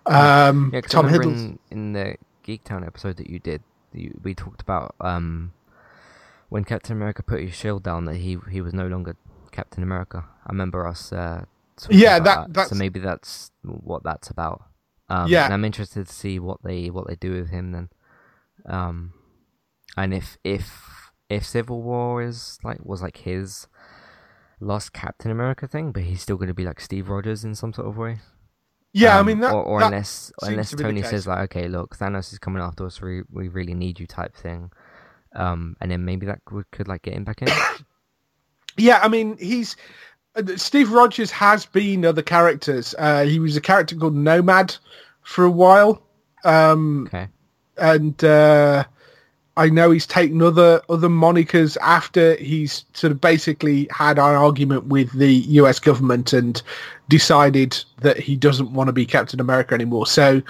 Um, 0.06 0.70
yeah, 0.72 0.80
Tom 0.82 1.08
Hiddleston 1.08 1.58
in, 1.70 1.78
in, 1.78 1.92
the 1.92 2.16
Geek 2.42 2.64
Town 2.64 2.84
episode 2.84 3.16
that 3.18 3.28
you 3.28 3.38
did, 3.38 3.62
you, 3.92 4.18
we 4.22 4.34
talked 4.34 4.62
about 4.62 4.94
um, 5.00 5.52
when 6.48 6.64
Captain 6.64 6.96
America 6.96 7.22
put 7.22 7.40
his 7.40 7.54
shield 7.54 7.82
down 7.82 8.06
that 8.06 8.16
he 8.16 8.38
he 8.50 8.60
was 8.60 8.72
no 8.72 8.86
longer 8.86 9.16
Captain 9.52 9.82
America. 9.82 10.24
I 10.46 10.52
remember 10.52 10.86
us. 10.86 11.12
Uh, 11.12 11.44
yeah, 11.90 12.18
that, 12.18 12.52
that 12.54 12.68
so 12.68 12.74
maybe 12.74 13.00
that's 13.00 13.50
what 13.62 14.02
that's 14.02 14.30
about. 14.30 14.62
Um, 15.10 15.28
yeah, 15.28 15.44
and 15.44 15.54
I'm 15.54 15.64
interested 15.64 16.06
to 16.06 16.12
see 16.12 16.38
what 16.38 16.62
they 16.62 16.90
what 16.90 17.06
they 17.06 17.16
do 17.16 17.32
with 17.32 17.50
him 17.50 17.72
then. 17.72 17.88
Um, 18.66 19.14
and 19.96 20.12
if 20.12 20.38
if 20.44 21.10
if 21.28 21.44
Civil 21.46 21.82
War 21.82 22.22
is 22.22 22.58
like 22.62 22.78
was 22.84 23.02
like 23.02 23.18
his 23.18 23.66
last 24.60 24.92
Captain 24.92 25.30
America 25.30 25.66
thing, 25.66 25.92
but 25.92 26.02
he's 26.02 26.22
still 26.22 26.36
going 26.36 26.48
to 26.48 26.54
be 26.54 26.64
like 26.64 26.80
Steve 26.80 27.08
Rogers 27.08 27.44
in 27.44 27.54
some 27.54 27.72
sort 27.72 27.88
of 27.88 27.96
way. 27.96 28.18
Yeah, 28.92 29.18
um, 29.18 29.24
I 29.24 29.26
mean 29.26 29.40
that, 29.40 29.52
or, 29.52 29.62
or 29.62 29.80
that 29.80 29.86
unless 29.86 30.32
unless 30.42 30.74
Tony 30.74 31.02
says 31.02 31.26
like, 31.26 31.50
okay, 31.50 31.68
look, 31.68 31.96
Thanos 31.96 32.32
is 32.32 32.38
coming 32.38 32.62
after 32.62 32.86
us, 32.86 33.00
we 33.00 33.22
we 33.30 33.48
really 33.48 33.74
need 33.74 34.00
you, 34.00 34.06
type 34.06 34.34
thing, 34.34 34.70
um, 35.34 35.76
and 35.80 35.90
then 35.90 36.04
maybe 36.04 36.26
that 36.26 36.44
could, 36.44 36.70
could 36.70 36.88
like 36.88 37.02
get 37.02 37.14
him 37.14 37.24
back 37.24 37.42
in. 37.42 37.48
yeah, 38.76 39.00
I 39.02 39.08
mean 39.08 39.36
he's 39.38 39.76
Steve 40.56 40.92
Rogers 40.92 41.30
has 41.30 41.66
been 41.66 42.04
other 42.04 42.22
characters. 42.22 42.94
Uh, 42.98 43.24
he 43.24 43.38
was 43.38 43.56
a 43.56 43.60
character 43.60 43.96
called 43.96 44.14
Nomad 44.14 44.76
for 45.22 45.44
a 45.44 45.50
while. 45.50 46.02
Um, 46.44 47.06
okay. 47.06 47.28
And 47.76 48.22
uh, 48.24 48.84
I 49.56 49.68
know 49.68 49.90
he's 49.90 50.06
taken 50.06 50.40
other 50.40 50.80
other 50.88 51.08
monikers 51.08 51.76
after 51.82 52.36
he's 52.36 52.84
sort 52.94 53.10
of 53.10 53.20
basically 53.20 53.88
had 53.90 54.18
an 54.18 54.24
argument 54.24 54.86
with 54.86 55.12
the 55.12 55.32
U.S. 55.32 55.78
government 55.80 56.32
and 56.32 56.62
decided 57.08 57.82
that 58.00 58.18
he 58.18 58.36
doesn't 58.36 58.72
want 58.72 58.86
to 58.88 58.92
be 58.92 59.04
Captain 59.04 59.40
America 59.40 59.74
anymore. 59.74 60.06
So, 60.06 60.42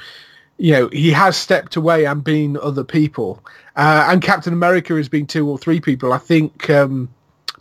you 0.58 0.72
know, 0.72 0.88
he 0.92 1.10
has 1.10 1.36
stepped 1.36 1.76
away 1.76 2.04
and 2.04 2.22
been 2.22 2.58
other 2.58 2.84
people. 2.84 3.42
Uh, 3.76 4.08
and 4.10 4.20
Captain 4.20 4.52
America 4.52 4.94
has 4.94 5.08
been 5.08 5.26
two 5.26 5.48
or 5.48 5.56
three 5.56 5.80
people. 5.80 6.12
I 6.12 6.18
think 6.18 6.68
um, 6.68 7.08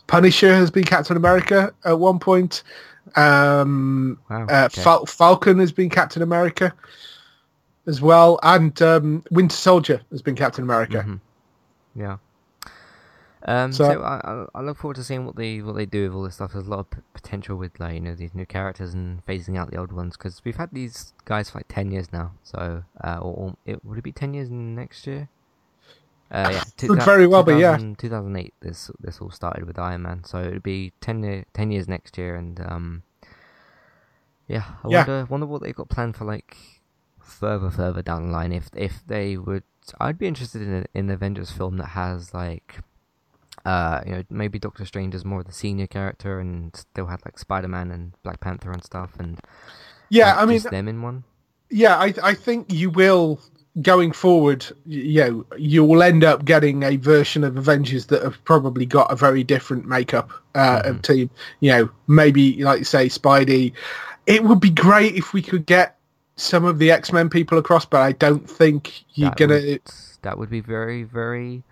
Punisher 0.08 0.52
has 0.54 0.70
been 0.70 0.84
Captain 0.84 1.16
America 1.16 1.72
at 1.84 1.98
one 1.98 2.18
point. 2.18 2.64
Um, 3.14 4.18
wow, 4.28 4.46
uh. 4.46 4.68
Fal- 4.68 5.06
Falcon 5.06 5.58
has 5.60 5.70
been 5.70 5.88
Captain 5.88 6.22
America 6.22 6.74
as 7.86 8.02
well, 8.02 8.40
and 8.42 8.80
um, 8.82 9.22
Winter 9.30 9.56
Soldier 9.56 10.00
has 10.10 10.20
been 10.20 10.34
Captain 10.34 10.64
America. 10.64 10.98
Mm-hmm. 10.98 12.00
Yeah. 12.00 12.16
Um, 13.44 13.72
so, 13.72 13.84
so 13.84 14.02
I, 14.02 14.46
I 14.58 14.62
look 14.62 14.76
forward 14.76 14.96
to 14.96 15.04
seeing 15.04 15.24
what 15.24 15.36
they 15.36 15.62
what 15.62 15.76
they 15.76 15.86
do 15.86 16.08
with 16.08 16.16
all 16.16 16.22
this 16.24 16.34
stuff. 16.34 16.52
There's 16.52 16.66
a 16.66 16.70
lot 16.70 16.80
of 16.80 16.90
p- 16.90 16.98
potential 17.14 17.56
with 17.56 17.78
like 17.78 17.94
you 17.94 18.00
know 18.00 18.14
these 18.14 18.34
new 18.34 18.44
characters 18.44 18.94
and 18.94 19.24
phasing 19.26 19.56
out 19.56 19.70
the 19.70 19.78
old 19.78 19.92
ones 19.92 20.16
because 20.16 20.42
we've 20.44 20.56
had 20.56 20.70
these 20.72 21.14
guys 21.24 21.50
for 21.50 21.58
like 21.58 21.68
ten 21.68 21.90
years 21.90 22.12
now. 22.12 22.32
So 22.42 22.82
uh, 23.02 23.18
or, 23.22 23.32
or 23.34 23.56
it, 23.64 23.84
would 23.84 23.96
it 23.96 24.04
be 24.04 24.12
ten 24.12 24.34
years 24.34 24.50
next 24.50 25.06
year? 25.06 25.28
Uh, 26.30 26.50
yeah, 26.52 26.64
could 26.88 27.02
very 27.02 27.26
well 27.26 27.42
be. 27.42 27.54
Yeah, 27.54 27.76
2008. 27.76 28.54
This 28.60 28.90
this 29.00 29.20
all 29.20 29.30
started 29.30 29.64
with 29.66 29.78
Iron 29.78 30.02
Man, 30.02 30.24
so 30.24 30.40
it'd 30.40 30.62
be 30.62 30.92
10, 31.00 31.22
year, 31.22 31.44
10 31.54 31.70
years 31.70 31.88
next 31.88 32.18
year, 32.18 32.36
and 32.36 32.60
um, 32.60 33.02
yeah, 34.46 34.64
I 34.82 34.88
yeah. 34.88 34.98
wonder 34.98 35.26
wonder 35.30 35.46
what 35.46 35.62
they've 35.62 35.74
got 35.74 35.88
planned 35.88 36.16
for 36.16 36.24
like 36.24 36.56
further 37.28 37.70
further 37.70 38.02
down 38.02 38.26
the 38.26 38.32
line 38.32 38.52
if 38.52 38.70
if 38.74 39.02
they 39.06 39.36
would 39.36 39.62
I'd 40.00 40.18
be 40.18 40.26
interested 40.26 40.62
in 40.62 40.86
in 40.94 41.04
an 41.06 41.10
Avengers 41.10 41.50
film 41.50 41.76
that 41.76 41.88
has 41.88 42.32
like 42.32 42.78
uh 43.64 44.00
you 44.06 44.12
know 44.12 44.22
maybe 44.30 44.58
Doctor 44.58 44.86
Strange 44.86 45.14
is 45.14 45.24
more 45.24 45.40
of 45.40 45.46
the 45.46 45.52
senior 45.52 45.86
character 45.86 46.40
and 46.40 46.74
still 46.74 47.06
had 47.06 47.20
like 47.24 47.38
Spider 47.38 47.68
Man 47.68 47.90
and 47.90 48.12
Black 48.22 48.40
Panther 48.40 48.72
and 48.72 48.82
stuff 48.82 49.12
and 49.18 49.38
yeah 50.08 50.36
I 50.40 50.46
mean 50.46 50.60
them 50.62 50.88
in 50.88 51.02
one 51.02 51.24
yeah 51.68 51.96
I 51.98 52.14
I 52.22 52.34
think 52.34 52.72
you 52.72 52.88
will 52.88 53.40
going 53.82 54.12
forward 54.12 54.66
you 54.86 55.20
know 55.20 55.46
you 55.56 55.84
will 55.84 56.02
end 56.02 56.24
up 56.24 56.44
getting 56.44 56.82
a 56.82 56.96
version 56.96 57.44
of 57.44 57.56
Avengers 57.56 58.06
that 58.06 58.22
have 58.22 58.42
probably 58.44 58.86
got 58.86 59.12
a 59.12 59.16
very 59.16 59.44
different 59.44 59.86
makeup 59.86 60.30
uh, 60.54 60.80
mm-hmm. 60.80 60.90
of 60.90 61.02
team 61.02 61.30
you 61.60 61.70
know 61.70 61.90
maybe 62.06 62.62
like 62.62 62.78
you 62.78 62.84
say 62.84 63.06
Spidey 63.06 63.72
it 64.26 64.44
would 64.44 64.60
be 64.60 64.70
great 64.70 65.14
if 65.14 65.32
we 65.32 65.42
could 65.42 65.66
get 65.66 65.98
some 66.38 66.64
of 66.64 66.78
the 66.78 66.90
X 66.90 67.12
Men 67.12 67.28
people 67.28 67.58
across, 67.58 67.84
but 67.84 68.00
I 68.00 68.12
don't 68.12 68.48
think 68.48 69.04
you're 69.14 69.30
that 69.30 69.38
gonna. 69.38 69.54
Would, 69.54 69.82
that 70.22 70.38
would 70.38 70.50
be 70.50 70.60
very, 70.60 71.02
very 71.02 71.62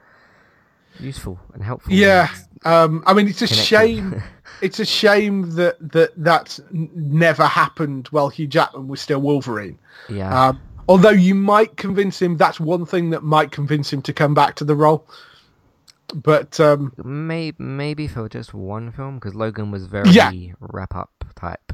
useful 1.01 1.39
and 1.55 1.63
helpful. 1.63 1.93
Yeah, 1.93 2.29
um, 2.65 3.03
I 3.07 3.15
mean, 3.15 3.29
it's 3.29 3.43
a 3.43 3.47
Connected. 3.47 3.65
shame. 3.65 4.23
it's 4.63 4.81
a 4.81 4.85
shame 4.85 5.51
that 5.53 5.77
that 5.93 6.13
that's 6.17 6.61
never 6.71 7.47
happened 7.47 8.09
while 8.09 8.29
Hugh 8.29 8.47
Jackman 8.47 8.89
was 8.89 9.01
still 9.01 9.21
Wolverine. 9.21 9.79
yeah. 10.09 10.49
Um, 10.49 10.61
although 10.89 11.11
you 11.11 11.35
might 11.35 11.77
convince 11.77 12.21
him, 12.21 12.37
that's 12.37 12.59
one 12.61 12.87
thing 12.87 13.11
that 13.11 13.23
might 13.23 13.51
convince 13.51 13.93
him 13.93 14.03
to 14.03 14.13
come 14.13 14.35
back 14.35 14.57
to 14.57 14.65
the 14.65 14.75
role. 14.75 15.07
But 16.15 16.61
um, 16.61 16.93
Maybe 17.05 17.57
maybe 17.59 18.07
for 18.07 18.29
just 18.29 18.55
one 18.55 18.93
film 18.93 19.17
because 19.17 19.35
Logan 19.35 19.71
was 19.73 19.87
very 19.87 20.09
Yeah. 20.11 20.31
wrap 20.61 20.95
up 20.95 21.11
type. 21.35 21.73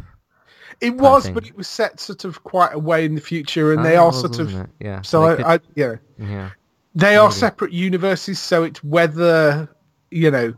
it 0.80 0.94
was, 0.96 1.28
but 1.28 1.46
it 1.46 1.54
was 1.56 1.68
set 1.68 2.00
sort 2.00 2.24
of 2.24 2.42
quite 2.42 2.72
away 2.72 3.04
in 3.04 3.14
the 3.14 3.20
future, 3.20 3.72
and 3.74 3.84
they 3.84 3.96
Ah, 3.96 4.04
are 4.04 4.06
was, 4.06 4.20
sort 4.20 4.38
of 4.38 4.54
it? 4.54 4.70
yeah. 4.80 5.02
so. 5.02 5.28
they 5.28 5.36
could- 5.36 5.44
I, 5.44 5.54
I, 5.54 5.60
yeah, 5.74 5.94
yeah. 6.18 6.50
they 6.94 7.16
are 7.16 7.30
separate 7.30 7.72
universes, 7.72 8.38
so 8.40 8.62
it's 8.64 8.82
whether 8.82 9.68
you 10.10 10.30
know. 10.30 10.54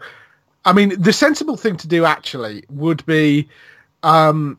I 0.64 0.72
mean, 0.72 0.94
the 0.98 1.12
sensible 1.12 1.56
thing 1.56 1.76
to 1.78 1.88
do 1.88 2.04
actually 2.06 2.64
would 2.70 3.04
be 3.06 3.48
um, 4.04 4.58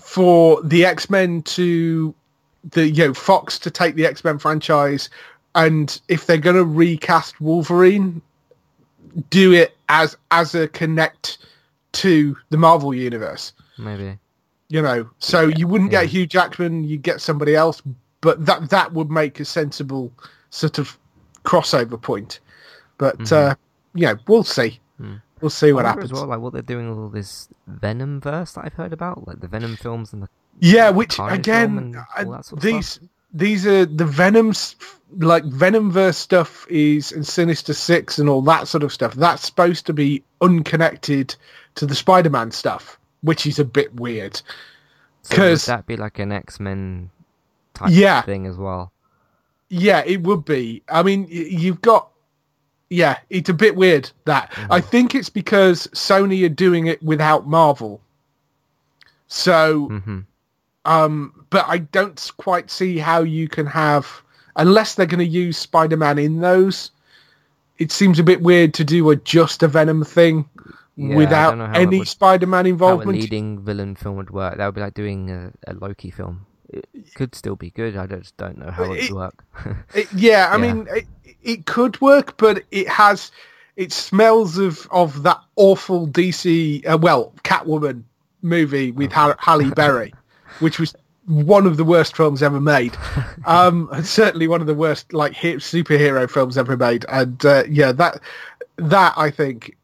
for 0.00 0.62
the 0.62 0.86
X 0.86 1.10
Men 1.10 1.42
to 1.42 2.14
the 2.70 2.88
you 2.88 3.06
know 3.06 3.14
Fox 3.14 3.58
to 3.60 3.70
take 3.70 3.94
the 3.94 4.06
X 4.06 4.24
Men 4.24 4.38
franchise, 4.38 5.10
and 5.54 6.00
if 6.08 6.26
they're 6.26 6.38
going 6.38 6.56
to 6.56 6.64
recast 6.64 7.40
Wolverine, 7.40 8.20
do 9.30 9.52
it 9.52 9.76
as 9.88 10.16
as 10.30 10.54
a 10.54 10.68
connect 10.68 11.38
to 11.92 12.36
the 12.50 12.56
Marvel 12.56 12.94
universe. 12.94 13.52
Maybe. 13.78 14.18
You 14.68 14.82
know, 14.82 15.08
so 15.18 15.48
you 15.48 15.68
wouldn't 15.68 15.92
yeah. 15.92 16.02
get 16.02 16.10
Hugh 16.10 16.26
Jackman, 16.26 16.84
you 16.84 16.96
get 16.96 17.20
somebody 17.20 17.54
else, 17.54 17.82
but 18.20 18.44
that 18.46 18.70
that 18.70 18.92
would 18.92 19.10
make 19.10 19.38
a 19.38 19.44
sensible 19.44 20.10
sort 20.50 20.78
of 20.78 20.98
crossover 21.44 22.00
point. 22.00 22.40
But 22.98 23.30
uh, 23.30 23.54
you 23.94 24.06
know, 24.06 24.16
we'll 24.26 24.44
see. 24.44 24.80
Mm. 25.00 25.20
We'll 25.40 25.50
see 25.50 25.72
what 25.72 25.84
happens. 25.84 26.04
as 26.04 26.12
well, 26.12 26.26
like 26.26 26.40
what 26.40 26.52
they're 26.52 26.62
doing 26.62 26.88
with 26.88 26.98
all 26.98 27.08
this 27.08 27.48
Venom 27.66 28.20
verse 28.20 28.52
that 28.52 28.64
I've 28.64 28.74
heard 28.74 28.92
about, 28.92 29.26
like 29.28 29.40
the 29.40 29.48
Venom 29.48 29.76
films 29.76 30.12
and 30.12 30.22
the 30.22 30.28
Yeah, 30.60 30.90
which 30.90 31.16
Carnage 31.16 31.38
again, 31.40 31.78
and 31.78 31.96
all 32.26 32.32
that 32.32 32.44
sort 32.46 32.58
of 32.58 32.62
these 32.62 33.00
these 33.32 33.66
are 33.66 33.84
the 33.86 34.04
Venom's 34.04 34.76
like 35.18 35.44
Venomverse 35.44 36.14
stuff 36.14 36.66
is 36.70 37.12
and 37.12 37.26
Sinister 37.26 37.74
Six 37.74 38.18
and 38.18 38.28
all 38.28 38.42
that 38.42 38.68
sort 38.68 38.82
of 38.82 38.92
stuff. 38.92 39.14
That's 39.14 39.44
supposed 39.44 39.86
to 39.86 39.92
be 39.92 40.22
unconnected 40.40 41.34
to 41.76 41.86
the 41.86 41.94
Spider-Man 41.94 42.50
stuff, 42.52 42.98
which 43.22 43.46
is 43.46 43.58
a 43.58 43.64
bit 43.64 43.94
weird. 43.96 44.40
So 45.22 45.36
would 45.36 45.50
'Cause- 45.50 45.66
that 45.66 45.86
be 45.86 45.96
like 45.96 46.18
an 46.18 46.30
X 46.32 46.60
Men 46.60 47.10
type 47.74 47.90
Yeah. 47.92 48.22
thing 48.22 48.46
as 48.46 48.56
well? 48.56 48.92
Yeah, 49.68 50.02
it 50.06 50.22
would 50.22 50.44
be. 50.44 50.82
I 50.88 51.02
mean, 51.02 51.26
you've 51.28 51.80
got. 51.82 52.10
Yeah, 52.90 53.18
it's 53.30 53.48
a 53.48 53.54
bit 53.54 53.74
weird 53.74 54.10
that. 54.26 54.52
I 54.70 54.80
think 54.80 55.14
it's 55.16 55.30
because 55.30 55.88
Sony 55.94 56.44
are 56.46 56.48
doing 56.50 56.86
it 56.86 57.02
without 57.02 57.46
Marvel. 57.48 58.00
So, 59.26 59.86
hmm 59.86 60.20
um, 60.84 61.46
but 61.50 61.64
I 61.68 61.78
don't 61.78 62.30
quite 62.36 62.70
see 62.70 62.98
how 62.98 63.22
you 63.22 63.48
can 63.48 63.66
have, 63.66 64.22
unless 64.56 64.94
they're 64.94 65.06
going 65.06 65.18
to 65.18 65.24
use 65.26 65.56
Spider-Man 65.58 66.18
in 66.18 66.40
those. 66.40 66.90
It 67.78 67.90
seems 67.90 68.18
a 68.18 68.22
bit 68.22 68.40
weird 68.40 68.74
to 68.74 68.84
do 68.84 69.10
a 69.10 69.16
just 69.16 69.62
a 69.62 69.68
Venom 69.68 70.04
thing 70.04 70.48
Yeah, 70.96 71.16
without 71.16 71.50
don't 71.50 71.58
know 71.58 71.66
how 71.66 71.72
it 71.72 71.82
any 71.82 71.98
would- 72.00 72.08
Spider-Man 72.08 72.78
How 72.78 73.00
a 73.00 73.02
leading 73.04 73.58
villain 73.60 73.96
film 73.96 74.16
would 74.16 74.30
work. 74.30 74.58
That 74.58 74.66
would 74.66 74.74
be 74.76 74.80
like 74.80 74.94
doing 74.94 75.30
a, 75.30 75.52
a 75.66 75.74
Loki 75.74 76.10
film. 76.10 76.46
It 76.68 76.86
could 77.14 77.34
still 77.34 77.56
be 77.56 77.70
good. 77.70 77.96
I 77.96 78.06
just 78.06 78.36
don't 78.36 78.58
know 78.58 78.70
how 78.70 78.84
it 78.92 79.10
would 79.10 79.10
work. 79.12 79.44
It- 79.94 80.12
yeah, 80.12 80.48
I 80.52 80.56
Yeah. 80.58 80.62
mean, 80.74 80.86
it, 80.90 81.04
it 81.42 81.66
could 81.66 82.00
work, 82.00 82.36
but 82.36 82.62
it 82.70 82.88
has, 82.88 83.30
it 83.76 83.92
smells 83.92 84.56
of, 84.58 84.86
of 84.90 85.22
that 85.24 85.40
awful 85.56 86.06
DC, 86.08 86.86
uh, 86.88 86.96
well, 86.98 87.32
Catwoman 87.42 88.02
movie 88.42 88.90
with 88.92 89.12
Har- 89.12 89.36
Halle 89.40 89.70
Berry, 89.70 90.14
which 90.60 90.78
was 90.78 90.94
one 91.26 91.66
of 91.66 91.76
the 91.76 91.84
worst 91.84 92.16
films 92.16 92.42
ever 92.42 92.60
made. 92.60 92.96
Um, 93.46 93.90
and 93.92 94.06
certainly 94.06 94.48
one 94.48 94.62
of 94.62 94.66
the 94.66 94.74
worst, 94.74 95.12
like, 95.12 95.34
hit 95.34 95.58
superhero 95.58 96.30
films 96.30 96.56
ever 96.56 96.78
made. 96.78 97.04
And, 97.10 97.44
uh, 97.44 97.64
yeah, 97.68 97.92
that, 97.92 98.20
that 98.76 99.12
I 99.18 99.30
think, 99.30 99.76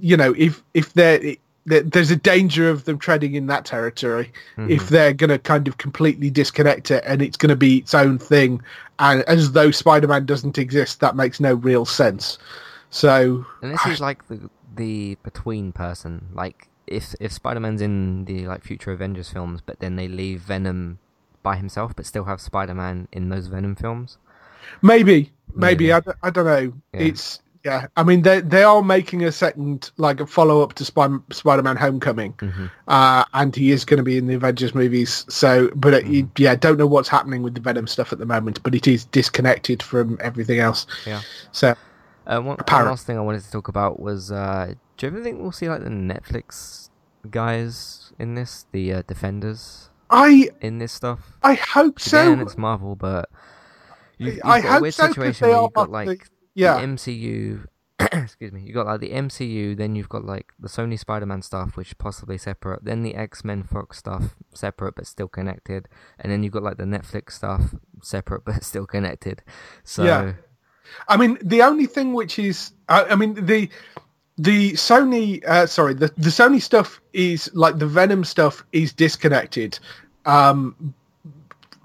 you 0.00 0.16
know, 0.16 0.34
if, 0.36 0.62
if 0.74 0.94
there, 0.94 1.18
there- 1.66 1.82
there's 1.82 2.10
a 2.10 2.16
danger 2.16 2.68
of 2.68 2.84
them 2.86 2.98
treading 2.98 3.34
in 3.36 3.46
that 3.46 3.64
territory 3.64 4.32
if 4.58 4.88
they're 4.88 5.12
going 5.12 5.30
to 5.30 5.38
kind 5.38 5.66
of 5.68 5.78
completely 5.78 6.28
disconnect 6.28 6.90
it 6.90 7.02
and 7.06 7.22
it's 7.22 7.36
going 7.36 7.50
to 7.50 7.56
be 7.56 7.78
its 7.78 7.94
own 7.94 8.18
thing 8.18 8.60
and 8.98 9.22
as 9.22 9.52
though 9.52 9.70
spider-man 9.70 10.26
doesn't 10.26 10.58
exist 10.58 11.00
that 11.00 11.16
makes 11.16 11.40
no 11.40 11.54
real 11.54 11.84
sense 11.86 12.38
so 12.90 13.46
And 13.62 13.72
this 13.72 13.86
is 13.86 14.00
like 14.00 14.26
the 14.28 14.50
the 14.76 15.16
between 15.22 15.72
person. 15.72 16.26
Like 16.34 16.68
if 16.94 17.14
if 17.20 17.32
Spider 17.32 17.60
Man's 17.60 17.80
in 17.82 18.24
the 18.26 18.46
like 18.46 18.62
future 18.64 18.92
Avengers 18.92 19.28
films, 19.30 19.60
but 19.64 19.80
then 19.80 19.96
they 19.96 20.08
leave 20.08 20.40
Venom 20.40 20.98
by 21.42 21.56
himself, 21.56 21.94
but 21.96 22.06
still 22.06 22.24
have 22.24 22.40
Spider 22.40 22.74
Man 22.74 23.08
in 23.12 23.28
those 23.28 23.46
Venom 23.48 23.74
films. 23.76 24.18
maybe 24.82 25.30
maybe 25.54 25.84
Maybe. 25.88 25.92
I, 25.92 26.00
don't- 26.00 26.16
I 26.22 26.30
don't 26.30 26.46
know 26.46 26.72
Yeah. 26.94 27.00
it's 27.08 27.40
yeah 27.64 27.86
i 27.96 28.02
mean 28.02 28.22
they 28.22 28.40
they 28.40 28.62
are 28.62 28.82
making 28.82 29.24
a 29.24 29.32
second 29.32 29.90
like 29.98 30.20
a 30.20 30.26
follow-up 30.26 30.72
to 30.74 30.84
Spy- 30.84 31.18
spider-man 31.30 31.76
homecoming 31.76 32.32
Mhm. 32.34 32.70
uh 32.88 33.24
and 33.34 33.54
he 33.56 33.70
is 33.70 33.84
going 33.84 33.98
to 33.98 34.02
be 34.02 34.16
in 34.18 34.26
the 34.26 34.34
avengers 34.34 34.74
movies 34.74 35.24
so 35.28 35.70
but 35.74 35.94
it, 35.94 36.04
Mm-hmm. 36.04 36.42
yeah 36.42 36.54
don't 36.56 36.78
know 36.78 36.86
what's 36.86 37.08
happening 37.08 37.42
with 37.42 37.54
the 37.54 37.60
venom 37.60 37.86
stuff 37.86 38.12
at 38.12 38.18
the 38.18 38.26
moment 38.26 38.62
but 38.62 38.74
it 38.74 38.86
is 38.86 39.04
disconnected 39.06 39.82
from 39.82 40.18
everything 40.20 40.58
else 40.60 40.86
Yeah. 41.06 41.20
so 41.52 41.74
Uh, 42.26 42.40
one, 42.40 42.56
one 42.56 42.84
last 42.86 43.06
thing 43.06 43.18
I 43.18 43.20
wanted 43.20 43.42
to 43.44 43.50
talk 43.50 43.68
about 43.68 44.00
was, 44.00 44.32
uh, 44.32 44.72
do 44.96 45.06
you 45.06 45.12
ever 45.12 45.22
think 45.22 45.40
we'll 45.40 45.52
see 45.52 45.68
like 45.68 45.82
the 45.84 45.90
Netflix 45.90 46.83
guys 47.30 48.12
in 48.18 48.34
this, 48.34 48.66
the 48.72 48.92
uh, 48.94 49.02
Defenders 49.06 49.90
i 50.10 50.48
in 50.60 50.78
this 50.78 50.92
stuff? 50.92 51.38
i 51.42 51.54
hope 51.54 51.98
so 51.98 52.20
Again, 52.20 52.40
it's 52.40 52.58
Marvel, 52.58 52.94
but 52.94 53.28
you've, 54.18 54.34
you've 54.34 54.44
I 54.44 54.60
got 54.60 54.78
a 54.78 54.82
weird 54.82 54.94
so, 54.94 55.08
situation 55.08 55.48
where 55.48 55.62
you've 55.62 55.72
got 55.72 55.86
the- 55.86 55.92
like 55.92 56.28
yeah 56.54 56.80
the 56.80 56.86
MCU. 56.86 57.66
excuse 58.12 58.52
me. 58.52 58.60
You 58.62 58.74
got 58.74 58.86
like 58.86 59.00
the 59.00 59.10
MCU, 59.10 59.76
then 59.76 59.94
you've 59.94 60.08
got 60.08 60.24
like 60.24 60.52
the 60.58 60.68
Sony 60.68 60.98
Spider-Man 60.98 61.42
stuff, 61.42 61.76
which 61.76 61.96
possibly 61.96 62.36
separate. 62.36 62.84
Then 62.84 63.02
the 63.02 63.14
X-Men 63.14 63.62
Fox 63.62 63.98
stuff, 63.98 64.34
separate 64.52 64.96
but 64.96 65.06
still 65.06 65.28
connected. 65.28 65.88
And 66.18 66.30
then 66.30 66.42
you've 66.42 66.52
got 66.52 66.64
like 66.64 66.76
the 66.76 66.84
Netflix 66.84 67.32
stuff, 67.32 67.74
separate 68.02 68.44
but 68.44 68.64
still 68.64 68.86
connected. 68.86 69.42
So 69.84 70.04
Yeah. 70.04 70.32
I 71.08 71.16
mean, 71.16 71.38
the 71.42 71.62
only 71.62 71.86
thing 71.86 72.12
which 72.12 72.38
is, 72.38 72.72
I, 72.88 73.04
I 73.04 73.14
mean, 73.14 73.46
the 73.46 73.70
the 74.38 74.72
Sony, 74.72 75.44
uh, 75.44 75.66
sorry, 75.66 75.94
the 75.94 76.08
the 76.16 76.30
Sony 76.30 76.60
stuff 76.60 77.00
is 77.12 77.50
like 77.54 77.78
the 77.78 77.86
Venom 77.86 78.24
stuff 78.24 78.64
is 78.72 78.92
disconnected, 78.92 79.78
um, 80.26 80.94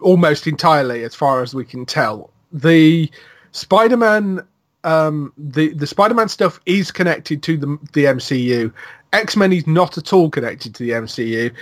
almost 0.02 0.48
entirely, 0.48 1.04
as 1.04 1.14
far 1.14 1.42
as 1.44 1.54
we 1.54 1.64
can 1.64 1.86
tell. 1.86 2.32
The 2.52 3.12
Spider-Man, 3.52 4.42
um, 4.84 5.32
the 5.38 5.74
the 5.74 5.86
Spider-Man 5.86 6.30
stuff 6.30 6.60
is 6.66 6.92
connected 6.92 7.44
to 7.44 7.58
the 7.58 7.78
the 7.94 8.06
MCU. 8.06 8.74
X-Men 9.14 9.54
is 9.54 9.68
not 9.68 9.98
at 9.98 10.14
all 10.14 10.30
connected 10.30 10.74
to 10.76 10.84
the 10.84 10.92
MCU. 10.92 11.54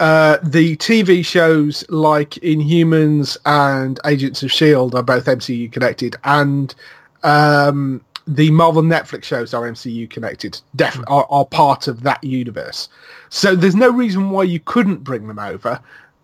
Uh, 0.00 0.38
the 0.42 0.76
TV 0.76 1.24
shows 1.24 1.84
like 1.88 2.30
Inhumans 2.30 3.36
and 3.46 4.00
Agents 4.04 4.42
of 4.42 4.50
Shield 4.50 4.94
are 4.94 5.02
both 5.02 5.24
MCU 5.24 5.72
connected, 5.72 6.16
and 6.24 6.74
um, 7.22 8.04
the 8.26 8.50
Marvel 8.50 8.82
Netflix 8.82 9.24
shows 9.24 9.52
are 9.52 9.62
MCU 9.62 10.08
connected. 10.08 10.60
Def- 10.76 10.98
are, 11.06 11.26
are 11.30 11.44
part 11.44 11.88
of 11.88 12.02
that 12.02 12.22
universe. 12.24 12.88
So 13.28 13.54
there's 13.54 13.76
no 13.76 13.90
reason 13.90 14.30
why 14.30 14.44
you 14.44 14.60
couldn't 14.60 15.04
bring 15.04 15.26
them 15.26 15.38
over. 15.38 15.80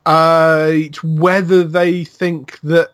Uh, 0.07 0.69
it's 0.71 1.05
whether 1.05 1.63
they 1.63 2.05
think 2.05 2.59
that 2.61 2.93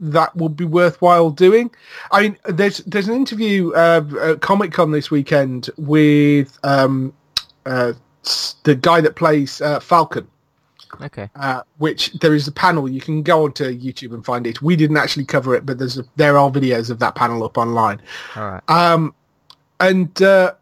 that 0.00 0.34
would 0.36 0.56
be 0.56 0.64
worthwhile 0.64 1.30
doing. 1.30 1.70
I 2.10 2.22
mean, 2.22 2.38
there's 2.44 2.78
there's 2.78 3.08
an 3.08 3.14
interview 3.14 3.72
uh, 3.72 4.04
at 4.22 4.40
Comic 4.40 4.72
Con 4.72 4.90
this 4.90 5.10
weekend 5.10 5.70
with 5.76 6.58
um, 6.64 7.12
uh, 7.64 7.92
the 8.64 8.74
guy 8.74 9.00
that 9.00 9.16
plays 9.16 9.60
uh, 9.60 9.80
Falcon. 9.80 10.26
Okay, 11.02 11.28
Uh, 11.36 11.62
which 11.78 12.12
there 12.20 12.34
is 12.34 12.46
a 12.48 12.52
panel 12.52 12.88
you 12.88 13.00
can 13.00 13.22
go 13.22 13.44
onto 13.44 13.64
YouTube 13.78 14.12
and 14.14 14.24
find 14.24 14.46
it. 14.46 14.60
We 14.62 14.76
didn't 14.76 14.96
actually 14.96 15.24
cover 15.24 15.54
it, 15.54 15.64
but 15.66 15.78
there's 15.78 15.98
a, 15.98 16.04
there 16.16 16.36
are 16.38 16.50
videos 16.50 16.90
of 16.90 16.98
that 17.00 17.14
panel 17.14 17.42
up 17.44 17.58
online. 17.58 18.00
all 18.36 18.50
right. 18.50 18.62
Um, 18.70 19.14
and 19.80 20.20
uh, 20.22 20.54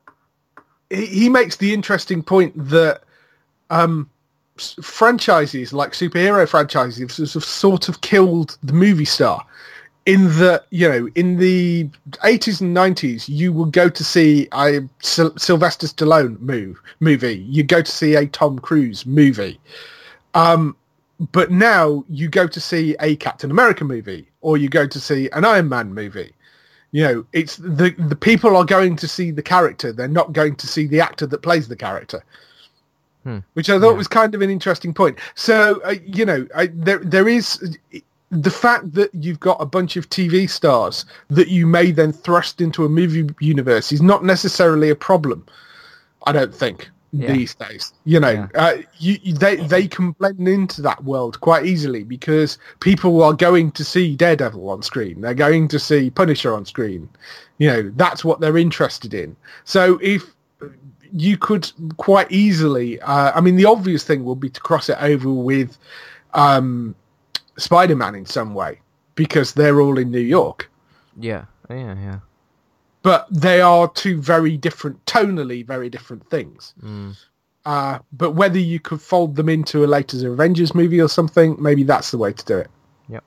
he, 0.90 1.06
he 1.06 1.28
makes 1.28 1.56
the 1.56 1.72
interesting 1.72 2.22
point 2.22 2.52
that 2.70 3.02
um, 3.70 4.08
s- 4.58 4.76
franchises 4.82 5.72
like 5.72 5.92
superhero 5.92 6.48
franchises 6.48 7.16
have 7.34 7.44
sort 7.44 7.88
of 7.88 8.00
killed 8.00 8.58
the 8.62 8.72
movie 8.72 9.04
star. 9.04 9.44
In 10.06 10.24
that, 10.38 10.66
you 10.68 10.86
know, 10.86 11.08
in 11.14 11.38
the 11.38 11.88
80s 12.22 12.60
and 12.60 12.76
90s, 12.76 13.26
you 13.26 13.54
would 13.54 13.72
go 13.72 13.88
to 13.88 14.04
see 14.04 14.46
a 14.52 14.80
Syl- 15.00 15.32
Sylvester 15.38 15.86
Stallone 15.86 16.38
move, 16.40 16.78
movie. 17.00 17.38
You 17.48 17.62
go 17.62 17.80
to 17.80 17.90
see 17.90 18.14
a 18.14 18.26
Tom 18.26 18.58
Cruise 18.58 19.06
movie. 19.06 19.58
Um, 20.34 20.76
but 21.32 21.50
now 21.50 22.04
you 22.08 22.28
go 22.28 22.46
to 22.48 22.60
see 22.60 22.96
a 23.00 23.16
Captain 23.16 23.50
America 23.50 23.84
movie 23.84 24.28
or 24.40 24.56
you 24.58 24.68
go 24.68 24.86
to 24.86 25.00
see 25.00 25.30
an 25.32 25.44
Iron 25.44 25.68
Man 25.68 25.94
movie 25.94 26.32
You 26.92 27.04
know, 27.04 27.26
it's 27.32 27.56
the 27.56 27.94
the 27.98 28.16
people 28.16 28.56
are 28.56 28.64
going 28.64 28.96
to 28.96 29.08
see 29.08 29.30
the 29.32 29.42
character. 29.42 29.92
They're 29.92 30.08
not 30.08 30.32
going 30.32 30.56
to 30.56 30.66
see 30.66 30.86
the 30.86 31.00
actor 31.00 31.26
that 31.26 31.42
plays 31.42 31.68
the 31.68 31.76
character. 31.76 32.22
Hmm. 33.24 33.38
Which 33.54 33.70
I 33.70 33.78
thought 33.80 33.92
Yeah. 33.92 33.98
was 33.98 34.08
kind 34.08 34.34
of 34.34 34.42
an 34.42 34.50
interesting 34.50 34.94
point. 34.94 35.18
So, 35.34 35.80
uh, 35.84 35.94
you 36.06 36.24
know, 36.26 36.46
I, 36.54 36.68
there 36.68 36.98
there 36.98 37.28
is 37.28 37.78
the 38.30 38.50
fact 38.50 38.92
that 38.94 39.10
you've 39.14 39.40
got 39.40 39.60
a 39.60 39.66
bunch 39.66 39.96
of 39.96 40.08
TV 40.10 40.48
stars 40.50 41.04
that 41.30 41.48
you 41.48 41.66
may 41.66 41.92
then 41.92 42.12
thrust 42.12 42.60
into 42.60 42.84
a 42.84 42.88
movie 42.88 43.28
universe 43.40 43.92
is 43.92 44.02
not 44.02 44.24
necessarily 44.24 44.90
a 44.90 44.96
problem. 44.96 45.46
I 46.26 46.32
don't 46.32 46.54
think 46.54 46.90
Yeah. 47.16 47.32
these 47.32 47.54
days. 47.54 47.92
You 48.04 48.18
know, 48.20 48.30
Yeah. 48.30 48.46
uh, 48.54 48.76
you, 48.98 49.18
you- 49.22 49.34
they 49.34 49.56
they 49.56 49.86
can 49.86 50.12
blend 50.12 50.46
into 50.48 50.82
that 50.82 51.02
world 51.04 51.40
quite 51.40 51.64
easily 51.66 52.02
because 52.02 52.58
people 52.80 53.22
are 53.22 53.32
going 53.32 53.70
to 53.72 53.84
see 53.84 54.16
Daredevil 54.16 54.68
on 54.68 54.82
screen. 54.82 55.20
They're 55.20 55.34
going 55.34 55.68
to 55.68 55.78
see 55.78 56.10
Punisher 56.10 56.54
on 56.54 56.64
screen. 56.64 57.08
You 57.58 57.68
know, 57.68 57.92
that's 57.96 58.24
what 58.24 58.40
they're 58.40 58.58
interested 58.58 59.14
in. 59.14 59.36
So 59.64 59.98
if 60.02 60.24
you 61.12 61.36
could 61.38 61.70
quite 61.98 62.30
easily, 62.32 63.00
uh, 63.02 63.30
I 63.34 63.40
mean, 63.40 63.54
the 63.56 63.66
obvious 63.66 64.02
thing 64.02 64.24
would 64.24 64.40
be 64.40 64.50
to 64.50 64.60
cross 64.60 64.88
it 64.88 64.98
over 65.00 65.30
with 65.30 65.78
um, 66.34 66.94
Spider-Man 67.58 68.16
in 68.16 68.26
some 68.26 68.54
way 68.54 68.80
because 69.14 69.52
they're 69.54 69.80
all 69.80 69.98
in 69.98 70.10
New 70.10 70.18
York. 70.18 70.68
Yeah, 71.20 71.44
yeah, 71.70 71.94
yeah. 71.94 72.18
But 73.04 73.28
they 73.30 73.60
are 73.60 73.86
two 73.88 74.20
very 74.20 74.56
different, 74.56 75.04
tonally 75.04 75.64
very 75.64 75.88
different 75.90 76.28
things. 76.30 76.74
Mm. 76.82 77.16
Uh, 77.66 77.98
but 78.12 78.32
whether 78.32 78.58
you 78.58 78.80
could 78.80 79.00
fold 79.00 79.36
them 79.36 79.48
into 79.48 79.84
a 79.84 79.86
later 79.86 80.32
Avengers 80.32 80.74
movie 80.74 81.00
or 81.00 81.08
something, 81.08 81.56
maybe 81.62 81.82
that's 81.84 82.10
the 82.10 82.18
way 82.18 82.32
to 82.32 82.44
do 82.44 82.58
it. 82.58 82.70
Yep. 83.08 83.24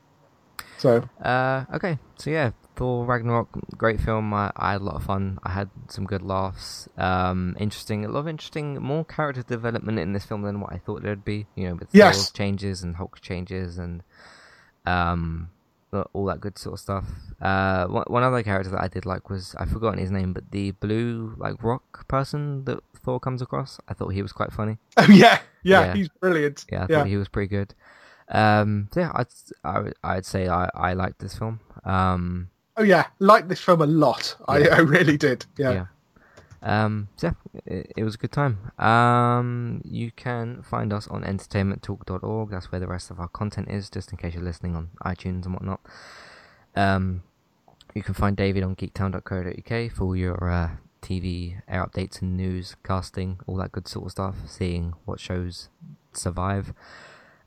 So 0.79 1.09
Uh, 1.21 1.65
okay, 1.75 1.97
so 2.17 2.29
yeah, 2.31 2.51
Thor 2.75 3.05
Ragnarok, 3.05 3.49
great 3.77 3.99
film. 4.01 4.33
I, 4.33 4.51
I 4.55 4.73
had 4.73 4.81
a 4.81 4.83
lot 4.83 4.95
of 4.95 5.03
fun. 5.03 5.39
I 5.43 5.51
had 5.51 5.69
some 5.89 6.05
good 6.05 6.21
laughs. 6.23 6.89
Um, 6.97 7.55
interesting, 7.59 8.03
a 8.03 8.09
lot 8.09 8.21
of 8.21 8.27
interesting, 8.27 8.81
more 8.81 9.05
character 9.05 9.43
development 9.43 9.99
in 9.99 10.13
this 10.13 10.25
film 10.25 10.41
than 10.41 10.59
what 10.59 10.73
I 10.73 10.77
thought 10.77 11.03
there'd 11.03 11.25
be. 11.25 11.45
You 11.55 11.69
know, 11.69 11.75
with 11.75 11.89
Yes. 11.91 12.15
Thor's 12.15 12.31
changes 12.31 12.83
and 12.83 12.95
Hulk 12.95 13.21
changes 13.21 13.77
and 13.77 14.01
um, 14.87 15.49
all 16.13 16.25
that 16.25 16.39
good 16.41 16.57
sort 16.57 16.73
of 16.73 16.79
stuff. 16.79 17.05
Uh, 17.41 17.87
one, 17.87 18.03
one 18.07 18.23
other 18.23 18.43
character 18.43 18.69
that 18.71 18.81
I 18.81 18.87
did 18.87 19.05
like 19.05 19.29
was 19.29 19.55
I've 19.57 19.69
forgotten 19.71 19.99
his 19.99 20.11
name, 20.11 20.33
but 20.33 20.51
the 20.51 20.71
blue 20.71 21.33
like 21.37 21.61
rock 21.63 22.07
person 22.07 22.65
that 22.65 22.79
Thor 23.03 23.19
comes 23.19 23.41
across. 23.41 23.79
I 23.87 23.93
thought 23.93 24.09
he 24.09 24.21
was 24.21 24.33
quite 24.33 24.51
funny. 24.51 24.77
oh, 24.97 25.07
yeah, 25.09 25.39
yeah, 25.63 25.85
Yeah. 25.85 25.93
he's 25.93 26.09
brilliant. 26.19 26.65
Yeah, 26.71 26.79
I 26.83 26.87
yeah. 26.89 26.97
thought 26.99 27.07
he 27.07 27.17
was 27.17 27.27
pretty 27.29 27.47
good. 27.47 27.73
Um, 28.29 28.89
so 28.93 28.99
yeah, 28.99 29.11
I'd 29.15 29.27
I, 29.63 29.91
I'd 30.03 30.25
say 30.25 30.47
I 30.49 30.69
I 30.75 30.93
liked 30.93 31.19
this 31.19 31.37
film. 31.37 31.59
Um, 31.85 32.49
Oh 32.79 32.83
yeah, 32.83 33.07
like 33.19 33.47
this 33.47 33.59
film 33.61 33.81
a 33.81 33.85
lot. 33.87 34.35
I, 34.47 34.59
Yeah. 34.59 34.75
I 34.75 34.79
really 34.79 35.17
did. 35.17 35.45
Yeah. 35.57 35.85
Um, 36.61 37.09
so 37.15 37.27
yeah, 37.27 37.61
it, 37.65 37.93
it 37.97 38.03
was 38.03 38.15
a 38.15 38.17
good 38.17 38.31
time. 38.31 38.71
Um, 38.79 39.81
you 39.85 40.11
can 40.11 40.63
find 40.63 40.91
us 40.91 41.07
on 41.07 41.23
entertainmenttalk.org. 41.23 42.49
That's 42.49 42.71
where 42.71 42.79
the 42.79 42.87
rest 42.87 43.11
of 43.11 43.19
our 43.19 43.27
content 43.27 43.69
is, 43.69 43.89
just 43.89 44.11
in 44.11 44.17
case 44.17 44.33
you're 44.33 44.43
listening 44.43 44.75
on 44.75 44.89
iTunes 45.05 45.45
and 45.45 45.53
whatnot. 45.53 45.81
Um, 46.75 47.23
you 47.93 48.03
can 48.03 48.13
find 48.13 48.35
David 48.35 48.63
on 48.63 48.75
geektown.co.uk 48.75 49.91
for 49.91 50.03
all 50.03 50.15
your 50.15 50.49
uh, 50.49 50.69
TV 51.01 51.61
air 51.67 51.85
updates 51.85 52.21
and 52.21 52.35
news, 52.35 52.75
casting, 52.83 53.39
all 53.47 53.55
that 53.57 53.71
good 53.71 53.87
sort 53.87 54.05
of 54.05 54.11
stuff, 54.11 54.35
seeing 54.45 54.93
what 55.05 55.19
shows 55.19 55.69
survive. 56.13 56.73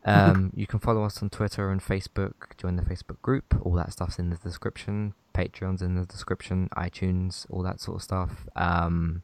Um, 0.04 0.52
you 0.56 0.66
can 0.66 0.78
follow 0.78 1.04
us 1.04 1.22
on 1.22 1.30
Twitter 1.30 1.70
and 1.70 1.80
Facebook, 1.80 2.56
join 2.56 2.76
the 2.76 2.82
Facebook 2.82 3.20
group, 3.22 3.54
all 3.62 3.74
that 3.74 3.92
stuff's 3.92 4.18
in 4.18 4.30
the 4.30 4.36
description. 4.36 5.14
Patreon's 5.40 5.82
in 5.82 5.94
the 5.94 6.06
description, 6.06 6.68
iTunes, 6.76 7.46
all 7.50 7.62
that 7.62 7.80
sort 7.80 7.96
of 7.96 8.02
stuff. 8.02 8.46
Um, 8.56 9.22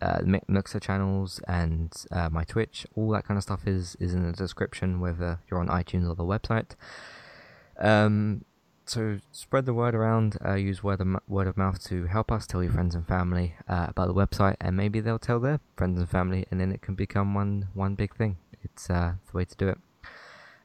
uh, 0.00 0.20
Mixer 0.48 0.80
channels 0.80 1.40
and 1.48 1.92
uh, 2.10 2.28
my 2.28 2.44
Twitch, 2.44 2.86
all 2.94 3.10
that 3.10 3.24
kind 3.24 3.38
of 3.38 3.42
stuff 3.42 3.66
is 3.66 3.96
is 4.00 4.12
in 4.12 4.26
the 4.26 4.32
description, 4.32 5.00
whether 5.00 5.40
you're 5.48 5.60
on 5.60 5.68
iTunes 5.68 6.08
or 6.08 6.14
the 6.14 6.24
website. 6.24 6.72
Um, 7.78 8.44
so 8.86 9.18
spread 9.32 9.64
the 9.64 9.72
word 9.72 9.94
around. 9.94 10.36
Uh, 10.44 10.54
use 10.54 10.82
word 10.82 11.00
of 11.00 11.08
word 11.26 11.46
of 11.46 11.56
mouth 11.56 11.82
to 11.84 12.06
help 12.06 12.30
us. 12.30 12.46
Tell 12.46 12.62
your 12.62 12.72
friends 12.72 12.94
and 12.94 13.06
family 13.06 13.54
uh, 13.68 13.86
about 13.88 14.08
the 14.08 14.14
website, 14.14 14.56
and 14.60 14.76
maybe 14.76 15.00
they'll 15.00 15.18
tell 15.18 15.40
their 15.40 15.60
friends 15.76 15.98
and 15.98 16.08
family, 16.08 16.44
and 16.50 16.60
then 16.60 16.70
it 16.72 16.82
can 16.82 16.94
become 16.94 17.32
one 17.32 17.68
one 17.72 17.94
big 17.94 18.14
thing. 18.14 18.36
It's 18.62 18.90
uh, 18.90 19.14
the 19.30 19.36
way 19.36 19.44
to 19.44 19.56
do 19.56 19.68
it. 19.68 19.78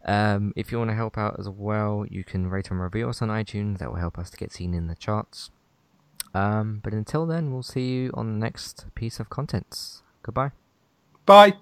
Um, 0.05 0.53
if 0.55 0.71
you 0.71 0.77
want 0.77 0.91
to 0.91 0.95
help 0.95 1.17
out 1.17 1.35
as 1.39 1.49
well, 1.49 2.05
you 2.09 2.23
can 2.23 2.47
rate 2.47 2.71
and 2.71 2.81
review 2.81 3.09
us 3.09 3.21
on 3.21 3.29
iTunes. 3.29 3.79
That 3.79 3.89
will 3.89 3.99
help 3.99 4.17
us 4.17 4.29
to 4.29 4.37
get 4.37 4.51
seen 4.51 4.73
in 4.73 4.87
the 4.87 4.95
charts. 4.95 5.51
Um, 6.33 6.79
but 6.83 6.93
until 6.93 7.25
then, 7.25 7.51
we'll 7.51 7.63
see 7.63 7.87
you 7.89 8.11
on 8.13 8.33
the 8.33 8.39
next 8.39 8.85
piece 8.95 9.19
of 9.19 9.29
contents. 9.29 10.03
Goodbye. 10.23 10.51
Bye. 11.25 11.53